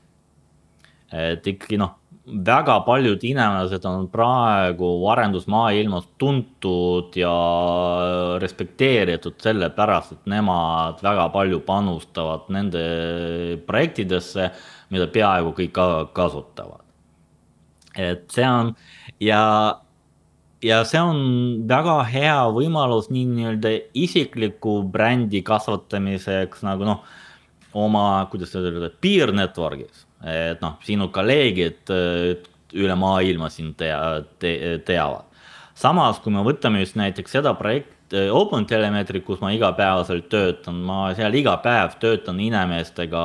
et 1.13 1.47
ikkagi 1.49 1.81
noh 1.81 1.97
väga 2.33 2.81
paljud 2.87 3.23
inimesed 3.25 3.85
on 3.89 4.07
praegu 4.13 4.89
arendusmaailmas 5.13 6.09
tuntud 6.21 7.17
ja 7.17 7.33
respekteeritud 8.43 9.39
sellepärast, 9.43 10.13
et 10.13 10.31
nemad 10.31 11.03
väga 11.05 11.29
palju 11.35 11.61
panustavad 11.67 12.49
nende 12.53 12.83
projektidesse, 13.67 14.51
mida 14.93 15.09
peaaegu 15.13 15.55
kõik 15.57 15.73
ka 15.77 15.89
kasutavad. 16.17 16.85
et 17.99 18.29
see 18.31 18.47
on 18.47 18.75
ja, 19.21 19.43
ja 20.63 20.83
see 20.87 21.01
on 21.01 21.65
väga 21.69 22.03
hea 22.07 22.41
võimalus 22.55 23.09
nii 23.11 23.25
nii-öelda 23.33 23.73
isikliku 23.95 24.83
brändi 24.87 25.43
kasvatamiseks 25.43 26.63
nagu 26.63 26.87
noh, 26.87 27.03
oma, 27.75 28.29
kuidas 28.31 28.55
öelda, 28.55 28.93
peer 29.01 29.33
network'is 29.35 30.08
et 30.25 30.63
noh, 30.65 30.79
sinu 30.83 31.09
kolleegid 31.15 31.91
üle 32.77 32.97
maailma 32.99 33.51
sind 33.53 33.77
tea, 33.79 33.99
te, 34.41 34.53
teavad. 34.87 35.25
samas, 35.79 36.19
kui 36.21 36.33
me 36.35 36.43
võtame 36.47 36.83
just 36.83 36.99
näiteks 36.99 37.39
seda 37.39 37.55
projekti, 37.59 37.97
OpenTelemetri, 38.33 39.21
kus 39.21 39.41
ma 39.41 39.53
igapäevaselt 39.53 40.29
töötan, 40.33 40.81
ma 40.85 41.13
seal 41.17 41.35
iga 41.37 41.59
päev 41.63 41.99
töötan 42.01 42.41
inimestega 42.41 43.25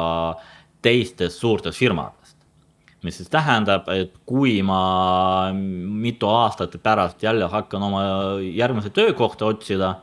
teistest 0.83 1.39
suurtest 1.39 1.79
firmadest. 1.79 2.37
mis 3.03 3.17
siis 3.19 3.27
tähendab, 3.27 3.89
et 3.91 4.13
kui 4.25 4.61
ma 4.63 5.51
mitu 5.51 6.27
aastat 6.27 6.77
pärast 6.83 7.23
jälle 7.23 7.49
hakkan 7.51 7.83
oma 7.83 8.03
järgmise 8.39 8.89
töökohta 8.89 9.45
otsida, 9.45 9.95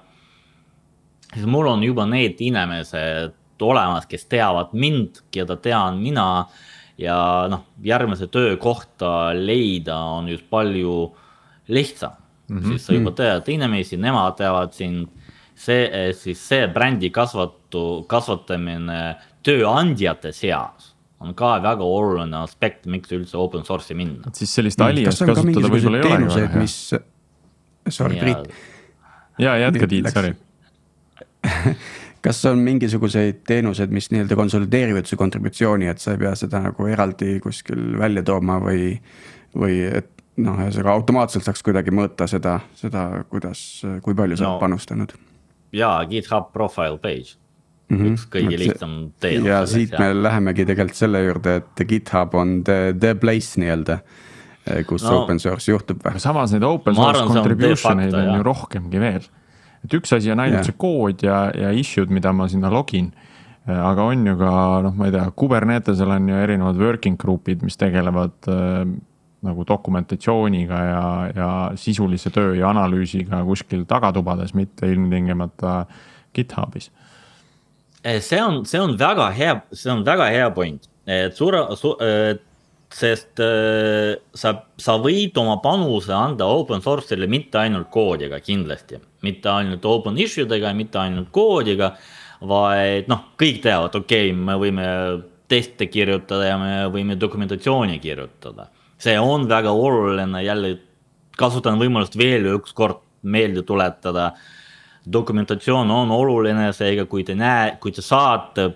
siis 1.32 1.47
mul 1.47 1.66
on 1.66 1.84
juba 1.84 2.05
need 2.07 2.41
inimesed 2.41 3.36
olemas, 3.61 4.07
kes 4.07 4.26
teavad 4.26 4.72
mind, 4.72 5.22
keda 5.32 5.57
tean 5.57 6.01
mina 6.01 6.47
ja 7.01 7.48
noh, 7.51 7.64
järgmise 7.84 8.28
töökohta 8.32 9.32
leida 9.36 9.96
on 10.18 10.28
just 10.28 10.44
palju 10.51 11.14
lihtsam 11.70 12.12
mm, 12.48 12.59
-hmm. 12.59 12.68
siis 12.68 12.86
sa 12.86 12.94
juba 12.94 13.12
tead 13.16 13.48
inimesi, 13.48 13.96
nemad 13.96 14.36
teavad 14.36 14.72
sind. 14.72 15.09
see, 15.61 16.12
siis 16.16 16.40
see 16.48 16.68
brändi 16.72 17.11
kasvatu, 17.11 18.05
kasvatamine 18.09 19.16
tööandjate 19.44 20.32
seas 20.32 20.94
on 21.20 21.34
ka 21.34 21.59
väga 21.62 21.84
oluline 21.84 22.36
aspekt, 22.36 22.86
miks 22.86 23.12
üldse 23.12 23.36
open 23.36 23.64
source'i 23.64 23.94
minna. 23.94 24.32
siis 24.32 24.55
sellist 24.55 24.80
aliast 24.80 25.20
kasutada 25.20 25.68
võib-olla 25.68 26.01
ei 26.01 26.12
olegi 26.12 26.28
väga 26.28 26.48
hea. 26.48 26.61
mis, 26.61 26.94
sorry, 27.88 28.16
Priit. 28.16 28.55
ja 29.38 29.57
jätka, 29.57 29.86
Tiit, 29.86 30.09
sorry 30.12 30.34
kas 32.25 32.45
on 32.51 32.62
mingisuguseid 32.64 33.43
teenuseid, 33.49 33.93
mis 33.95 34.11
nii-öelda 34.12 34.37
konsolideerivad 34.37 35.09
su 35.09 35.16
kontributsiooni, 35.21 35.89
et 35.91 36.03
sa 36.03 36.14
ei 36.14 36.23
pea 36.23 36.35
seda 36.39 36.62
nagu 36.68 36.89
eraldi 36.91 37.39
kuskil 37.45 37.99
välja 38.01 38.25
tooma 38.27 38.59
või, 38.62 38.95
või 39.57 39.83
et 39.89 40.11
noh, 40.41 40.59
ühesõnaga 40.61 40.95
automaatselt 40.95 41.47
saaks 41.47 41.64
kuidagi 41.66 41.95
mõõta 41.95 42.29
seda, 42.31 42.59
seda, 42.79 43.09
kuidas, 43.33 43.83
kui 44.05 44.16
palju 44.16 44.41
sa 44.41 44.47
no. 44.47 44.55
oled 44.55 44.66
panustanud? 44.66 45.14
jaa, 45.77 46.01
GitHub 46.11 46.51
profile 46.53 46.99
page 46.99 47.37
mm, 47.91 47.97
-hmm. 47.97 48.14
üks 48.14 48.27
kõige 48.33 48.59
lihtsam 48.59 48.97
teenus. 49.21 49.47
ja 49.47 49.61
siit 49.66 49.95
me 49.99 50.11
lähemegi 50.23 50.66
tegelikult 50.66 50.99
selle 50.99 51.23
juurde, 51.25 51.61
et 51.62 51.87
GitHub 51.89 52.35
on 52.35 52.61
the, 52.64 52.95
the 52.99 53.14
place 53.14 53.61
nii-öelda 53.61 54.01
kus 54.87 55.05
no, 55.07 55.23
open 55.23 55.41
source 55.41 55.71
juhtub 55.71 56.03
või? 56.05 56.21
samas 56.23 56.53
neid 56.55 56.64
open 56.66 56.95
source 56.95 57.27
contribution 57.27 58.03
eid 58.05 58.14
on 58.14 58.35
ju 58.37 58.43
rohkemgi 58.47 59.03
veel. 59.03 59.29
Et 59.85 59.97
üks 59.97 60.12
asi 60.16 60.33
on 60.33 60.43
ainult 60.43 60.61
yeah. 60.61 60.68
see 60.68 60.78
kood 60.81 61.24
ja, 61.24 61.43
ja 61.57 61.72
issue'd, 61.76 62.12
mida 62.12 62.33
ma 62.37 62.49
sinna 62.51 62.70
login. 62.72 63.12
aga 63.70 64.03
on 64.09 64.24
ju 64.26 64.35
ka 64.41 64.53
noh, 64.83 64.95
ma 64.97 65.07
ei 65.07 65.14
tea, 65.14 65.28
Kubernetesel 65.37 66.11
on 66.11 66.28
ju 66.28 66.35
erinevad 66.43 66.81
working 66.81 67.18
group'id, 67.20 67.62
mis 67.62 67.76
tegelevad 67.78 68.49
äh, 68.51 68.83
nagu 69.47 69.64
dokumentatsiooniga 69.68 70.81
ja, 70.85 71.05
ja 71.37 71.51
sisulise 71.81 72.33
töö 72.35 72.55
ja 72.59 72.70
analüüsiga 72.72 73.43
kuskil 73.47 73.87
tagatubades, 73.89 74.55
mitte 74.55 74.89
ilmtingimata 74.91 75.85
GitHubis. 76.37 76.91
see 78.03 78.43
on, 78.43 78.64
see 78.66 78.81
on 78.81 78.99
väga 78.99 79.31
hea, 79.37 79.61
see 79.72 79.93
on 79.93 80.05
väga 80.05 80.28
hea 80.33 80.51
point, 80.51 80.89
et 81.07 81.37
suure 81.37 81.64
su,, 81.76 81.95
sest 82.91 83.41
äh, 83.45 84.18
sa, 84.34 84.55
sa 84.80 84.97
võid 84.99 85.36
oma 85.38 85.61
panuse 85.62 86.12
anda 86.14 86.49
open 86.51 86.82
source'ile 86.82 87.28
mitte 87.30 87.61
ainult 87.61 87.91
koodiga 87.95 88.41
kindlasti, 88.43 88.99
mitte 89.26 89.51
ainult 89.53 89.86
open 89.86 90.18
issue 90.18 90.49
dega, 90.51 90.72
mitte 90.74 90.99
ainult 90.99 91.30
koodiga, 91.34 91.93
vaid 92.41 93.11
noh, 93.11 93.30
kõik 93.38 93.62
teavad, 93.62 93.95
okei 93.95 94.32
okay,, 94.32 94.36
me 94.36 94.57
võime 94.59 94.88
teste 95.51 95.86
kirjutada 95.91 96.47
ja 96.47 96.59
me 96.59 96.72
võime 96.93 97.18
dokumentatsiooni 97.18 97.99
kirjutada. 98.03 98.68
see 98.99 99.18
on 99.18 99.49
väga 99.49 99.70
oluline, 99.72 100.43
jälle 100.45 100.78
kasutan 101.36 101.78
võimalust 101.80 102.18
veel 102.18 102.47
ükskord 102.57 103.01
meelde 103.22 103.62
tuletada. 103.62 104.32
dokumentatsioon 105.12 105.91
on 105.91 106.11
oluline, 106.11 106.72
seega 106.72 107.07
kui 107.09 107.24
te 107.24 107.34
näe, 107.34 107.78
kui 107.80 107.93
te 107.93 108.03
saate 108.03 108.68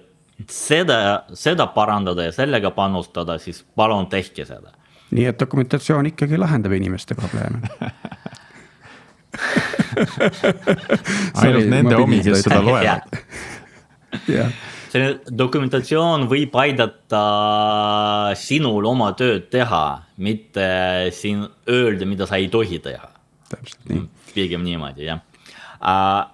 seda, 0.48 1.24
seda 1.34 1.66
parandada 1.74 2.28
ja 2.28 2.32
sellega 2.34 2.70
panustada, 2.74 3.38
siis 3.38 3.64
palun 3.76 4.06
tehke 4.10 4.44
seda. 4.48 4.74
nii 5.14 5.26
et 5.30 5.40
dokumentatsioon 5.40 6.06
ikkagi 6.10 6.38
lahendab 6.40 6.72
inimeste 6.74 7.14
probleeme 7.14 7.60
ainult 11.42 11.68
nende 11.70 11.96
omi, 11.98 12.20
kes 12.24 12.44
seda 12.46 12.60
loevad. 12.64 13.02
see 14.94 15.10
dokumentatsioon 15.42 16.28
võib 16.30 16.54
aidata 16.62 17.24
sinul 18.38 18.86
oma 18.90 19.12
tööd 19.18 19.48
teha, 19.54 19.84
mitte 20.22 20.66
siin 21.14 21.46
öelda, 21.70 22.06
mida 22.06 22.26
sa 22.30 22.38
ei 22.38 22.48
tohi 22.50 22.78
teha. 22.82 23.10
täpselt 23.50 23.90
nii. 23.90 24.08
pigem 24.34 24.62
niimoodi, 24.66 25.10
jah 25.10 25.22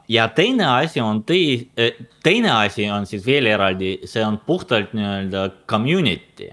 ja 0.08 0.28
teine 0.28 0.66
asi 0.66 1.00
on 1.00 1.24
tei-, 1.26 1.68
äh, 1.78 2.06
teine 2.22 2.50
asi 2.50 2.90
on 2.90 3.06
siis 3.06 3.26
veel 3.26 3.46
eraldi, 3.50 3.98
see 4.06 4.24
on 4.24 4.38
puhtalt 4.46 4.94
nii-öelda 4.94 5.50
community. 5.70 6.50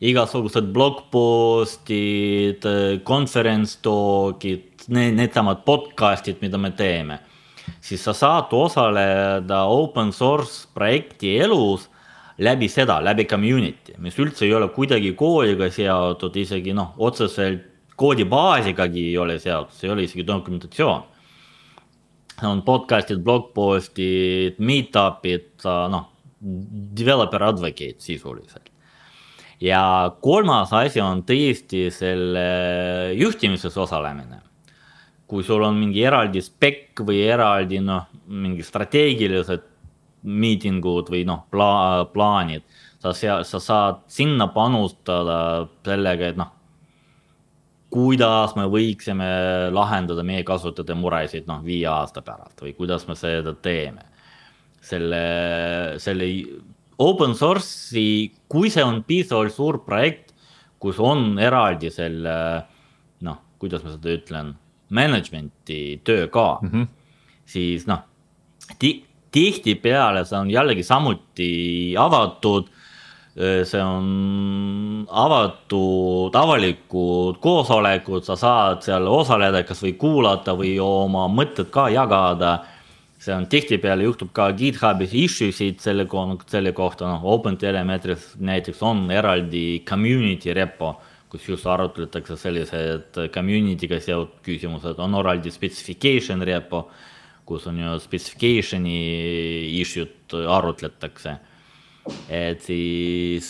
igasugused 0.00 0.70
blogpost'id, 0.72 2.64
conference 3.04 3.76
talk'id, 3.84 4.86
need, 4.88 5.18
needsamad 5.18 5.60
podcast'id, 5.66 6.40
mida 6.40 6.58
me 6.58 6.70
teeme. 6.70 7.18
siis 7.80 8.04
sa 8.04 8.12
saad 8.12 8.52
osaleda 8.52 9.64
open 9.68 10.12
source 10.12 10.68
projekti 10.74 11.38
elus 11.38 11.90
läbi 12.38 12.68
seda, 12.68 13.04
läbi 13.04 13.24
community, 13.28 13.92
mis 13.98 14.16
üldse 14.18 14.44
ei 14.46 14.54
ole 14.54 14.68
kuidagi 14.72 15.12
kooliga 15.12 15.68
seotud, 15.70 16.36
isegi 16.36 16.72
noh, 16.72 16.94
otseselt 16.98 17.68
koodibaasigagi 18.00 19.10
ei 19.10 19.18
ole 19.18 19.38
seotud, 19.38 19.76
see 19.76 19.88
ei 19.88 19.92
ole 19.92 20.08
isegi 20.08 20.24
dokumentatsioon 20.26 21.09
on 22.48 22.62
podcast'id, 22.66 23.22
blogpost'id, 23.24 24.58
meetup'id, 24.58 25.64
noh, 25.92 26.06
developer 26.40 27.42
advocate 27.42 28.00
sisuliselt. 28.00 28.70
ja 29.60 30.10
kolmas 30.24 30.70
asi 30.72 31.02
on 31.04 31.20
tõesti 31.28 31.90
selle 31.92 32.44
juhtimises 33.12 33.76
osalemine. 33.76 34.40
kui 35.26 35.44
sul 35.44 35.62
on 35.62 35.76
mingi 35.78 36.02
eraldi 36.02 36.40
spec 36.42 37.00
või 37.06 37.20
eraldi 37.22 37.78
noh, 37.80 38.08
mingi 38.26 38.62
strateegilised 38.62 39.62
miitingud 40.22 41.10
või 41.10 41.24
noh, 41.24 41.44
pla-, 41.50 42.08
plaanid, 42.12 42.62
sa 42.98 43.12
seal, 43.12 43.44
sa 43.44 43.60
saad 43.60 44.00
sinna 44.08 44.48
panustada 44.48 45.68
sellega, 45.84 46.32
et 46.32 46.36
noh 46.40 46.59
kuidas 47.90 48.54
me 48.56 48.66
võiksime 48.70 49.26
lahendada 49.74 50.22
meie 50.26 50.44
kasutajate 50.46 50.94
muresid 50.98 51.48
noh, 51.50 51.62
viie 51.66 51.88
aasta 51.90 52.22
pärast 52.22 52.62
või 52.62 52.74
kuidas 52.78 53.06
me 53.08 53.16
seda 53.18 53.54
teeme. 53.54 54.06
selle, 54.80 55.96
selle 56.00 56.26
open 56.98 57.34
source'i, 57.36 58.32
kui 58.48 58.70
see 58.72 58.84
on 58.84 59.02
piisavalt 59.04 59.52
suur 59.52 59.80
projekt, 59.84 60.32
kus 60.80 60.98
on 60.98 61.38
eraldi 61.38 61.90
selle 61.92 62.36
noh, 63.26 63.36
kuidas 63.60 63.84
ma 63.84 63.92
seda 63.92 64.14
ütlen, 64.14 64.54
management'i 64.90 66.00
töö 66.04 66.28
ka 66.32 66.58
mm, 66.62 66.70
-hmm. 66.70 66.86
siis 67.46 67.86
noh 67.86 68.06
ti, 68.78 69.04
tihtipeale 69.30 70.24
see 70.24 70.38
on 70.38 70.50
jällegi 70.50 70.82
samuti 70.82 71.50
avatud 71.98 72.70
see 73.36 73.78
on 73.78 75.06
avatud 75.06 76.34
avalikud 76.34 77.38
koosolekud, 77.42 78.24
sa 78.26 78.36
saad 78.36 78.82
seal 78.82 79.06
osaleda, 79.06 79.62
kasvõi 79.66 79.94
kuulata 79.98 80.56
või 80.58 80.74
oma 80.82 81.28
mõtted 81.30 81.70
ka 81.70 81.88
jagada. 81.94 82.64
see 83.20 83.34
on 83.36 83.44
tihtipeale 83.46 84.02
juhtub 84.02 84.30
ka 84.32 84.48
GitHubis 84.56 85.12
issue 85.12 85.52
sid 85.52 85.80
selle, 85.80 86.06
selle 86.48 86.72
kohta, 86.72 87.04
noh, 87.04 87.24
OpenTelemetris 87.24 88.36
näiteks 88.40 88.80
on 88.82 89.10
eraldi 89.10 89.82
community 89.84 90.54
repo, 90.54 90.94
kus 91.28 91.48
just 91.48 91.66
arutletakse 91.66 92.36
sellised 92.36 93.20
community'ga 93.30 94.00
seotud 94.00 94.40
küsimused, 94.42 94.98
on 94.98 95.14
eraldi 95.20 95.52
specification 95.52 96.40
repo, 96.42 96.88
kus 97.44 97.66
on 97.66 97.78
ju 97.78 97.98
specification'i 98.00 98.98
issue'd 99.82 100.32
arutletakse 100.48 101.36
et 102.28 102.62
siis 102.64 103.48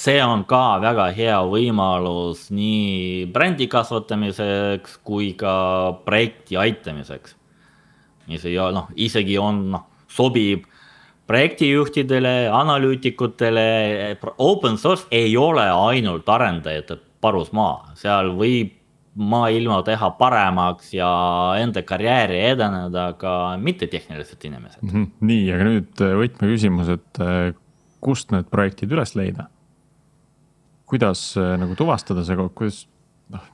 see 0.00 0.20
on 0.24 0.46
ka 0.48 0.80
väga 0.80 1.10
hea 1.16 1.38
võimalus 1.44 2.48
nii 2.54 3.26
brändi 3.34 3.68
kasvatamiseks 3.70 5.00
kui 5.04 5.34
ka 5.38 5.54
projekti 6.06 6.56
aitamiseks. 6.56 7.36
mis 8.30 8.44
ei 8.46 8.58
ole, 8.62 8.72
noh, 8.76 8.90
isegi 8.94 9.36
on, 9.42 9.64
noh, 9.72 9.86
sobib 10.08 10.62
projektijuhtidele, 11.30 12.50
analüütikutele, 12.54 13.64
open 14.38 14.78
source 14.78 15.06
ei 15.10 15.36
ole 15.36 15.66
ainult 15.66 16.28
arendajate 16.30 16.96
parusmaa, 17.20 17.92
seal 17.98 18.32
võib 18.38 18.76
maailma 19.20 19.80
teha 19.84 20.12
paremaks 20.18 20.94
ja 20.94 21.10
enda 21.58 21.82
karjääri 21.82 22.38
edeneda 22.52 23.10
ka 23.18 23.32
mittetehnilised 23.58 24.46
inimesed 24.46 24.82
mm. 24.82 24.90
-hmm. 24.90 25.08
nii, 25.26 25.48
aga 25.54 25.66
nüüd 25.66 26.04
võtmeküsimus, 26.22 26.92
et 26.94 27.22
kust 28.00 28.32
need 28.34 28.48
projektid 28.52 28.92
üles 28.92 29.16
leida? 29.18 29.48
kuidas 30.90 31.36
äh, 31.38 31.54
nagu 31.60 31.76
tuvastada 31.78 32.24
see, 32.26 32.34
kuidas 32.58 32.82
noh, 33.30 33.44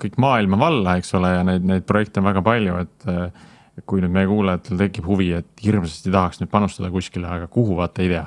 kõik 0.00 0.18
maailma 0.20 0.58
valla, 0.60 0.98
eks 1.00 1.14
ole, 1.16 1.30
ja 1.38 1.46
neid, 1.48 1.64
neid 1.64 1.86
projekte 1.88 2.20
on 2.20 2.28
väga 2.28 2.44
palju, 2.44 2.84
et. 2.84 3.08
Äh, 3.08 3.48
kui 3.88 4.02
nüüd 4.02 4.12
meie 4.12 4.28
kuulajatel 4.28 4.76
tekib 4.82 5.06
huvi, 5.08 5.30
et 5.32 5.62
hirmsasti 5.64 6.10
tahaks 6.12 6.42
nüüd 6.42 6.50
panustada 6.52 6.90
kuskile, 6.92 7.24
aga 7.24 7.46
kuhu 7.48 7.78
vaata 7.78 8.02
ei 8.04 8.10
tea 8.10 8.26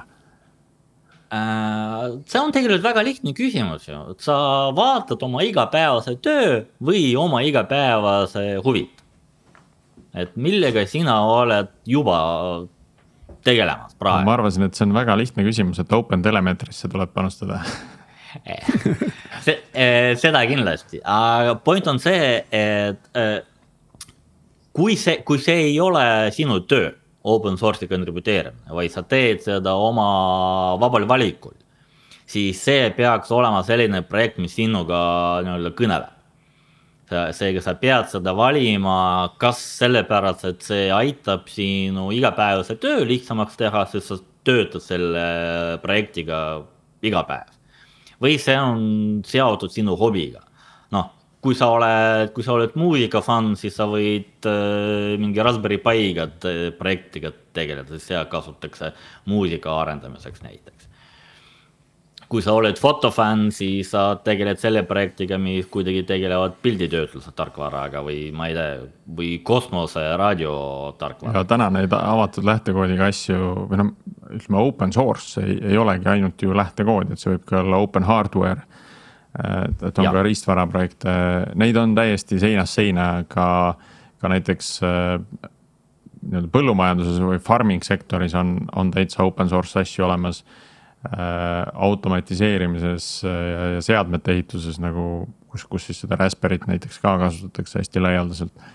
äh, 1.29 2.15
see 2.25 2.41
on 2.41 2.53
tegelikult 2.55 2.81
väga 2.85 3.03
lihtne 3.05 3.33
küsimus 3.37 3.85
ju, 3.85 3.99
et 4.15 4.25
sa 4.25 4.37
vaatad 4.75 5.21
oma 5.27 5.43
igapäevase 5.45 6.15
töö 6.25 6.63
või 6.89 7.11
oma 7.19 7.43
igapäevase 7.45 8.55
huvid. 8.65 9.03
et 10.15 10.33
millega 10.33 10.85
sina 10.87 11.19
oled 11.27 11.69
juba 11.85 12.17
tegelemas 13.45 13.95
praegu? 13.99 14.25
ma 14.27 14.35
arvasin, 14.37 14.67
et 14.67 14.77
see 14.77 14.87
on 14.87 14.95
väga 14.95 15.17
lihtne 15.19 15.45
küsimus, 15.47 15.79
et 15.81 15.93
Open 15.95 16.25
Telemetrisse 16.25 16.89
tuleb 16.91 17.13
panustada 17.15 17.61
see, 19.45 19.57
eh, 19.73 20.13
seda 20.19 20.43
kindlasti, 20.49 21.01
aga 21.01 21.55
point 21.63 21.87
on 21.91 22.01
see, 22.03 22.39
et 22.51 23.11
eh, 23.21 23.37
kui 24.75 24.97
see, 24.99 25.21
kui 25.27 25.41
see 25.41 25.69
ei 25.69 25.79
ole 25.79 26.05
sinu 26.35 26.61
töö, 26.69 26.91
open 27.25 27.57
source'i 27.57 27.89
kontributeerimine, 27.89 28.69
vaid 28.77 28.93
sa 28.93 29.01
teed 29.07 29.41
seda 29.45 29.73
oma 29.81 30.07
vabal 30.81 31.07
valikul, 31.09 31.55
siis 32.29 32.59
see 32.61 32.89
peaks 32.97 33.31
olema 33.33 33.63
selline 33.65 34.03
projekt, 34.05 34.37
mis 34.43 34.53
sinuga 34.57 34.99
nii-öelda 35.45 35.71
kõneleb. 35.77 36.11
Seega 37.09 37.61
sa 37.61 37.75
pead 37.79 38.09
seda 38.11 38.33
valima, 38.37 39.33
kas 39.41 39.59
sellepärast, 39.81 40.45
et 40.49 40.65
see 40.65 40.87
aitab 40.93 41.49
sinu 41.51 42.09
igapäevase 42.15 42.77
töö 42.81 43.05
lihtsamaks 43.05 43.59
teha, 43.59 43.85
sest 43.91 44.11
sa 44.11 44.19
töötad 44.45 44.83
selle 44.85 45.25
projektiga 45.83 46.39
iga 47.05 47.25
päev. 47.27 47.51
või 48.21 48.37
see 48.39 48.55
on 48.55 49.21
seotud 49.27 49.73
sinu 49.73 49.97
hobiga, 49.99 50.41
noh 50.95 51.11
kui 51.45 51.53
sa 51.53 51.67
oled, 51.69 52.31
kui 52.33 52.41
sa 52.45 52.55
oled 52.55 52.73
muusikafänn, 52.79 53.53
siis 53.59 53.75
sa 53.77 53.85
võid 53.89 54.47
äh, 54.49 55.13
mingi 55.21 55.43
Raspberry 55.45 55.77
Pi'ga 55.83 56.25
projektiga 56.79 57.29
tegeleda, 57.53 57.91
sest 57.93 58.09
seal 58.09 58.25
kasutatakse 58.31 58.89
muusika 59.29 59.75
arendamiseks 59.83 60.41
näiteks. 60.41 60.74
Kui 62.35 62.43
sa 62.43 62.55
oled 62.57 62.75
fotofänn, 62.79 63.47
siis 63.55 63.93
sa 63.93 64.17
tegeled 64.23 64.59
selle 64.59 64.83
projektiga, 64.87 65.39
mis 65.39 65.69
kuidagi 65.71 66.03
tegelevad 66.07 66.57
pilditöötluse 66.63 67.31
tarkvaraga 67.35 68.03
või 68.03 68.27
ma 68.35 68.49
ei 68.51 68.57
tea, 68.57 68.77
või 69.15 69.29
kosmose 69.45 70.03
raadiotarkvara. 70.19 71.39
ja 71.39 71.47
täna 71.47 71.69
neid 71.71 71.93
avatud 71.95 72.47
lähtekoodiga 72.47 73.07
asju 73.07 73.67
või 73.71 73.79
noh, 73.79 73.93
ütleme 74.35 74.61
open 74.61 74.91
source 74.95 75.43
ei, 75.43 75.59
ei 75.71 75.79
olegi 75.79 76.11
ainult 76.11 76.43
ju 76.43 76.55
lähtekood, 76.57 77.13
et 77.15 77.21
see 77.21 77.35
võib 77.35 77.45
ka 77.47 77.61
olla 77.63 77.79
open 77.85 78.07
hardware 78.09 78.65
et, 79.35 79.81
et 79.89 79.99
on 79.99 80.07
ja. 80.07 80.13
ka 80.15 80.23
riistvaraprojekte, 80.27 81.15
neid 81.59 81.79
on 81.79 81.95
täiesti 81.95 82.39
seinast 82.41 82.79
seina 82.79 83.09
ka, 83.31 83.47
ka 84.21 84.31
näiteks 84.31 84.75
äh, 84.83 85.49
nii-öelda 86.25 86.51
põllumajanduses 86.51 87.19
või 87.23 87.39
farming 87.43 87.83
sektoris 87.85 88.35
on, 88.37 88.57
on 88.75 88.91
täitsa 88.93 89.23
open 89.27 89.51
source 89.51 89.79
asju 89.81 90.07
olemas. 90.07 90.43
Automatiseerimises 91.73 93.09
ja, 93.23 93.67
ja 93.75 93.81
seadmete 93.85 94.33
ehituses 94.35 94.79
nagu, 94.81 95.27
kus, 95.51 95.65
kus 95.69 95.89
siis 95.89 96.01
seda 96.03 96.17
Raspberry't 96.19 96.65
näiteks 96.69 97.01
ka 97.03 97.17
kasutatakse 97.21 97.79
hästi 97.83 98.03
laialdaselt 98.03 98.65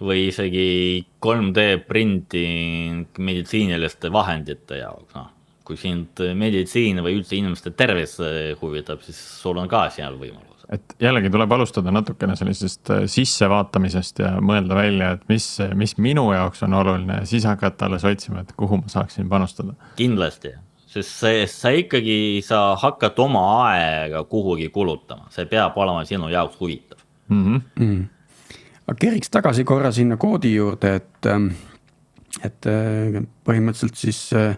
või 0.00 0.26
isegi 0.28 1.06
3D 1.24 1.62
printing 1.88 3.16
meditsiiniliste 3.16 4.10
vahendite 4.12 4.82
jaoks, 4.82 5.14
noh 5.16 5.32
kui 5.66 5.78
sind 5.80 6.20
meditsiin 6.38 7.00
või 7.02 7.16
üldse 7.18 7.38
inimeste 7.38 7.72
tervis 7.76 8.16
eh, 8.22 8.52
huvitab, 8.60 9.02
siis 9.02 9.18
sul 9.40 9.58
on 9.58 9.70
ka 9.70 9.86
seal 9.94 10.14
võimalus. 10.20 10.62
et 10.72 10.94
jällegi 11.02 11.30
tuleb 11.30 11.52
alustada 11.52 11.92
natukene 11.94 12.36
sellisest 12.38 12.92
sissevaatamisest 13.10 14.22
ja 14.22 14.36
mõelda 14.42 14.78
välja, 14.78 15.10
et 15.16 15.26
mis, 15.30 15.48
mis 15.74 15.96
minu 15.98 16.28
jaoks 16.34 16.62
on 16.66 16.74
oluline 16.74 17.20
ja 17.20 17.26
siis 17.26 17.46
hakata 17.46 17.90
alles 17.90 18.06
otsima, 18.06 18.42
et 18.42 18.54
kuhu 18.58 18.80
ma 18.82 18.92
saaksin 18.92 19.28
panustada. 19.28 19.74
kindlasti, 19.98 20.54
sest 20.96 21.20
see, 21.20 21.46
sa 21.50 21.72
ikkagi, 21.76 22.18
sa 22.44 22.60
hakkad 22.80 23.18
oma 23.22 23.44
aega 23.70 24.24
kuhugi 24.30 24.68
kulutama, 24.74 25.28
see 25.34 25.48
peab 25.50 25.76
olema 25.76 26.04
sinu 26.08 26.30
jaoks 26.32 26.58
huvitav 26.60 26.98
mm. 27.28 27.44
-hmm. 27.44 27.60
Mm 27.76 27.90
-hmm. 27.90 28.04
aga 28.86 28.98
keriks 29.00 29.30
tagasi 29.30 29.64
korra 29.64 29.92
sinna 29.92 30.16
koodi 30.16 30.54
juurde, 30.54 30.94
et, 30.94 31.26
ähm, 31.26 31.52
et 32.44 32.66
äh, 32.66 33.22
põhimõtteliselt 33.44 33.96
siis 33.96 34.32
äh, 34.32 34.56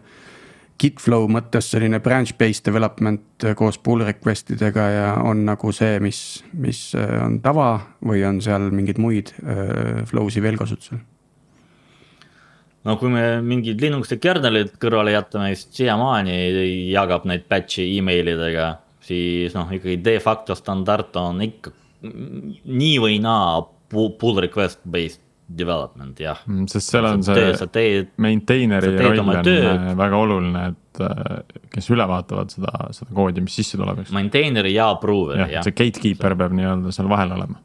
Gitflow 0.78 1.26
mõttes 1.26 1.72
selline 1.72 1.98
branch-based 1.98 2.64
development 2.68 3.46
koos 3.58 3.78
pull 3.82 4.04
request 4.06 4.50
idega 4.54 4.84
ja 4.94 5.14
on 5.26 5.44
nagu 5.48 5.72
see, 5.74 5.98
mis, 6.00 6.44
mis 6.52 6.94
äh, 6.94 7.24
on 7.24 7.40
tava 7.42 7.80
või 8.04 8.22
on 8.28 8.38
seal 8.44 8.70
mingeid 8.70 8.98
muid 9.02 9.32
äh, 9.42 10.04
flow'si 10.06 10.42
veel 10.42 10.56
kasutusel? 10.60 11.00
No 12.86 12.96
kui 13.00 13.10
me 13.12 13.24
mingid 13.44 13.80
Linuxi 13.82 14.18
kernelid 14.22 14.76
kõrvale 14.80 15.14
jätame, 15.16 15.52
siis 15.54 15.68
siiamaani 15.80 16.36
jagab 16.92 17.26
neid 17.28 17.48
batch'i 17.50 17.88
emailidega, 17.98 18.72
siis 19.04 19.56
noh, 19.56 19.70
ikkagi 19.74 19.98
de 20.04 20.18
facto 20.22 20.56
standard 20.58 21.16
on 21.18 21.42
ikka 21.48 21.74
nii 22.02 22.98
või 23.02 23.18
naa 23.22 23.58
pull 23.90 24.38
request 24.44 24.84
based 24.86 25.24
development 25.48 26.18
jah. 26.20 26.40
Mm, 26.46 26.66
sest 26.68 26.92
seal 26.92 27.06
on 27.08 27.22
see 27.24 27.68
teed, 27.72 28.10
maintainer'i 28.20 28.90
roll 29.00 29.22
on 29.22 29.32
äh, 29.40 29.86
väga 29.96 30.20
oluline, 30.20 30.64
et 30.74 31.00
äh, 31.04 31.62
kes 31.72 31.88
üle 31.94 32.04
vaatavad 32.08 32.52
seda, 32.52 32.90
seda 32.96 33.16
koodi, 33.16 33.42
mis 33.44 33.56
sisse 33.56 33.80
tuleb, 33.80 34.02
eks. 34.04 34.12
Maintainer 34.16 34.68
ja 34.68 34.90
approver 34.92 35.40
jah 35.40 35.54
ja.. 35.56 35.64
see 35.64 35.76
gatekeeper 35.78 36.36
peab 36.38 36.56
nii-öelda 36.58 36.92
seal 36.94 37.08
vahel 37.10 37.32
olema. 37.38 37.62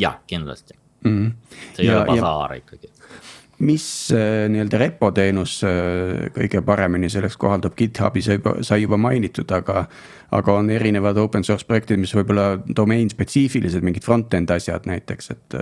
jah, 0.00 0.16
kindlasti 0.26 0.74
mm. 1.04 1.12
-hmm. 1.12 1.60
see 1.76 1.84
ei 1.84 1.92
ja, 1.92 2.00
ole 2.00 2.16
basaar 2.16 2.56
ikkagi 2.56 2.88
mis 3.62 3.86
äh, 4.14 4.46
nii-öelda 4.52 4.80
repo 4.82 5.12
teenus 5.14 5.60
kõige 6.34 6.62
paremini 6.66 7.10
selleks 7.12 7.38
kohaldub, 7.40 7.76
GitHubi 7.78 8.22
sai 8.24 8.38
juba, 8.38 8.56
sai 8.66 8.82
juba 8.84 8.98
mainitud, 9.00 9.50
aga. 9.54 9.86
aga 10.32 10.52
on 10.56 10.70
erinevad 10.72 11.18
open 11.20 11.44
source 11.44 11.66
projektid, 11.68 12.00
mis 12.00 12.14
võib-olla 12.16 12.56
domain 12.76 13.10
spetsiifilised, 13.12 13.84
mingid 13.84 14.04
front-end 14.06 14.48
asjad 14.54 14.86
näiteks, 14.88 15.30
et 15.34 15.56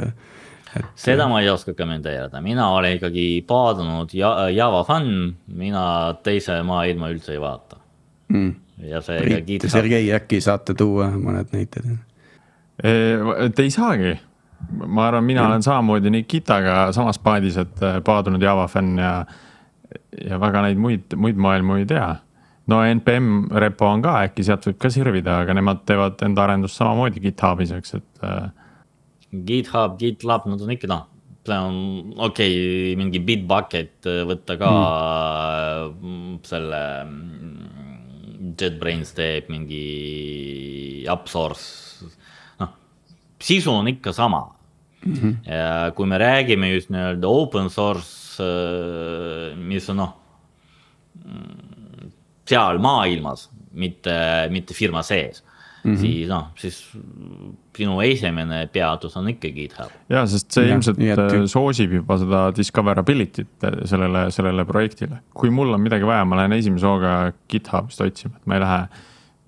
et.... 0.76 0.86
seda 0.94 1.26
ma 1.30 1.40
ei 1.42 1.50
oska 1.50 1.74
kommenteerida, 1.74 2.38
mina 2.44 2.68
olen 2.76 2.98
ikkagi 2.98 3.24
paadunud 3.48 4.14
Java 4.14 4.84
fänn, 4.86 5.34
mina 5.58 5.84
teise 6.22 6.60
maailma 6.66 7.10
üldse 7.10 7.34
ei 7.34 7.42
vaata 7.42 7.80
mm.. 8.30 8.54
ja 8.92 9.02
see. 9.04 9.18
Priit 9.24 9.66
ja 9.66 9.72
Sergei, 9.72 10.06
äkki 10.16 10.40
saate 10.44 10.76
tuua 10.78 11.10
mõned 11.16 11.50
näited? 11.54 11.90
Te 12.80 13.66
ei 13.66 13.72
saagi, 13.74 14.14
ma 14.86 15.06
arvan, 15.08 15.24
mina 15.24 15.46
olen 15.48 15.62
samamoodi 15.62 16.10
Nikitaga 16.10 16.90
samas 16.96 17.18
paadis, 17.18 17.56
et 17.60 17.84
äh, 17.86 18.00
paadunud 18.04 18.42
Java 18.42 18.66
fänn 18.70 18.98
ja, 19.00 19.14
ja 20.24 20.40
väga 20.40 20.64
neid 20.66 20.80
muid, 20.80 21.16
muid 21.16 21.40
maailmu 21.40 21.80
ei 21.80 21.86
tea 21.90 22.10
no 22.70 22.80
npm 22.86 23.50
repo 23.62 23.88
on 23.90 24.02
ka, 24.04 24.16
äkki 24.28 24.44
sealt 24.46 24.66
võib 24.68 24.80
ka 24.82 24.90
sirvida, 24.92 25.40
aga 25.44 25.56
nemad 25.56 25.84
teevad 25.88 26.20
enda 26.26 26.44
arendust 26.44 26.78
samamoodi 26.78 27.22
GitHubis, 27.24 27.72
eks, 27.78 27.96
et 27.98 28.26
äh, 28.26 28.50
GitHub, 29.46 29.96
GitLab, 30.00 30.46
nad 30.50 30.62
on 30.62 30.74
ikka 30.74 30.90
noh, 30.90 31.06
see 31.46 31.56
on 31.56 31.76
okei 32.18 32.54
okay,, 32.54 32.96
mingi 33.00 33.22
Bitbucket 33.24 34.08
äh, 34.10 34.22
võtta 34.28 34.56
ka 34.60 34.70
mm. 35.94 36.40
selle 36.46 36.82
mm, 37.06 38.54
JetBrains 38.60 39.14
teeb 39.16 39.50
mingi 39.52 39.84
upsource, 41.10 42.10
sisu 43.42 43.72
on 43.72 43.88
ikka 43.88 44.12
sama 44.12 44.54
mm. 45.06 45.12
-hmm. 45.12 45.52
ja 45.52 45.92
kui 45.94 46.06
me 46.06 46.18
räägime 46.18 46.74
just 46.74 46.90
nii-öelda 46.90 47.28
open 47.28 47.70
source, 47.70 48.42
äh, 48.42 49.56
mis 49.58 49.90
on 49.90 49.96
noh, 49.96 50.16
seal 52.48 52.78
maailmas, 52.78 53.50
mitte, 53.72 54.48
mitte 54.50 54.74
firma 54.74 55.02
sees 55.02 55.44
mm, 55.84 55.94
-hmm. 55.94 56.00
siis 56.00 56.28
noh, 56.28 56.46
siis 56.56 56.90
sinu 57.76 58.00
esimene 58.00 58.66
peatus 58.72 59.16
on 59.16 59.28
ikkagi 59.28 59.52
GitHub. 59.52 59.92
ja, 60.08 60.26
sest 60.26 60.50
see 60.52 60.66
ja, 60.66 60.74
ilmselt 60.74 60.98
et... 61.00 61.18
Äh, 61.18 61.46
soosib 61.46 61.92
juba 61.92 62.18
seda 62.18 62.48
discoverability't 62.56 63.68
äh, 63.68 63.78
sellele, 63.84 64.30
sellele 64.30 64.64
projektile. 64.64 65.22
kui 65.34 65.50
mul 65.50 65.74
on 65.74 65.80
midagi 65.80 66.06
vaja, 66.06 66.24
ma 66.24 66.42
lähen 66.42 66.58
esimese 66.58 66.86
hooga 66.86 67.32
GitHubist 67.48 68.00
otsima, 68.00 68.36
et 68.36 68.46
ma 68.46 68.58
ei 68.58 68.66
lähe 68.66 68.82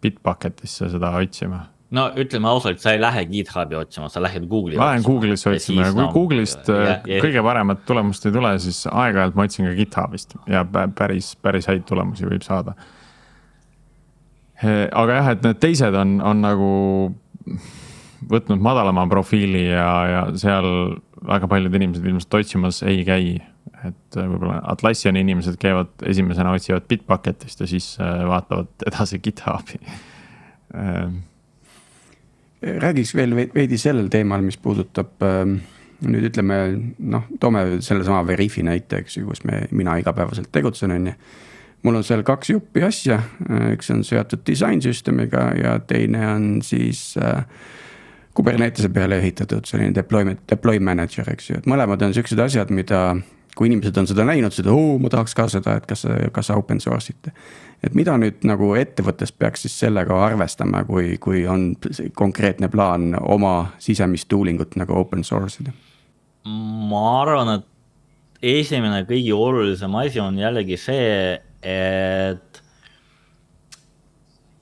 Bitbucketisse 0.03 0.89
seda 0.91 1.13
otsima 1.15 1.67
no 1.93 2.07
ütleme 2.19 2.49
ausalt, 2.49 2.81
sa 2.83 2.95
ei 2.97 3.03
lähe 3.03 3.27
GitHubi 3.29 3.77
otsima, 3.81 4.09
sa 4.13 4.23
lähed 4.25 4.49
Google'i. 4.49 4.79
ma 4.81 4.93
lähen 4.93 5.05
Google'isse 5.07 5.53
otsima 5.53 5.89
ja 5.89 5.93
kui 5.93 6.03
no, 6.03 6.09
Google'ist 6.15 6.73
ja, 6.73 6.97
äh, 6.97 7.13
ja, 7.17 7.21
kõige 7.25 7.45
paremat 7.45 7.85
tulemust 7.89 8.27
ei 8.27 8.35
tule, 8.35 8.57
siis 8.65 8.87
aeg-ajalt 8.91 9.39
ma 9.39 9.47
otsin 9.49 9.69
ka 9.69 9.77
GitHubist 9.79 10.37
ja 10.51 10.65
päris, 10.97 11.35
päris 11.45 11.71
häid 11.71 11.87
tulemusi 11.89 12.29
võib 12.29 12.45
saada 12.47 12.77
Eh, 14.63 14.87
aga 14.95 15.15
jah, 15.19 15.29
et 15.35 15.47
need 15.47 15.59
teised 15.63 15.97
on, 15.99 16.19
on 16.23 16.43
nagu 16.45 16.67
võtnud 18.31 18.63
madalama 18.63 19.09
profiili 19.11 19.65
ja, 19.67 19.89
ja 20.07 20.21
seal 20.39 20.69
väga 21.27 21.49
paljud 21.51 21.75
inimesed 21.75 22.07
ilmselt 22.07 22.37
otsimas 22.39 22.79
ei 22.87 23.03
käi. 23.07 23.33
et 23.83 24.15
võib-olla 24.15 24.61
Atlassiani 24.71 25.25
inimesed 25.25 25.57
käivad 25.59 25.91
esimesena 26.07 26.53
otsivad 26.55 26.87
Bitbucketist 26.87 27.65
ja 27.65 27.67
siis 27.67 27.97
vaatavad 27.99 28.87
edasi 28.87 29.19
GitHubi 29.19 29.81
räägiks 32.63 33.15
veel 33.19 33.37
veidi 33.55 33.79
sellel 33.79 34.11
teemal, 34.13 34.43
mis 34.47 34.57
puudutab 34.57 35.23
nüüd 36.03 36.27
ütleme 36.29 36.59
noh, 36.99 37.25
toome 37.41 37.65
sellesama 37.83 38.25
Veriffi 38.27 38.63
näite, 38.67 39.03
eks 39.03 39.17
ju, 39.19 39.27
kus 39.29 39.45
me, 39.47 39.65
mina 39.71 39.97
igapäevaselt 40.03 40.51
tegutsen, 40.55 40.95
on 40.95 41.11
ju 41.13 41.17
mul 41.83 41.99
on 41.99 42.07
seal 42.07 42.23
kaks 42.27 42.53
juppi 42.53 42.85
asja, 42.87 43.19
üks 43.73 43.91
on 43.95 44.03
seotud 44.07 44.45
disainsüsteemiga 44.47 45.47
ja 45.59 45.77
teine 45.87 46.27
on 46.31 46.49
siis 46.67 47.13
äh, 47.19 47.45
Kubernetese 48.35 48.89
peale 48.89 49.19
ehitatud 49.21 49.67
selline 49.69 49.93
deployment, 49.95 50.41
deploy 50.49 50.79
manager, 50.81 51.27
eks 51.35 51.51
ju, 51.51 51.59
et 51.61 51.67
mõlemad 51.69 52.01
on 52.07 52.15
siuksed 52.17 52.41
asjad, 52.41 52.71
mida. 52.73 53.19
kui 53.53 53.69
inimesed 53.69 53.99
on 54.01 54.07
seda 54.09 54.25
näinud, 54.25 54.55
seda, 54.57 54.73
oo, 54.73 54.95
ma 54.97 55.11
tahaks 55.13 55.35
ka 55.37 55.45
seda, 55.53 55.75
et 55.77 55.85
kas, 55.85 56.07
kas 56.33 56.47
sa 56.49 56.55
open 56.57 56.79
source 56.81 57.13
ite. 57.13 57.35
Et 57.83 57.95
mida 57.99 58.15
nüüd 58.21 58.45
nagu 58.47 58.73
ettevõttes 58.79 59.33
peaks 59.35 59.67
siis 59.67 59.79
sellega 59.85 60.19
arvestama, 60.27 60.85
kui, 60.89 61.17
kui 61.23 61.47
on 61.51 61.73
konkreetne 62.19 62.71
plaan 62.73 63.13
oma 63.21 63.73
sisemist 63.83 64.29
tooling 64.31 64.61
ut 64.63 64.77
nagu 64.81 64.97
open 65.01 65.25
source 65.27 65.63
ida? 65.65 65.75
ma 66.47 67.07
arvan, 67.23 67.59
et 67.59 68.53
esimene 68.59 69.05
kõige 69.07 69.35
olulisem 69.35 69.95
asi 70.01 70.21
on 70.23 70.39
jällegi 70.39 70.79
see 70.81 71.41
et 71.63 72.63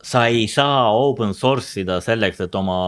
sa 0.03 0.27
ei 0.29 0.47
saa 0.51 0.91
open 0.93 1.33
source 1.37 1.81
ida 1.81 2.01
selleks, 2.05 2.41
et 2.45 2.55
oma 2.59 2.79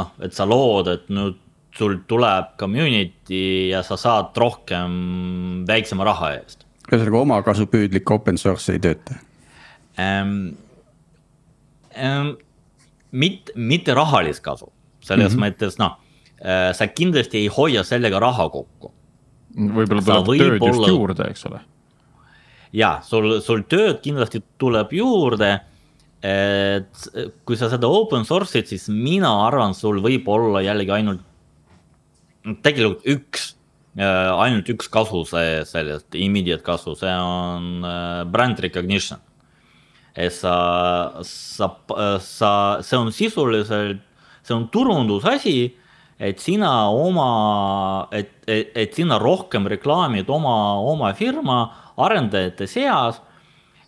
noh, 0.00 0.12
et 0.24 0.36
sa 0.36 0.46
lood, 0.48 0.88
et 0.92 1.08
nüüd 1.12 1.40
sul 1.74 1.98
tuleb 2.08 2.54
community 2.60 3.70
ja 3.72 3.82
sa 3.82 3.98
saad 3.98 4.36
rohkem 4.38 5.64
väiksema 5.66 6.06
raha 6.06 6.34
eest 6.38 6.62
ühesõnaga 6.86 7.22
omakasupüüdlik 7.24 8.10
open 8.14 8.38
source 8.38 8.76
ei 8.76 8.82
tööta 8.82 9.16
ähm,? 9.98 10.56
Ähm, 11.94 12.34
mitte, 13.14 13.54
mitte 13.54 13.94
rahalist 13.94 14.42
kasu, 14.42 14.72
selles 15.00 15.34
mm 15.34 15.38
-hmm. 15.38 15.44
mõttes 15.44 15.78
noh, 15.78 15.98
sa 16.74 16.86
kindlasti 16.90 17.44
ei 17.44 17.48
hoia 17.48 17.84
sellega 17.84 18.20
raha 18.20 18.48
kokku. 18.50 18.92
võib-olla 19.54 20.02
tuleb 20.02 20.26
võib 20.26 20.40
tööd 20.42 20.66
just 20.66 20.78
olla... 20.78 20.88
juurde, 20.88 21.28
eks 21.30 21.46
ole. 21.46 21.60
ja 22.72 22.98
sul, 23.02 23.40
sul 23.40 23.62
tööd 23.70 24.00
kindlasti 24.02 24.42
tuleb 24.58 24.92
juurde. 24.92 25.60
et 26.24 27.08
kui 27.44 27.56
sa 27.56 27.68
seda 27.68 27.86
open 27.86 28.24
source'id, 28.24 28.66
siis 28.66 28.88
mina 28.88 29.28
arvan, 29.46 29.74
sul 29.74 30.00
võib 30.00 30.28
olla 30.28 30.62
jällegi 30.64 30.90
ainult, 30.90 31.20
tegelikult 32.62 33.04
üks 33.06 33.54
ainult 33.94 34.68
üks 34.68 34.88
kasu 34.88 35.24
see 35.24 35.64
sellest, 35.64 36.14
immediate 36.14 36.64
kasu, 36.64 36.96
see 36.96 37.12
on 37.12 37.84
brand 38.32 38.58
recognition 38.58 39.20
sa, 40.30 40.54
sa, 41.22 41.68
sa, 42.22 42.50
see 42.82 42.98
on 42.98 43.10
sisuliselt, 43.12 44.02
see 44.46 44.54
on 44.54 44.68
turundusasi, 44.70 45.58
et 46.22 46.38
sina 46.38 46.70
oma, 46.94 48.08
et, 48.14 48.30
et, 48.46 48.70
et 48.78 48.94
sina 48.94 49.18
rohkem 49.18 49.66
reklaamid 49.66 50.30
oma, 50.30 50.78
oma 50.78 51.10
firma 51.18 51.64
arendajate 51.98 52.68
seas. 52.70 53.20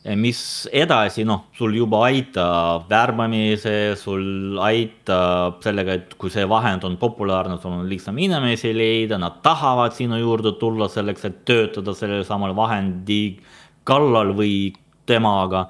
Mis 0.07 0.69
edasi, 0.71 1.25
noh, 1.27 1.49
sul 1.59 1.73
juba 1.75 2.05
aitab 2.07 2.85
värbamise, 2.87 3.97
sul 3.99 4.55
aitab 4.63 5.59
sellega, 5.65 5.97
et 5.99 6.13
kui 6.15 6.31
see 6.31 6.45
vahend 6.47 6.87
on 6.87 6.95
populaarne, 7.01 7.57
sul 7.59 7.75
on 7.75 7.89
lihtsam 7.91 8.19
inimesi 8.23 8.71
leida, 8.71 9.19
nad 9.19 9.41
tahavad 9.43 9.97
sinu 9.99 10.21
juurde 10.21 10.53
tulla 10.61 10.87
selleks, 10.87 11.27
et 11.27 11.41
töötada 11.51 11.95
sellel 11.99 12.23
samal 12.27 12.55
vahendi 12.55 13.41
kallal 13.83 14.31
või 14.39 14.71
temaga 15.11 15.65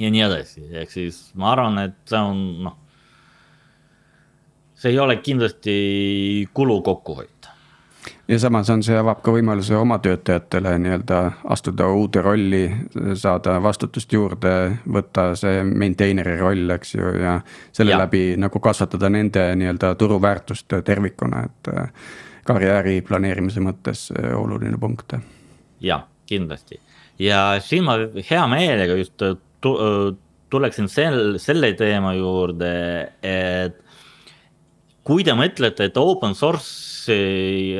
ja 0.00 0.10
nii 0.10 0.22
edasi, 0.24 0.64
ehk 0.82 0.92
siis 0.92 1.18
ma 1.38 1.52
arvan, 1.54 1.78
et 1.84 1.98
see 2.08 2.20
on 2.20 2.40
noh, 2.66 2.76
see 4.80 4.94
ei 4.94 4.98
ole 4.98 5.18
kindlasti 5.20 5.74
kulu 6.54 6.80
kokkuhoid. 6.82 7.48
ja 8.28 8.38
samas 8.38 8.70
on, 8.70 8.82
see 8.86 8.96
avab 8.96 9.20
ka 9.24 9.34
võimaluse 9.34 9.76
oma 9.76 9.98
töötajatele 10.00 10.76
nii-öelda 10.78 11.20
astuda 11.52 11.88
uude 11.92 12.22
rolli, 12.24 12.62
saada 13.14 13.58
vastutust 13.62 14.12
juurde, 14.12 14.54
võtta 14.86 15.30
see 15.36 15.62
maintainer'i 15.68 16.38
roll, 16.40 16.76
eks 16.76 16.94
ju, 16.94 17.14
ja 17.20 17.38
selle 17.72 17.96
ja. 17.96 18.00
läbi 18.04 18.24
nagu 18.40 18.60
kasvatada 18.60 19.10
nende 19.12 19.50
nii-öelda 19.60 19.94
turuväärtust 20.00 20.78
tervikuna, 20.84 21.44
et 21.50 21.74
äh, 21.74 21.90
karjääri 22.48 23.00
planeerimise 23.04 23.60
mõttes 23.60 24.08
äh, 24.16 24.32
oluline 24.38 24.78
punkt. 24.80 25.18
jah, 25.80 26.06
kindlasti 26.26 26.80
ja 27.20 27.60
siin 27.60 27.84
ma 27.84 27.98
hea 28.30 28.46
meelega 28.48 28.96
just 28.96 29.22
tuleksin 29.60 30.88
sel, 30.90 31.38
selle 31.38 31.72
teema 31.78 32.14
juurde, 32.16 32.72
et 33.22 33.78
kui 35.06 35.24
te 35.26 35.34
mõtlete, 35.36 35.88
et 35.88 35.98
open 35.98 36.34
source'i 36.36 37.74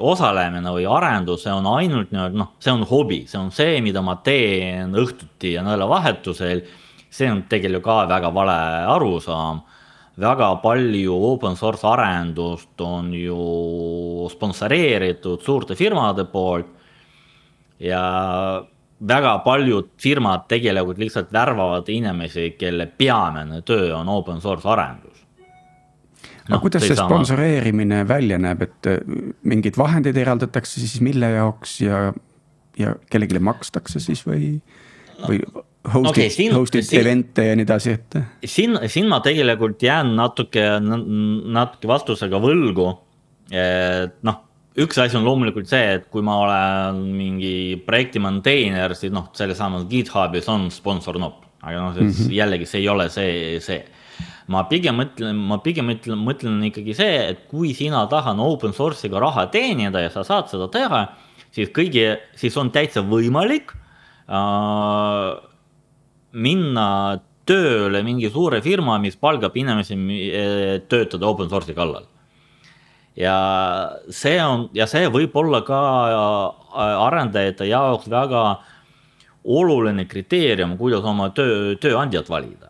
osalemine 0.00 0.72
või 0.74 0.86
arendus, 0.90 1.44
see 1.44 1.54
on 1.54 1.68
ainult 1.70 2.12
nii-öelda 2.12 2.40
noh, 2.40 2.52
see 2.60 2.74
on 2.74 2.84
hobi, 2.90 3.22
see 3.30 3.40
on 3.40 3.50
see, 3.54 3.78
mida 3.84 4.02
ma 4.04 4.18
teen 4.24 4.94
õhtuti 4.98 5.54
ja 5.56 5.64
nädalavahetusel. 5.66 6.64
see 7.10 7.26
on 7.30 7.42
tegelikult 7.50 7.84
ka 7.84 8.08
väga 8.08 8.30
vale 8.34 8.58
arusaam. 8.96 9.62
väga 10.20 10.56
palju 10.62 11.14
open 11.32 11.56
source 11.56 11.86
arendust 11.86 12.80
on 12.80 13.14
ju 13.14 14.28
sponsoreeritud 14.30 15.40
suurte 15.42 15.74
firmade 15.74 16.24
poolt. 16.24 16.66
ja 17.78 18.62
väga 19.08 19.38
paljud 19.44 19.88
firmad 20.00 20.46
tegelevad 20.48 20.98
lihtsalt 21.00 21.32
värvavad 21.32 21.88
inimesi, 21.88 22.50
kelle 22.58 22.86
peamine 22.86 23.62
töö 23.66 23.94
on 23.96 24.08
open 24.08 24.40
source 24.40 24.68
arendus. 24.68 25.24
no 26.48 26.56
noh, 26.56 26.62
kuidas 26.64 26.84
see 26.84 26.98
sponsoreerimine 26.98 28.02
välja 28.08 28.38
näeb, 28.42 28.66
et 28.66 28.90
äh, 28.90 29.00
mingeid 29.42 29.78
vahendeid 29.80 30.16
eraldatakse 30.20 30.82
siis 30.82 31.00
mille 31.04 31.30
jaoks 31.36 31.80
ja, 31.80 32.10
ja 32.78 32.94
kellelegi 33.10 33.42
makstakse 33.44 34.02
siis 34.02 34.24
või, 34.26 34.52
või 35.24 35.40
host'id 35.94 36.26
okay,, 36.26 36.50
host'id 36.52 36.92
event'e 37.00 37.46
ja 37.50 37.56
nii 37.56 37.68
edasi, 37.68 37.96
et. 37.96 38.20
siin, 38.44 38.76
siin 38.90 39.08
ma 39.08 39.22
tegelikult 39.24 39.82
jään 39.82 40.12
natuke, 40.18 40.66
natuke 40.80 41.88
vastusega 41.88 42.42
võlgu. 42.42 42.92
et 43.50 44.20
noh 44.26 44.49
üks 44.80 44.98
asi 45.02 45.18
on 45.18 45.26
loomulikult 45.26 45.68
see, 45.70 45.94
et 45.96 46.08
kui 46.12 46.22
ma 46.24 46.38
olen 46.44 47.00
mingi 47.16 47.78
projekti 47.86 48.22
maintainer, 48.22 48.94
siis 48.98 49.12
noh, 49.14 49.28
sellesamas 49.36 49.86
GitHubis 49.90 50.48
on 50.52 50.68
sponsor 50.74 51.18
nupp, 51.20 51.44
aga 51.62 51.80
noh, 51.80 51.96
mm 51.96 52.08
-hmm. 52.08 52.34
jällegi 52.34 52.66
see 52.66 52.80
ei 52.80 52.88
ole 52.88 53.08
see, 53.10 53.60
see. 53.60 53.84
ma 54.50 54.64
pigem 54.64 54.96
mõtlen, 54.98 55.36
ma 55.36 55.58
pigem 55.58 55.86
mõtlen, 55.86 56.18
mõtlen 56.18 56.62
ikkagi 56.66 56.94
see, 56.94 57.16
et 57.30 57.46
kui 57.48 57.74
sina 57.74 58.06
tahad 58.06 58.38
open 58.38 58.72
source'iga 58.72 59.20
raha 59.20 59.46
teenida 59.46 60.00
ja 60.00 60.10
sa 60.10 60.24
saad 60.24 60.48
seda 60.50 60.68
teha, 60.68 61.08
siis 61.50 61.68
kõigi, 61.68 62.18
siis 62.34 62.56
on 62.56 62.70
täitsa 62.70 63.00
võimalik 63.02 63.70
äh, 64.28 65.30
minna 66.32 67.20
tööle 67.46 68.02
mingi 68.02 68.30
suure 68.30 68.60
firma, 68.60 68.98
mis 68.98 69.16
palgab 69.16 69.56
inimesi 69.56 69.96
töötada 70.88 71.26
open 71.26 71.48
source'i 71.48 71.74
kallal 71.74 72.06
ja 73.16 73.36
see 74.10 74.38
on 74.42 74.68
ja 74.76 74.86
see 74.90 75.08
võib 75.10 75.34
olla 75.36 75.62
ka 75.66 75.80
äh, 76.10 76.96
arendajate 77.06 77.66
jaoks 77.70 78.10
väga 78.10 78.44
oluline 79.44 80.04
kriteerium, 80.04 80.76
kuidas 80.78 81.04
oma 81.04 81.30
töö, 81.34 81.74
tööandjat 81.80 82.28
valida. 82.28 82.68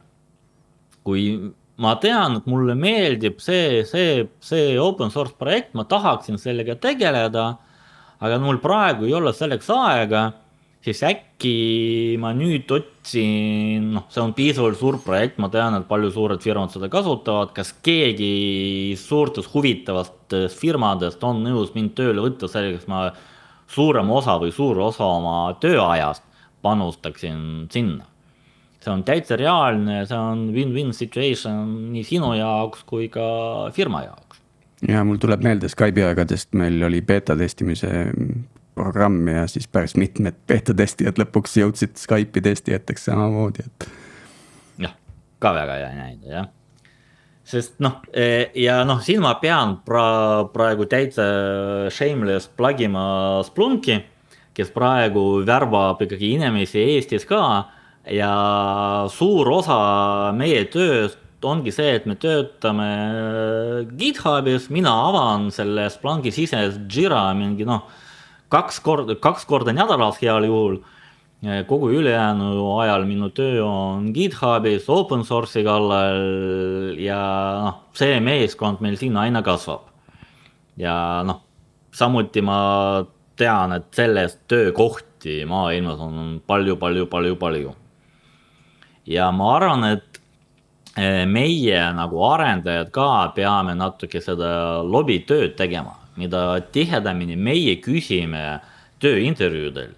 kui 1.05 1.53
ma 1.80 1.95
tean, 1.97 2.36
et 2.36 2.47
mulle 2.47 2.74
meeldib 2.76 3.41
see, 3.41 3.80
see, 3.88 4.26
see 4.45 4.76
open 4.78 5.11
source 5.11 5.32
projekt, 5.38 5.72
ma 5.74 5.86
tahaksin 5.88 6.36
sellega 6.38 6.76
tegeleda, 6.76 7.47
aga 8.20 8.38
mul 8.38 8.61
praegu 8.61 9.09
ei 9.09 9.14
ole 9.16 9.32
selleks 9.32 9.70
aega 9.72 10.26
siis 10.85 11.03
äkki 11.05 12.16
ma 12.20 12.33
nüüd 12.37 12.70
otsin, 12.72 13.91
noh, 13.97 14.07
see 14.12 14.22
on 14.22 14.33
piisavalt 14.37 14.78
suur 14.81 15.01
projekt, 15.05 15.41
ma 15.43 15.51
tean, 15.53 15.76
et 15.76 15.89
palju 15.89 16.12
suured 16.14 16.43
firmad 16.45 16.72
seda 16.72 16.89
kasutavad, 16.93 17.53
kas 17.57 17.74
keegi 17.85 18.97
suurtest 19.01 19.53
huvitavatest 19.53 20.57
firmadest 20.57 21.24
on 21.26 21.43
nõus 21.45 21.74
mind 21.76 21.93
tööle 21.99 22.24
võtta, 22.24 22.49
selleks 22.49 22.89
ma 22.91 23.09
suurema 23.70 24.16
osa 24.18 24.39
või 24.41 24.55
suure 24.55 24.87
osa 24.89 25.05
oma 25.07 25.37
tööajast 25.62 26.24
panustaksin 26.64 27.68
sinna. 27.72 28.07
see 28.81 28.93
on 28.93 29.03
täitsa 29.05 29.37
reaalne, 29.37 30.07
see 30.09 30.16
on 30.16 30.47
win-win 30.55 30.95
situation 30.97 31.93
nii 31.93 32.05
sinu 32.05 32.33
jaoks 32.39 32.85
kui 32.89 33.11
ka 33.12 33.68
firma 33.76 34.07
jaoks 34.07 34.41
ja 34.89 35.05
mul 35.05 35.20
tuleb 35.20 35.45
meelde 35.45 35.68
Skype'i 35.68 36.07
aegadest, 36.09 36.55
meil 36.57 36.81
oli 36.87 37.03
beeta 37.05 37.37
testimise 37.37 37.91
programmi 38.81 39.37
ja 39.37 39.49
siis 39.51 39.68
päris 39.68 39.97
mitmed 40.01 40.41
beeta-testijad 40.49 41.20
lõpuks 41.20 41.59
jõudsid 41.61 42.01
Skype'i 42.01 42.49
testijateks 42.49 43.11
samamoodi, 43.11 43.66
et. 43.66 43.91
jah, 44.87 44.97
ka 45.39 45.55
väga 45.61 45.83
hea 45.83 45.93
näide 45.99 46.35
jah 46.39 46.49
sest 47.51 47.81
noh, 47.83 47.99
e, 48.14 48.51
ja 48.62 48.81
noh, 48.87 49.01
siin 49.03 49.22
ma 49.24 49.35
pean 49.43 49.78
pra-, 49.87 50.47
praegu 50.53 50.87
täitsa 50.91 51.26
shameless 51.93 52.51
plug 52.57 52.83
ima 52.85 53.05
Splunki, 53.47 53.99
kes 54.55 54.70
praegu 54.74 55.43
värbab 55.47 56.03
ikkagi 56.05 56.35
inimesi 56.37 56.83
Eestis 56.95 57.26
ka. 57.28 57.43
ja 58.11 58.31
suur 59.12 59.51
osa 59.53 60.33
meie 60.35 60.64
tööst 60.72 61.18
ongi 61.45 61.72
see, 61.72 61.95
et 61.97 62.07
me 62.09 62.16
töötame 62.20 62.89
GitHubis, 63.97 64.68
mina 64.72 64.93
avan 65.09 65.51
selle 65.55 65.89
Splunki 65.93 66.33
sises 66.35 66.78
Jira 66.91 67.31
mingi 67.37 67.66
noh 67.68 67.89
kaks 68.51 68.81
korda, 68.83 69.15
kaks 69.15 69.47
korda 69.47 69.75
nädalas 69.75 70.19
heal 70.23 70.45
juhul. 70.45 70.81
kogu 71.67 71.89
ülejäänu 71.97 72.79
ajal 72.83 73.07
minu 73.09 73.31
töö 73.33 73.63
on 73.65 74.11
GitHubis 74.13 74.85
open 74.93 75.23
source'i 75.25 75.63
kallal 75.65 76.99
ja 77.01 77.21
noh, 77.65 77.79
see 77.97 78.19
meeskond 78.21 78.83
meil 78.85 78.99
siin 79.01 79.17
aina 79.17 79.41
kasvab. 79.43 79.87
ja 80.77 81.23
noh, 81.25 81.41
samuti 81.93 82.43
ma 82.43 83.07
tean, 83.37 83.73
et 83.73 83.89
sellest 83.97 84.43
töökohti 84.49 85.47
maailmas 85.49 86.01
on 86.01 86.43
palju, 86.47 86.77
palju, 86.77 87.07
palju, 87.07 87.37
palju. 87.37 87.75
ja 89.07 89.31
ma 89.33 89.55
arvan, 89.57 89.85
et 89.95 90.21
eh, 90.99 91.25
meie 91.25 91.81
nagu 91.97 92.21
arendajad 92.35 92.93
ka 92.93 93.33
peame 93.35 93.79
natuke 93.79 94.21
seda 94.21 94.83
lobitööd 94.85 95.57
tegema 95.57 96.00
mida 96.21 96.61
tihedamini 96.75 97.39
meie 97.41 97.77
küsime 97.83 98.61
tööintervjuudel, 99.01 99.95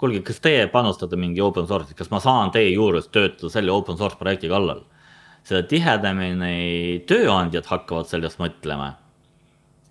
kuulge, 0.00 0.22
kas 0.26 0.38
teie 0.44 0.66
panustate 0.70 1.18
mingi 1.18 1.42
open 1.42 1.66
source'i, 1.68 1.96
kas 1.98 2.12
ma 2.12 2.20
saan 2.22 2.52
teie 2.54 2.70
juures 2.74 3.08
töötada 3.10 3.50
selle 3.52 3.74
open 3.74 3.98
source 3.98 4.18
projekti 4.20 4.52
kallal? 4.52 4.84
seda 5.46 5.62
tihedamini 5.70 7.04
tööandjad 7.06 7.68
hakkavad 7.70 8.08
sellest 8.10 8.40
mõtlema. 8.42 8.96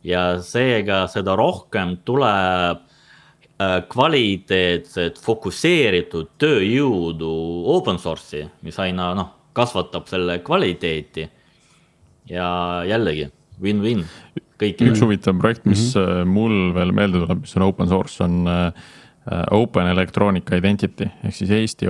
ja 0.03 0.41
seega 0.43 1.05
seda 1.07 1.33
rohkem 1.39 1.95
tuleb 2.05 2.81
äh, 2.83 3.77
kvaliteetset, 3.87 5.17
fokusseeritud 5.23 6.35
tööjõudu 6.37 7.31
open 7.71 7.97
source'i, 8.03 8.49
mis 8.67 8.77
aina 8.83 9.13
noh, 9.15 9.31
kasvatab 9.55 10.11
selle 10.11 10.41
kvaliteeti. 10.43 11.29
ja 12.29 12.83
jällegi 12.83 13.31
win-win 13.61 14.03
kõikidele. 14.61 14.93
üks 14.93 15.03
huvitav 15.03 15.39
projekt, 15.39 15.65
mis 15.65 15.87
mm 15.95 16.01
-hmm. 16.01 16.35
mul 16.37 16.73
veel 16.75 16.93
meelde 16.95 17.23
tuleb, 17.23 17.41
mis 17.45 17.57
on 17.57 17.67
open 17.67 17.91
source, 17.91 18.23
on 18.23 18.45
äh, 18.47 18.71
Open 19.51 19.87
Electronic 19.87 20.51
Identity 20.53 21.07
ehk 21.25 21.33
siis 21.33 21.49
Eesti 21.49 21.87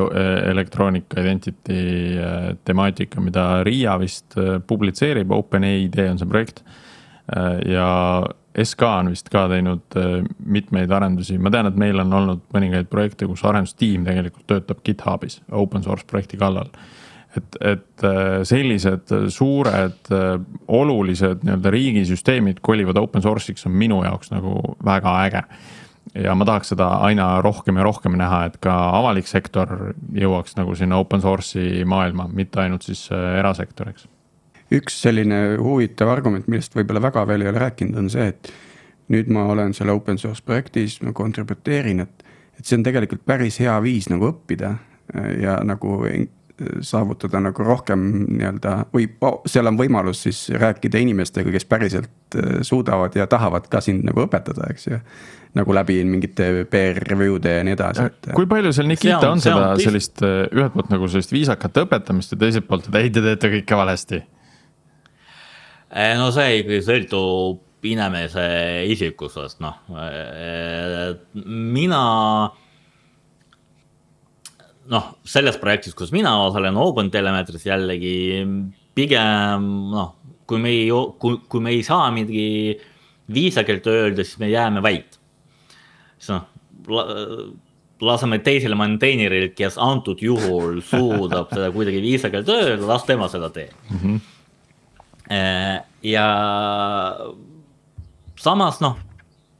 Electronic 0.50 1.04
Identity 1.20 2.16
temaatika, 2.64 3.20
mida 3.22 3.64
RIA 3.64 3.98
vist 4.00 4.38
publitseerib, 4.68 5.32
OpenEID 5.32 6.00
on 6.12 6.18
see 6.18 6.28
projekt. 6.28 6.64
ja 7.66 8.24
SK 8.64 8.82
on 8.88 9.10
vist 9.10 9.28
ka 9.30 9.50
teinud 9.52 9.98
mitmeid 10.46 10.92
arendusi, 10.92 11.36
ma 11.38 11.52
tean, 11.52 11.68
et 11.68 11.76
meil 11.76 12.00
on 12.00 12.14
olnud 12.14 12.44
mõningaid 12.56 12.88
projekte, 12.88 13.28
kus 13.28 13.44
arendustiim 13.44 14.06
tegelikult 14.08 14.48
töötab 14.48 14.80
GitHubis 14.86 15.42
open 15.52 15.84
source 15.84 16.08
projekti 16.08 16.40
kallal 16.40 16.72
et, 17.38 17.58
et 17.62 18.06
äh, 18.06 18.42
sellised 18.48 19.14
suured 19.34 20.12
äh, 20.14 20.36
olulised 20.68 21.46
nii-öelda 21.46 21.74
riigisüsteemid 21.74 22.62
kolivad 22.66 23.00
open 23.02 23.24
source'iks 23.24 23.68
on 23.70 23.76
minu 23.78 24.02
jaoks 24.06 24.32
nagu 24.34 24.76
väga 24.86 25.16
äge. 25.26 25.44
ja 26.24 26.36
ma 26.36 26.46
tahaks 26.46 26.70
seda 26.74 26.88
aina 27.08 27.42
rohkem 27.42 27.78
ja 27.78 27.84
rohkem 27.84 28.18
näha, 28.20 28.46
et 28.50 28.60
ka 28.64 28.74
avalik 29.00 29.28
sektor 29.28 29.94
jõuaks 30.14 30.56
nagu 30.60 30.76
sinna 30.76 31.00
open 31.02 31.22
source'i 31.22 31.86
maailma, 31.86 32.30
mitte 32.32 32.62
ainult 32.62 32.86
siis 32.88 33.08
äh, 33.12 33.40
erasektor, 33.40 33.90
eks. 33.90 34.08
üks 34.72 35.02
selline 35.02 35.58
huvitav 35.62 36.14
argument, 36.14 36.48
millest 36.48 36.76
võib-olla 36.78 37.02
väga 37.10 37.26
veel 37.28 37.46
ei 37.46 37.52
ole 37.52 37.66
rääkinud, 37.66 37.98
on 38.00 38.10
see, 38.14 38.30
et 38.32 38.54
nüüd 39.14 39.30
ma 39.34 39.46
olen 39.52 39.74
seal 39.74 39.92
open 39.94 40.18
source 40.22 40.44
projektis, 40.46 41.02
ma 41.02 41.14
contributeerin, 41.14 42.06
et, 42.06 42.26
et 42.58 42.66
see 42.66 42.80
on 42.80 42.86
tegelikult 42.86 43.26
päris 43.26 43.60
hea 43.62 43.76
viis 43.84 44.10
nagu 44.10 44.32
õppida 44.32 44.76
ja 45.42 45.60
nagu 45.66 46.00
saavutada 46.82 47.40
nagu 47.44 47.64
rohkem 47.64 48.04
nii-öelda 48.26 48.76
või 48.94 49.08
seal 49.50 49.68
on 49.68 49.80
võimalus 49.80 50.22
siis 50.24 50.46
rääkida 50.56 51.02
inimestega, 51.04 51.52
kes 51.52 51.66
päriselt 51.68 52.38
äh, 52.40 52.62
suudavad 52.64 53.16
ja 53.16 53.28
tahavad 53.28 53.68
ka 53.72 53.82
sind 53.84 54.06
nagu 54.08 54.24
õpetada, 54.24 54.70
eks 54.72 54.88
ju. 54.88 55.00
nagu 55.56 55.76
läbi 55.76 56.02
mingite 56.08 56.66
peer 56.72 57.02
review'de 57.10 57.58
ja 57.58 57.66
nii 57.68 57.76
edasi, 57.76 58.08
et. 58.08 58.32
kui 58.36 58.48
palju 58.48 58.72
seal 58.76 58.88
Nikita 58.88 59.20
on, 59.20 59.38
on 59.38 59.44
seda 59.44 59.68
on 59.74 59.84
sellist 59.84 60.24
äh, 60.24 60.46
ühelt 60.56 60.74
poolt 60.76 60.96
nagu 60.96 61.12
sellist 61.12 61.36
viisakat 61.36 61.84
õpetamist 61.84 62.36
ja 62.36 62.40
teiselt 62.46 62.68
poolt, 62.70 62.88
et 62.88 63.00
ei, 63.02 63.12
te 63.12 63.24
teete 63.26 63.52
kõike 63.58 63.80
valesti? 63.84 64.24
Äh, 65.92 66.16
no 66.20 66.32
see 66.36 66.62
ikkagi 66.62 66.84
sõltub 66.88 67.62
inimese 67.86 68.48
isikusest, 68.90 69.60
noh, 69.62 69.76
mina 71.46 72.06
noh, 74.92 75.12
selles 75.28 75.58
projektis, 75.62 75.96
kus 75.98 76.14
mina 76.16 76.34
osalen, 76.46 76.78
OpenTelemetris 76.78 77.66
jällegi 77.68 78.16
pigem 78.96 79.70
noh, 79.92 80.16
kui 80.48 80.62
me 80.62 80.72
ei, 80.74 80.90
kui, 81.22 81.40
kui 81.50 81.64
me 81.64 81.74
ei 81.76 81.84
saa 81.86 82.10
midagi 82.14 82.76
viisakalt 83.34 83.88
öelda, 83.90 84.24
siis 84.24 84.40
me 84.42 84.52
jääme 84.52 84.84
vait. 84.86 85.18
siis 86.20 86.36
noh, 86.36 86.46
laseme 88.06 88.40
teisele 88.44 88.76
maintaineril, 88.78 89.50
kes 89.58 89.80
antud 89.82 90.22
juhul 90.22 90.82
suudab 90.86 91.50
seda 91.54 91.72
kuidagi 91.74 92.02
viisakalt 92.04 92.50
öelda, 92.52 92.86
las 92.90 93.08
tema 93.08 93.30
seda 93.32 93.50
teeb 93.50 93.74
mm. 93.90 94.00
-hmm. 94.04 94.20
ja 96.04 96.28
samas 98.38 98.82
noh 98.84 99.00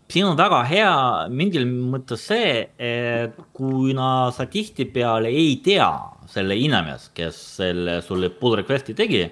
siin 0.10 0.28
on 0.30 0.38
väga 0.38 0.62
hea 0.70 0.92
mingil 1.34 1.66
mõttes 1.66 2.28
see, 2.30 2.68
et 2.78 3.38
kuna 3.56 4.32
sa 4.36 4.46
tihtipeale 4.50 5.32
ei 5.34 5.58
tea 5.66 5.90
selle 6.30 6.58
inimest, 6.58 7.12
kes 7.18 7.40
selle 7.60 8.00
sulle 8.06 8.30
pull 8.34 8.60
request'i 8.62 8.96
tegi. 8.98 9.26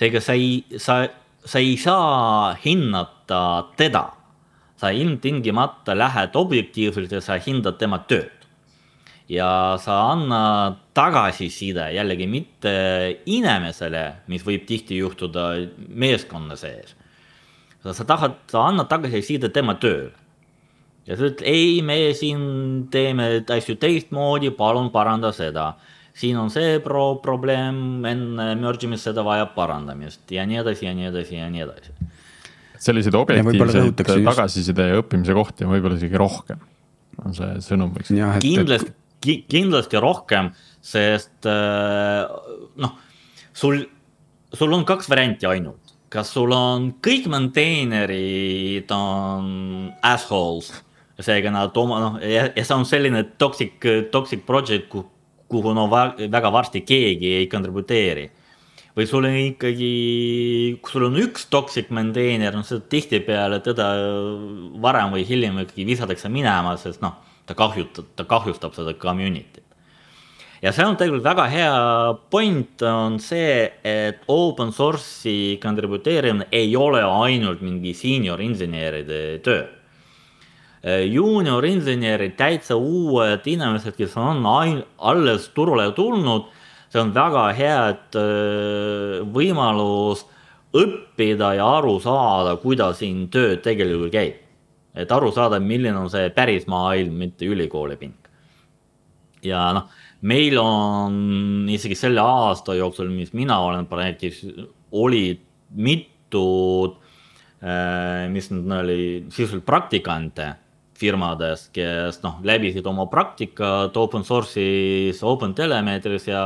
seega 0.00 0.20
sa 0.20 0.36
ei, 0.36 0.64
sa, 0.76 1.02
sa 1.44 1.58
ei 1.58 1.76
saa 1.76 2.56
hinnata 2.64 3.42
teda. 3.76 4.10
sa 4.80 4.88
ilmtingimata 4.96 5.92
lähed 5.92 6.36
objektiivselt 6.40 7.12
ja 7.12 7.20
sa 7.20 7.36
hindad 7.36 7.76
tema 7.78 7.98
tööd. 8.08 8.32
ja 9.28 9.76
sa 9.80 10.12
annad 10.12 10.76
tagasiside 10.94 11.92
jällegi 11.94 12.26
mitte 12.26 12.72
inimesele, 13.26 14.24
mis 14.26 14.44
võib 14.44 14.66
tihti 14.66 14.96
juhtuda 14.98 15.52
meeskonna 15.88 16.56
sees 16.56 16.96
sa 17.84 18.04
tahad, 18.04 18.36
sa 18.50 18.66
annad 18.68 18.90
tagasiside 18.90 19.50
tema 19.52 19.76
tööle. 19.80 20.12
ja 21.08 21.16
sa 21.16 21.30
ütled, 21.30 21.44
ei, 21.48 21.80
me 21.82 21.96
siin 22.16 22.42
teeme 22.92 23.40
asju 23.48 23.78
teistmoodi, 23.80 24.52
palun 24.56 24.90
paranda 24.92 25.32
seda. 25.32 25.74
siin 26.14 26.36
on 26.36 26.50
see 26.52 26.78
pro-, 26.84 27.20
probleem, 27.22 28.04
enne 28.04 28.54
merge 28.60 28.86
imist 28.88 29.08
seda 29.08 29.24
vajab 29.24 29.54
parandamist 29.56 30.30
ja 30.30 30.44
nii 30.46 30.60
edasi 30.60 30.86
ja 30.86 30.94
nii 30.94 31.08
edasi 31.08 31.38
ja 31.38 31.50
nii 31.50 31.66
edasi. 31.66 31.94
selliseid 32.78 33.16
objektiivseid 33.16 34.04
tagasiside 34.28 34.90
ja 34.92 35.00
õppimise 35.00 35.36
kohti 35.36 35.64
on 35.64 35.74
võib-olla 35.76 36.00
isegi 36.00 36.20
rohkem, 36.20 36.60
on 37.24 37.36
see 37.36 37.54
sõnum, 37.64 37.94
võiks. 37.96 38.12
kindlasti 38.44 38.92
ki,, 39.24 39.36
kindlasti 39.50 40.00
rohkem, 40.00 40.50
sest 40.84 41.48
äh, 41.48 42.24
noh, 42.80 42.96
sul, 43.52 43.82
sul 44.52 44.76
on 44.76 44.86
kaks 44.88 45.10
varianti 45.12 45.48
ainult 45.48 45.79
kas 46.10 46.32
sul 46.34 46.50
on 46.54 46.90
kõik 47.04 47.28
maintainerid 47.30 48.90
on 48.94 49.46
assholes, 50.06 50.72
seega 51.20 51.52
nad 51.54 51.76
oma 51.78 52.00
noh, 52.02 52.18
ja, 52.24 52.48
see 52.56 52.74
on 52.74 52.86
selline 52.88 53.22
toxic, 53.38 53.78
toxic 54.10 54.42
project, 54.48 54.90
kuhu 55.50 55.74
no 55.74 55.86
väga 55.90 56.50
varsti 56.52 56.82
keegi 56.86 57.34
ei 57.40 57.48
kontributeeri. 57.50 58.28
või 58.90 59.06
sul 59.06 59.24
on 59.24 59.36
ikkagi, 59.38 59.90
kui 60.82 60.92
sul 60.92 61.06
on 61.06 61.16
üks 61.22 61.46
toxic 61.46 61.92
maintainer, 61.94 62.52
no 62.52 62.64
seda 62.66 62.82
tihtipeale 62.90 63.60
teda 63.62 63.86
varem 64.82 65.14
või 65.14 65.22
hiljem 65.28 65.62
ikkagi 65.62 65.86
visatakse 65.86 66.28
minema, 66.28 66.74
sest 66.76 67.00
noh, 67.00 67.14
ta 67.46 67.54
kahjutab, 67.54 68.10
ta 68.18 68.26
kahjustab 68.26 68.74
seda 68.74 68.96
community't 68.98 69.59
ja 70.60 70.72
see 70.76 70.84
on 70.84 70.96
tegelikult 71.00 71.24
väga 71.24 71.46
hea 71.50 71.74
point, 72.32 72.82
on 72.84 73.18
see, 73.22 73.64
et 73.84 74.24
open 74.28 74.72
source'i 74.76 75.58
kontributeerimine 75.62 76.50
ei 76.52 76.74
ole 76.76 77.02
ainult 77.04 77.62
mingi 77.64 77.94
senior 77.96 78.42
inseneride 78.44 79.40
töö. 79.44 79.62
Junior 80.80 81.64
insenerid, 81.68 82.38
täitsa 82.38 82.76
uued 82.76 83.44
inimesed, 83.52 83.96
kes 83.98 84.16
on 84.16 84.46
ain-, 84.48 84.84
alles 84.96 85.50
turule 85.52 85.90
tulnud, 85.96 86.46
see 86.88 87.02
on 87.02 87.12
väga 87.12 87.42
hea, 87.56 87.80
et 87.92 88.16
äh, 88.16 89.18
võimalus 89.32 90.24
õppida 90.76 91.52
ja 91.58 91.66
aru 91.80 91.98
saada, 92.00 92.54
kuidas 92.62 93.00
siin 93.02 93.26
töö 93.32 93.58
tegelikult 93.60 94.12
käib. 94.14 94.46
et 94.94 95.12
aru 95.12 95.30
saada, 95.32 95.60
milline 95.60 95.96
on 95.96 96.08
see 96.10 96.30
päris 96.34 96.66
maailm, 96.66 97.12
mitte 97.14 97.46
ülikooli 97.46 97.96
pink. 97.96 98.28
ja 99.42 99.72
noh 99.76 99.99
meil 100.20 100.58
on 100.60 101.68
isegi 101.72 101.96
selle 101.96 102.22
aasta 102.22 102.74
jooksul, 102.76 103.08
mis 103.12 103.32
mina 103.36 103.60
olen 103.64 103.86
projektis, 103.88 104.42
olid 104.92 105.40
mitu, 105.80 106.46
äh, 107.62 108.26
mis 108.32 108.50
nüüd 108.52 108.74
oli, 108.80 109.00
sisuliselt 109.30 109.64
praktikante 109.68 110.52
firmades, 111.00 111.68
kes 111.72 112.20
noh, 112.24 112.40
läbisid 112.44 112.86
oma 112.86 113.06
praktikat 113.08 113.96
open 113.96 114.26
source'is, 114.26 115.22
open 115.24 115.54
telemeetris 115.56 116.28
ja 116.28 116.44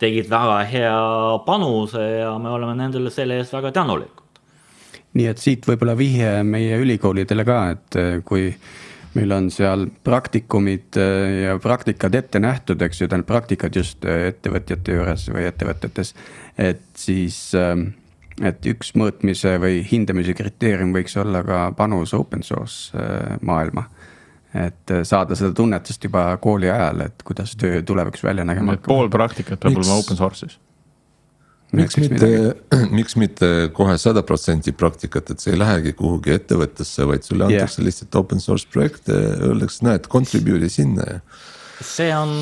tegid 0.00 0.30
väga 0.30 0.60
hea 0.70 1.00
panuse 1.46 2.04
ja 2.20 2.36
me 2.40 2.52
oleme 2.54 2.76
nendele 2.78 3.10
selle 3.12 3.40
eest 3.40 3.52
väga 3.56 3.72
tänulikud. 3.80 4.38
nii 5.18 5.26
et 5.26 5.42
siit 5.42 5.66
võib-olla 5.66 5.96
vihje 5.98 6.44
meie 6.46 6.78
ülikoolidele 6.78 7.44
ka, 7.44 7.58
et 7.74 7.98
kui 8.24 8.52
meil 9.14 9.32
on 9.34 9.48
seal 9.50 9.86
praktikumid 10.04 10.98
äh, 11.00 11.44
ja 11.44 11.56
praktikad 11.62 12.14
ette 12.14 12.40
nähtud, 12.42 12.82
eks 12.82 13.02
ju, 13.02 13.08
tähendab 13.08 13.30
praktikad 13.30 13.76
just 13.76 14.04
äh, 14.06 14.28
ettevõtjate 14.30 14.98
juures 14.98 15.26
või 15.32 15.46
ettevõtetes. 15.48 16.14
et 16.58 16.84
siis, 16.98 17.38
ähm, 17.58 17.90
et 18.42 18.66
üks 18.70 18.94
mõõtmise 18.94 19.56
või 19.62 19.82
hindamise 19.86 20.34
kriteerium 20.38 20.94
võiks 20.94 21.16
olla 21.20 21.42
ka 21.46 21.62
panus 21.76 22.14
open 22.14 22.46
source 22.46 22.96
äh, 22.96 23.36
maailma. 23.42 23.88
et 24.54 24.90
saada 25.06 25.36
seda 25.38 25.54
tunnetust 25.54 26.04
juba 26.04 26.24
kooli 26.42 26.70
ajal, 26.70 27.04
et 27.06 27.22
kuidas 27.22 27.52
töö 27.56 27.82
tulevikus 27.86 28.24
välja 28.26 28.44
nägema 28.44 28.74
hakkab. 28.74 28.90
pool 28.90 29.10
praktikat 29.10 29.60
peab 29.60 29.78
olema 29.78 30.00
open 30.02 30.18
source'is 30.18 30.58
miks 31.76 31.98
mitte, 32.00 32.30
miks 32.98 33.16
mitte 33.20 33.50
kohe 33.76 33.96
sada 34.00 34.24
protsenti 34.26 34.72
praktikat, 34.76 35.34
et 35.34 35.42
sa 35.42 35.52
ei 35.52 35.60
lähegi 35.60 35.94
kuhugi 35.98 36.34
ettevõttesse, 36.36 37.06
vaid 37.08 37.26
sulle 37.26 37.48
antakse 37.48 37.80
yeah. 37.80 37.88
lihtsalt 37.88 38.20
open 38.20 38.42
source 38.42 38.68
projekte, 38.70 39.16
öeldakse, 39.50 39.84
näed, 39.86 40.08
contribute'i 40.10 40.72
sinna 40.72 41.06
ja. 41.06 41.20
see 41.84 42.10
on, 42.16 42.34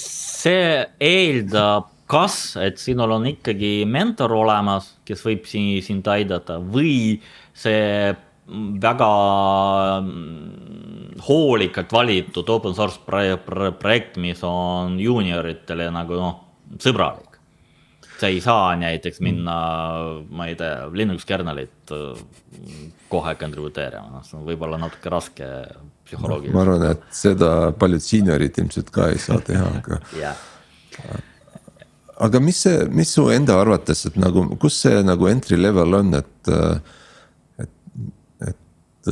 see 0.00 0.80
eeldab 1.02 1.92
kas, 2.10 2.38
et 2.62 2.78
sinul 2.78 3.16
on 3.18 3.26
ikkagi 3.28 3.80
mentor 3.90 4.36
olemas, 4.36 4.92
kes 5.06 5.24
võib 5.26 5.46
siin, 5.50 5.82
sind 5.84 6.06
aidata 6.10 6.60
või 6.62 7.18
see 7.56 8.14
väga 8.82 9.10
mm, 10.04 11.18
hoolikalt 11.26 11.92
valitud 11.92 12.48
open 12.54 12.76
source 12.78 13.00
projekt, 13.02 14.20
mis 14.22 14.42
on 14.46 15.00
juunioritele 15.02 15.88
nagu 15.94 16.20
noh, 16.20 16.36
sõbralik 16.82 17.25
sa 18.20 18.30
ei 18.32 18.40
saa 18.40 18.74
näiteks 18.80 19.20
minna, 19.24 19.56
ma 20.30 20.48
ei 20.48 20.56
tea, 20.58 20.88
Linux 20.96 21.26
kernelit 21.28 21.92
äh, 21.92 22.18
kohe 23.12 23.36
kontributeerima, 23.38 24.08
noh, 24.16 24.24
see 24.26 24.38
on 24.38 24.46
võib-olla 24.48 24.80
natuke 24.80 25.12
raske 25.12 25.48
psühholoogiliselt. 26.06 26.56
ma 26.56 26.64
arvan, 26.64 26.84
et 26.94 27.06
seda 27.14 27.52
paljud 27.78 28.04
seniorid 28.04 28.60
ilmselt 28.62 28.92
ka 28.94 29.10
ei 29.12 29.22
saa 29.22 29.40
teha, 29.44 29.68
aga 29.80 30.00
yeah. 30.20 30.38
aga 32.26 32.42
mis 32.42 32.64
see, 32.66 32.84
mis 32.92 33.12
su 33.18 33.28
enda 33.34 33.58
arvates, 33.60 34.06
et 34.10 34.20
nagu, 34.20 34.48
kus 34.62 34.80
see 34.86 35.02
nagu 35.04 35.28
entry 35.30 35.60
level 35.60 36.00
on, 36.00 36.14
et, 36.22 36.52
et, 37.62 37.74
et 38.48 39.10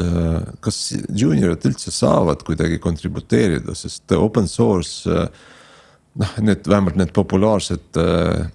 kas 0.64 0.84
juuniorid 1.12 1.68
üldse 1.70 1.92
saavad 1.94 2.46
kuidagi 2.46 2.80
kontributeerida, 2.82 3.76
sest 3.78 4.16
open 4.16 4.48
source 4.50 5.28
noh, 6.20 6.34
need 6.46 6.68
vähemalt 6.70 6.98
need 7.00 7.12
populaarsed 7.16 8.00
äh, 8.00 8.48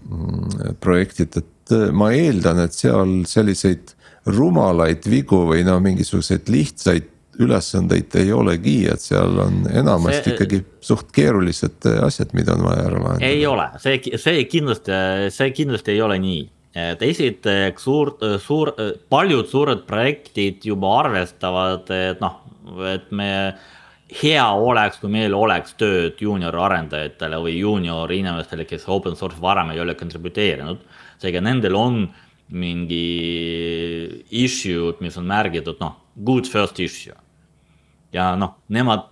projektid, 0.83 1.37
et 1.39 1.75
äh, 1.75 1.87
ma 1.95 2.11
eeldan, 2.15 2.61
et 2.65 2.75
seal 2.75 3.23
selliseid 3.29 3.95
rumalaid 4.29 5.07
vigu 5.09 5.45
või 5.49 5.63
no 5.67 5.79
mingisuguseid 5.83 6.51
lihtsaid 6.51 7.15
ülesandeid 7.39 8.15
ei 8.19 8.33
olegi, 8.35 8.81
et 8.91 8.99
seal 8.99 9.37
on 9.39 9.61
enamasti 9.71 10.25
see, 10.25 10.35
ikkagi 10.35 10.57
suht 10.83 11.13
keerulised 11.15 11.87
asjad, 12.03 12.33
mida 12.35 12.57
on 12.57 12.65
vaja 12.67 12.87
ära 12.89 12.99
lahendada. 12.99 13.29
ei 13.29 13.45
ole, 13.47 13.67
see, 13.79 14.01
see 14.19 14.43
kindlasti, 14.51 14.97
see 15.31 15.53
kindlasti 15.55 15.95
ei 15.95 16.01
ole 16.03 16.19
nii. 16.19 16.41
et 16.79 17.01
esiteks 17.07 17.87
suur, 17.87 18.11
suur, 18.43 18.73
paljud 19.09 19.47
suured 19.49 19.85
projektid 19.87 20.67
juba 20.67 20.91
arvestavad, 20.99 21.87
et 21.95 22.19
noh, 22.21 22.41
et 22.91 23.07
me 23.15 23.31
hea 24.09 24.45
oleks, 24.57 24.97
kui 25.01 25.11
meil 25.13 25.35
oleks 25.37 25.75
tööd 25.79 26.21
juunior 26.21 26.55
arendajatele 26.65 27.39
või 27.43 27.59
juunior 27.59 28.11
inimestele, 28.11 28.65
kes 28.69 28.87
open 28.89 29.17
source 29.19 29.37
varem 29.41 29.73
ei 29.73 29.81
ole 29.83 29.95
kontributeerinud. 29.95 30.81
seega 31.19 31.41
nendel 31.41 31.75
on 31.75 32.07
mingi 32.49 34.25
issue'd, 34.31 35.01
mis 35.01 35.17
on 35.17 35.27
märgitud, 35.29 35.77
noh, 35.79 35.95
good 36.25 36.49
first 36.49 36.79
issue. 36.79 37.15
ja 38.13 38.35
noh, 38.35 38.55
nemad, 38.69 39.05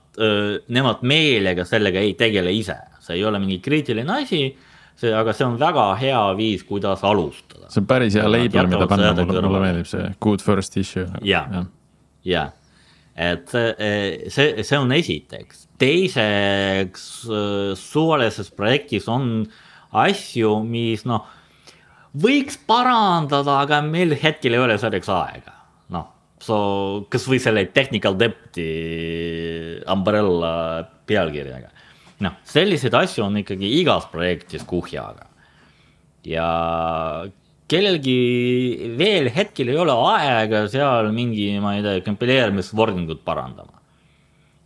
nemad 0.68 1.04
meelega 1.06 1.66
sellega 1.66 2.00
ei 2.00 2.16
tegele 2.18 2.52
ise, 2.52 2.78
see 3.00 3.20
ei 3.20 3.26
ole 3.26 3.40
mingi 3.40 3.60
kriitiline 3.62 4.24
asi 4.24 4.58
see, 4.98 5.14
aga 5.14 5.34
see 5.34 5.46
on 5.46 5.60
väga 5.62 5.92
hea 6.02 6.22
viis, 6.38 6.64
kuidas 6.66 7.04
alustada. 7.06 7.70
see 7.70 7.84
on 7.84 7.88
päris 7.88 8.18
hea 8.18 8.26
label, 8.26 8.70
mida 8.72 8.88
panna, 8.90 9.14
mulle, 9.14 9.42
mulle 9.46 9.62
meeldib 9.62 9.90
see 9.90 10.10
good 10.24 10.42
first 10.42 10.78
issue. 10.78 11.06
ja, 11.22 11.46
ja 12.26 12.50
et 13.18 13.50
see, 13.50 14.62
see 14.62 14.78
on 14.78 14.94
esiteks, 14.94 15.66
teiseks 15.82 17.08
suvalises 17.82 18.52
projektis 18.54 19.08
on 19.10 19.48
asju, 19.98 20.52
mis 20.68 21.02
noh, 21.10 21.26
võiks 22.18 22.60
parandada, 22.70 23.62
aga 23.64 23.82
meil 23.86 24.14
hetkel 24.22 24.58
ei 24.58 24.62
ole 24.62 24.78
selleks 24.82 25.10
aega, 25.14 25.56
noh. 25.96 26.12
So 26.44 26.58
kasvõi 27.10 27.40
selle 27.42 27.66
technical 27.74 28.14
depth'i 28.20 28.68
umbrella 29.90 30.86
pealkirjaga. 31.10 31.74
noh, 32.22 32.38
selliseid 32.46 32.94
asju 32.98 33.26
on 33.26 33.42
ikkagi 33.42 33.72
igas 33.82 34.06
projektis 34.14 34.66
kuhjaga. 34.66 35.26
ja 36.26 36.46
kellelgi 37.68 38.94
veel 38.98 39.32
hetkel 39.36 39.72
ei 39.74 39.80
ole 39.82 39.96
aega 40.14 40.66
seal 40.72 41.12
mingi, 41.16 41.50
ma 41.64 41.76
ei 41.78 41.84
tea, 41.86 42.04
kompileerimisvormingut 42.06 43.24
parandama. 43.28 43.76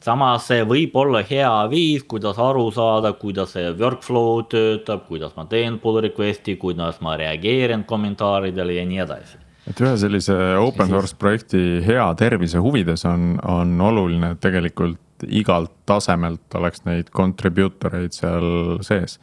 samas 0.02 0.48
see 0.50 0.64
võib 0.66 0.96
olla 0.98 1.22
hea 1.22 1.52
viis, 1.70 2.04
kuidas 2.10 2.40
aru 2.42 2.72
saada, 2.74 3.14
kuidas 3.14 3.54
see 3.54 3.70
workflow 3.78 4.42
töötab, 4.50 5.06
kuidas 5.08 5.36
ma 5.38 5.46
teen 5.46 5.78
pull 5.80 6.02
request'i, 6.02 6.58
kuidas 6.58 7.02
ma 7.02 7.16
reageerin 7.18 7.84
kommentaaridele 7.86 8.80
ja 8.80 8.86
nii 8.86 9.06
edasi 9.06 9.38
et 9.70 9.82
ühe 9.84 9.94
sellise 10.02 10.36
open 10.58 10.90
source 10.90 11.16
projekti 11.18 11.82
hea 11.86 12.08
tervise 12.18 12.62
huvides 12.62 13.06
on, 13.06 13.36
on 13.46 13.76
oluline, 13.92 14.34
et 14.34 14.42
tegelikult 14.42 15.26
igalt 15.30 15.74
tasemelt 15.86 16.58
oleks 16.58 16.82
neid 16.88 17.12
contributor 17.14 18.00
eid 18.00 18.16
seal 18.18 18.80
sees 18.86 19.20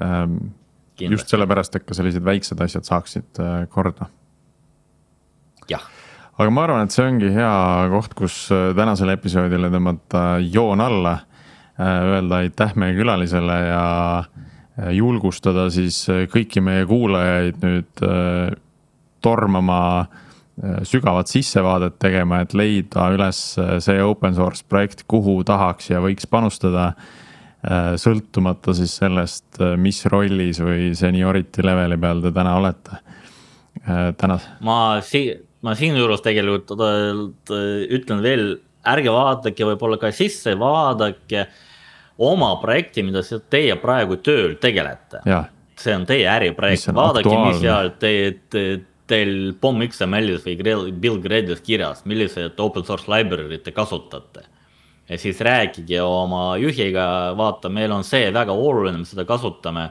ähm, 0.00 0.54
just 1.10 1.32
sellepärast, 1.32 1.76
et 1.76 1.86
ka 1.86 1.96
sellised 1.96 2.24
väiksed 2.24 2.60
asjad 2.64 2.86
saaksid 2.88 3.42
äh, 3.42 3.64
korda. 3.72 4.08
jah 5.70 5.84
aga 6.38 6.50
ma 6.50 6.64
arvan, 6.66 6.86
et 6.86 6.94
see 6.94 7.04
ongi 7.06 7.28
hea 7.34 7.52
koht, 7.92 8.16
kus 8.18 8.36
äh, 8.54 8.70
tänasele 8.76 9.16
episoodile 9.18 9.70
tõmmata 9.72 10.24
joon 10.42 10.80
alla. 10.82 11.18
Äh, 11.78 12.00
öelda 12.16 12.42
aitäh 12.42 12.74
meie 12.80 12.96
külalisele 12.98 13.58
ja 13.68 13.84
julgustada 14.96 15.66
siis 15.70 16.06
kõiki 16.32 16.62
meie 16.64 16.86
kuulajaid 16.88 17.58
nüüd 17.60 18.00
tormama 19.20 19.80
sügavat 20.88 21.28
sissevaadet 21.28 21.98
tegema, 22.00 22.38
et 22.40 22.54
leida 22.56 23.10
üles 23.12 23.42
see 23.84 23.98
open 24.00 24.32
source 24.32 24.64
projekt, 24.64 25.04
kuhu 25.12 25.42
tahaks 25.44 25.90
ja 25.92 26.00
võiks 26.00 26.24
panustada 26.24 26.94
sõltumata 27.62 28.74
siis 28.74 28.96
sellest, 28.98 29.46
äh, 29.60 29.76
mis 29.78 30.02
rollis 30.10 30.58
või 30.62 30.90
seniority 30.98 31.62
level'i 31.62 31.98
peal 32.02 32.22
te 32.24 32.32
täna 32.34 32.56
olete, 32.58 32.98
äh, 33.86 34.10
täna. 34.18 34.38
ma 34.66 34.78
si-, 35.06 35.36
ma 35.62 35.76
siinjuures 35.78 36.24
tegelikult 36.24 36.74
ütlen 36.74 38.22
veel, 38.24 38.46
ärge 38.82 39.14
vaadake 39.14 39.68
võib-olla 39.68 40.00
ka 40.02 40.10
sisse, 40.10 40.56
vaadake 40.58 41.46
oma 42.18 42.56
projekti, 42.60 43.04
mida 43.06 43.22
teie 43.22 43.76
praegu 43.78 44.18
tööl 44.18 44.56
tegelete. 44.60 45.22
see 45.78 45.94
on 45.94 46.06
teie 46.06 46.26
äriprojekt, 46.30 46.90
vaadake, 46.94 47.36
mis 47.46 47.60
seal 47.62 47.92
te, 47.98 48.12
te, 48.50 48.64
teil 49.06 49.54
POM 49.60 49.86
XML-is 49.86 50.42
või 50.46 50.90
build 50.98 51.22
grad'is 51.22 51.62
kirjas, 51.62 52.02
millised 52.10 52.58
open 52.58 52.84
source 52.86 53.06
library'd 53.10 53.62
te 53.62 53.70
kasutate 53.74 54.50
ja 55.12 55.18
siis 55.18 55.40
rääkige 55.40 56.02
oma 56.02 56.56
juhiga, 56.56 57.04
vaata, 57.36 57.68
meil 57.68 57.92
on 57.92 58.04
see 58.04 58.30
väga 58.34 58.52
oluline, 58.52 59.02
me 59.02 59.08
seda 59.08 59.26
kasutame. 59.28 59.90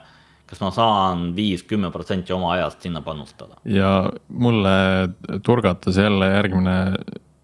kas 0.51 0.59
ma 0.59 0.67
saan 0.75 1.29
viis, 1.35 1.61
kümme 1.63 1.87
protsenti 1.91 2.33
oma 2.35 2.49
ajast 2.57 2.81
sinna 2.81 3.01
panustada? 3.01 3.55
ja 3.65 4.11
mulle 4.27 4.73
turgatas 5.43 5.97
jälle 5.97 6.27
järgmine 6.27 6.75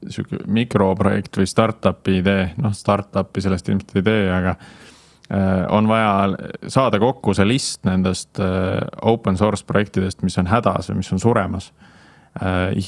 sihuke 0.10 0.44
mikroprojekt 0.48 1.38
või 1.38 1.48
startup'i 1.48 2.20
idee, 2.20 2.52
noh, 2.62 2.74
startup'i 2.74 3.42
sellest 3.42 3.70
ilmselt 3.70 3.96
ei 3.96 4.04
tee, 4.04 4.28
aga 4.32 4.56
äh, 4.58 5.66
on 5.72 5.88
vaja 5.88 6.68
saada 6.68 7.00
kokku 7.00 7.34
see 7.34 7.48
list 7.48 7.86
nendest 7.88 8.40
äh, 8.40 8.82
open 9.02 9.38
source 9.38 9.66
projektidest, 9.66 10.24
mis 10.24 10.38
on 10.38 10.52
hädas 10.52 10.92
või 10.92 11.02
mis 11.02 11.14
on 11.16 11.24
suremas 11.24 11.72
Äh, 11.72 11.97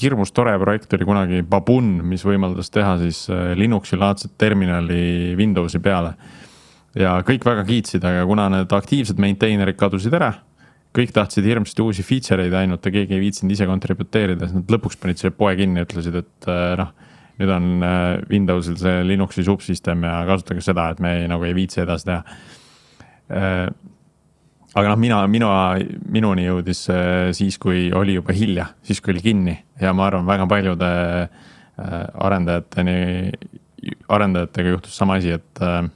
hirmus 0.02 0.34
tore 0.36 0.54
projekt 0.60 0.94
oli 0.94 1.08
kunagi 1.08 1.42
Baboon, 1.48 2.00
mis 2.08 2.26
võimaldas 2.26 2.72
teha 2.74 2.98
siis 3.02 3.24
äh, 3.32 3.54
Linuxi 3.58 3.98
laadset 3.98 4.36
terminali 4.38 5.36
Windowsi 5.40 5.82
peale. 5.84 6.14
ja 6.98 7.20
kõik 7.26 7.46
väga 7.46 7.64
kiitsid, 7.68 8.04
aga 8.04 8.26
kuna 8.26 8.48
need 8.50 8.72
aktiivsed 8.74 9.20
maintainer'id 9.22 9.78
kadusid 9.78 10.14
ära, 10.18 10.32
kõik 10.96 11.14
tahtsid 11.14 11.46
hirmsasti 11.46 11.86
uusi 11.86 12.04
feature 12.04 12.44
eid 12.44 12.54
ainult 12.54 12.86
ja 12.86 12.92
keegi 12.92 13.14
ei 13.16 13.22
viitsinud 13.22 13.54
ise 13.54 13.68
kontributeerida, 13.70 14.50
siis 14.50 14.58
nad 14.58 14.74
lõpuks 14.74 14.98
panid 15.02 15.22
selle 15.22 15.36
poe 15.38 15.54
kinni 15.60 15.86
ütlesid, 15.86 16.18
et 16.24 16.50
äh, 16.50 16.74
noh. 16.80 16.96
nüüd 17.40 17.52
on 17.56 17.68
Windowsil 18.28 18.76
see 18.76 19.04
Linuxi 19.08 19.46
subsüsteem 19.48 20.02
ja 20.04 20.18
kasutage 20.28 20.62
seda, 20.66 20.90
et 20.92 21.00
me 21.00 21.14
ei, 21.22 21.30
nagu 21.32 21.46
ei 21.48 21.56
viitsi 21.56 21.86
edasi 21.86 22.10
teha 22.10 22.24
aga 24.80 24.94
noh, 24.94 25.00
mina, 25.02 25.24
mina, 25.32 25.50
minuni 26.12 26.48
jõudis 26.48 26.86
siis, 27.36 27.58
kui 27.62 27.90
oli 27.96 28.16
juba 28.18 28.36
hilja, 28.36 28.70
siis 28.86 29.02
kui 29.04 29.14
oli 29.14 29.24
kinni 29.24 29.56
ja 29.82 29.94
ma 29.96 30.08
arvan, 30.10 30.28
väga 30.28 30.48
paljude 30.50 30.90
äh, 30.90 32.04
arendajateni, 32.26 33.32
arendajatega 34.12 34.76
juhtus 34.76 34.98
sama 35.00 35.20
asi, 35.20 35.38
et. 35.40 35.64
Äh, 35.64 35.88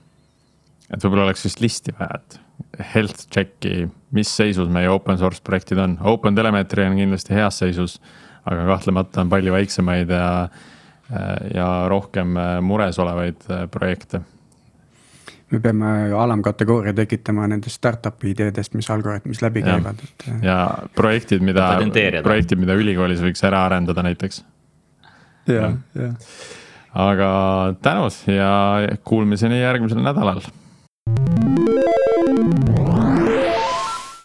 et 0.94 1.02
võib-olla 1.02 1.24
oleks 1.26 1.42
vist 1.42 1.58
listi 1.58 1.90
vaja, 1.98 2.20
et 2.20 2.84
health 2.94 3.24
check'i, 3.34 3.88
mis 4.14 4.30
seisus 4.30 4.68
meie 4.70 4.92
open 4.94 5.18
source 5.18 5.42
projektid 5.42 5.80
on, 5.82 5.96
Open 6.06 6.36
Telemetry 6.38 6.84
on 6.86 7.00
kindlasti 7.00 7.34
heas 7.34 7.58
seisus. 7.64 7.96
aga 8.46 8.66
kahtlemata 8.68 9.22
on 9.24 9.30
palju 9.32 9.54
väiksemaid 9.56 10.10
ja, 10.12 10.28
äh, 11.10 11.32
ja 11.56 11.68
rohkem 11.90 12.36
mures 12.62 13.00
olevaid 13.00 13.48
projekte 13.72 14.22
me 15.54 15.60
peame 15.64 15.92
alamkategooria 16.18 16.94
tekitama 16.98 17.46
nendest 17.52 17.80
startup'i 17.80 18.34
ideedest, 18.34 18.74
mis 18.78 18.90
Algorütmis 18.94 19.42
läbi 19.46 19.62
Ja. 19.64 19.78
käivad, 19.78 20.02
et. 20.04 20.28
äh, 20.32 20.42
ja 20.46 20.58
projektid, 20.96 21.46
mida, 21.46 21.70
projektid, 22.24 22.60
mida 22.60 22.76
ülikoolis 22.80 23.22
võiks 23.24 23.46
ära 23.48 23.66
arendada 23.70 24.04
näiteks. 24.04 24.44
ja, 25.48 25.72
ja 25.96 26.12
aga 26.94 27.30
tänud 27.82 28.20
ja 28.30 28.52
kuulmiseni 29.04 29.62
järgmisel 29.62 30.04
nädalal 30.06 30.44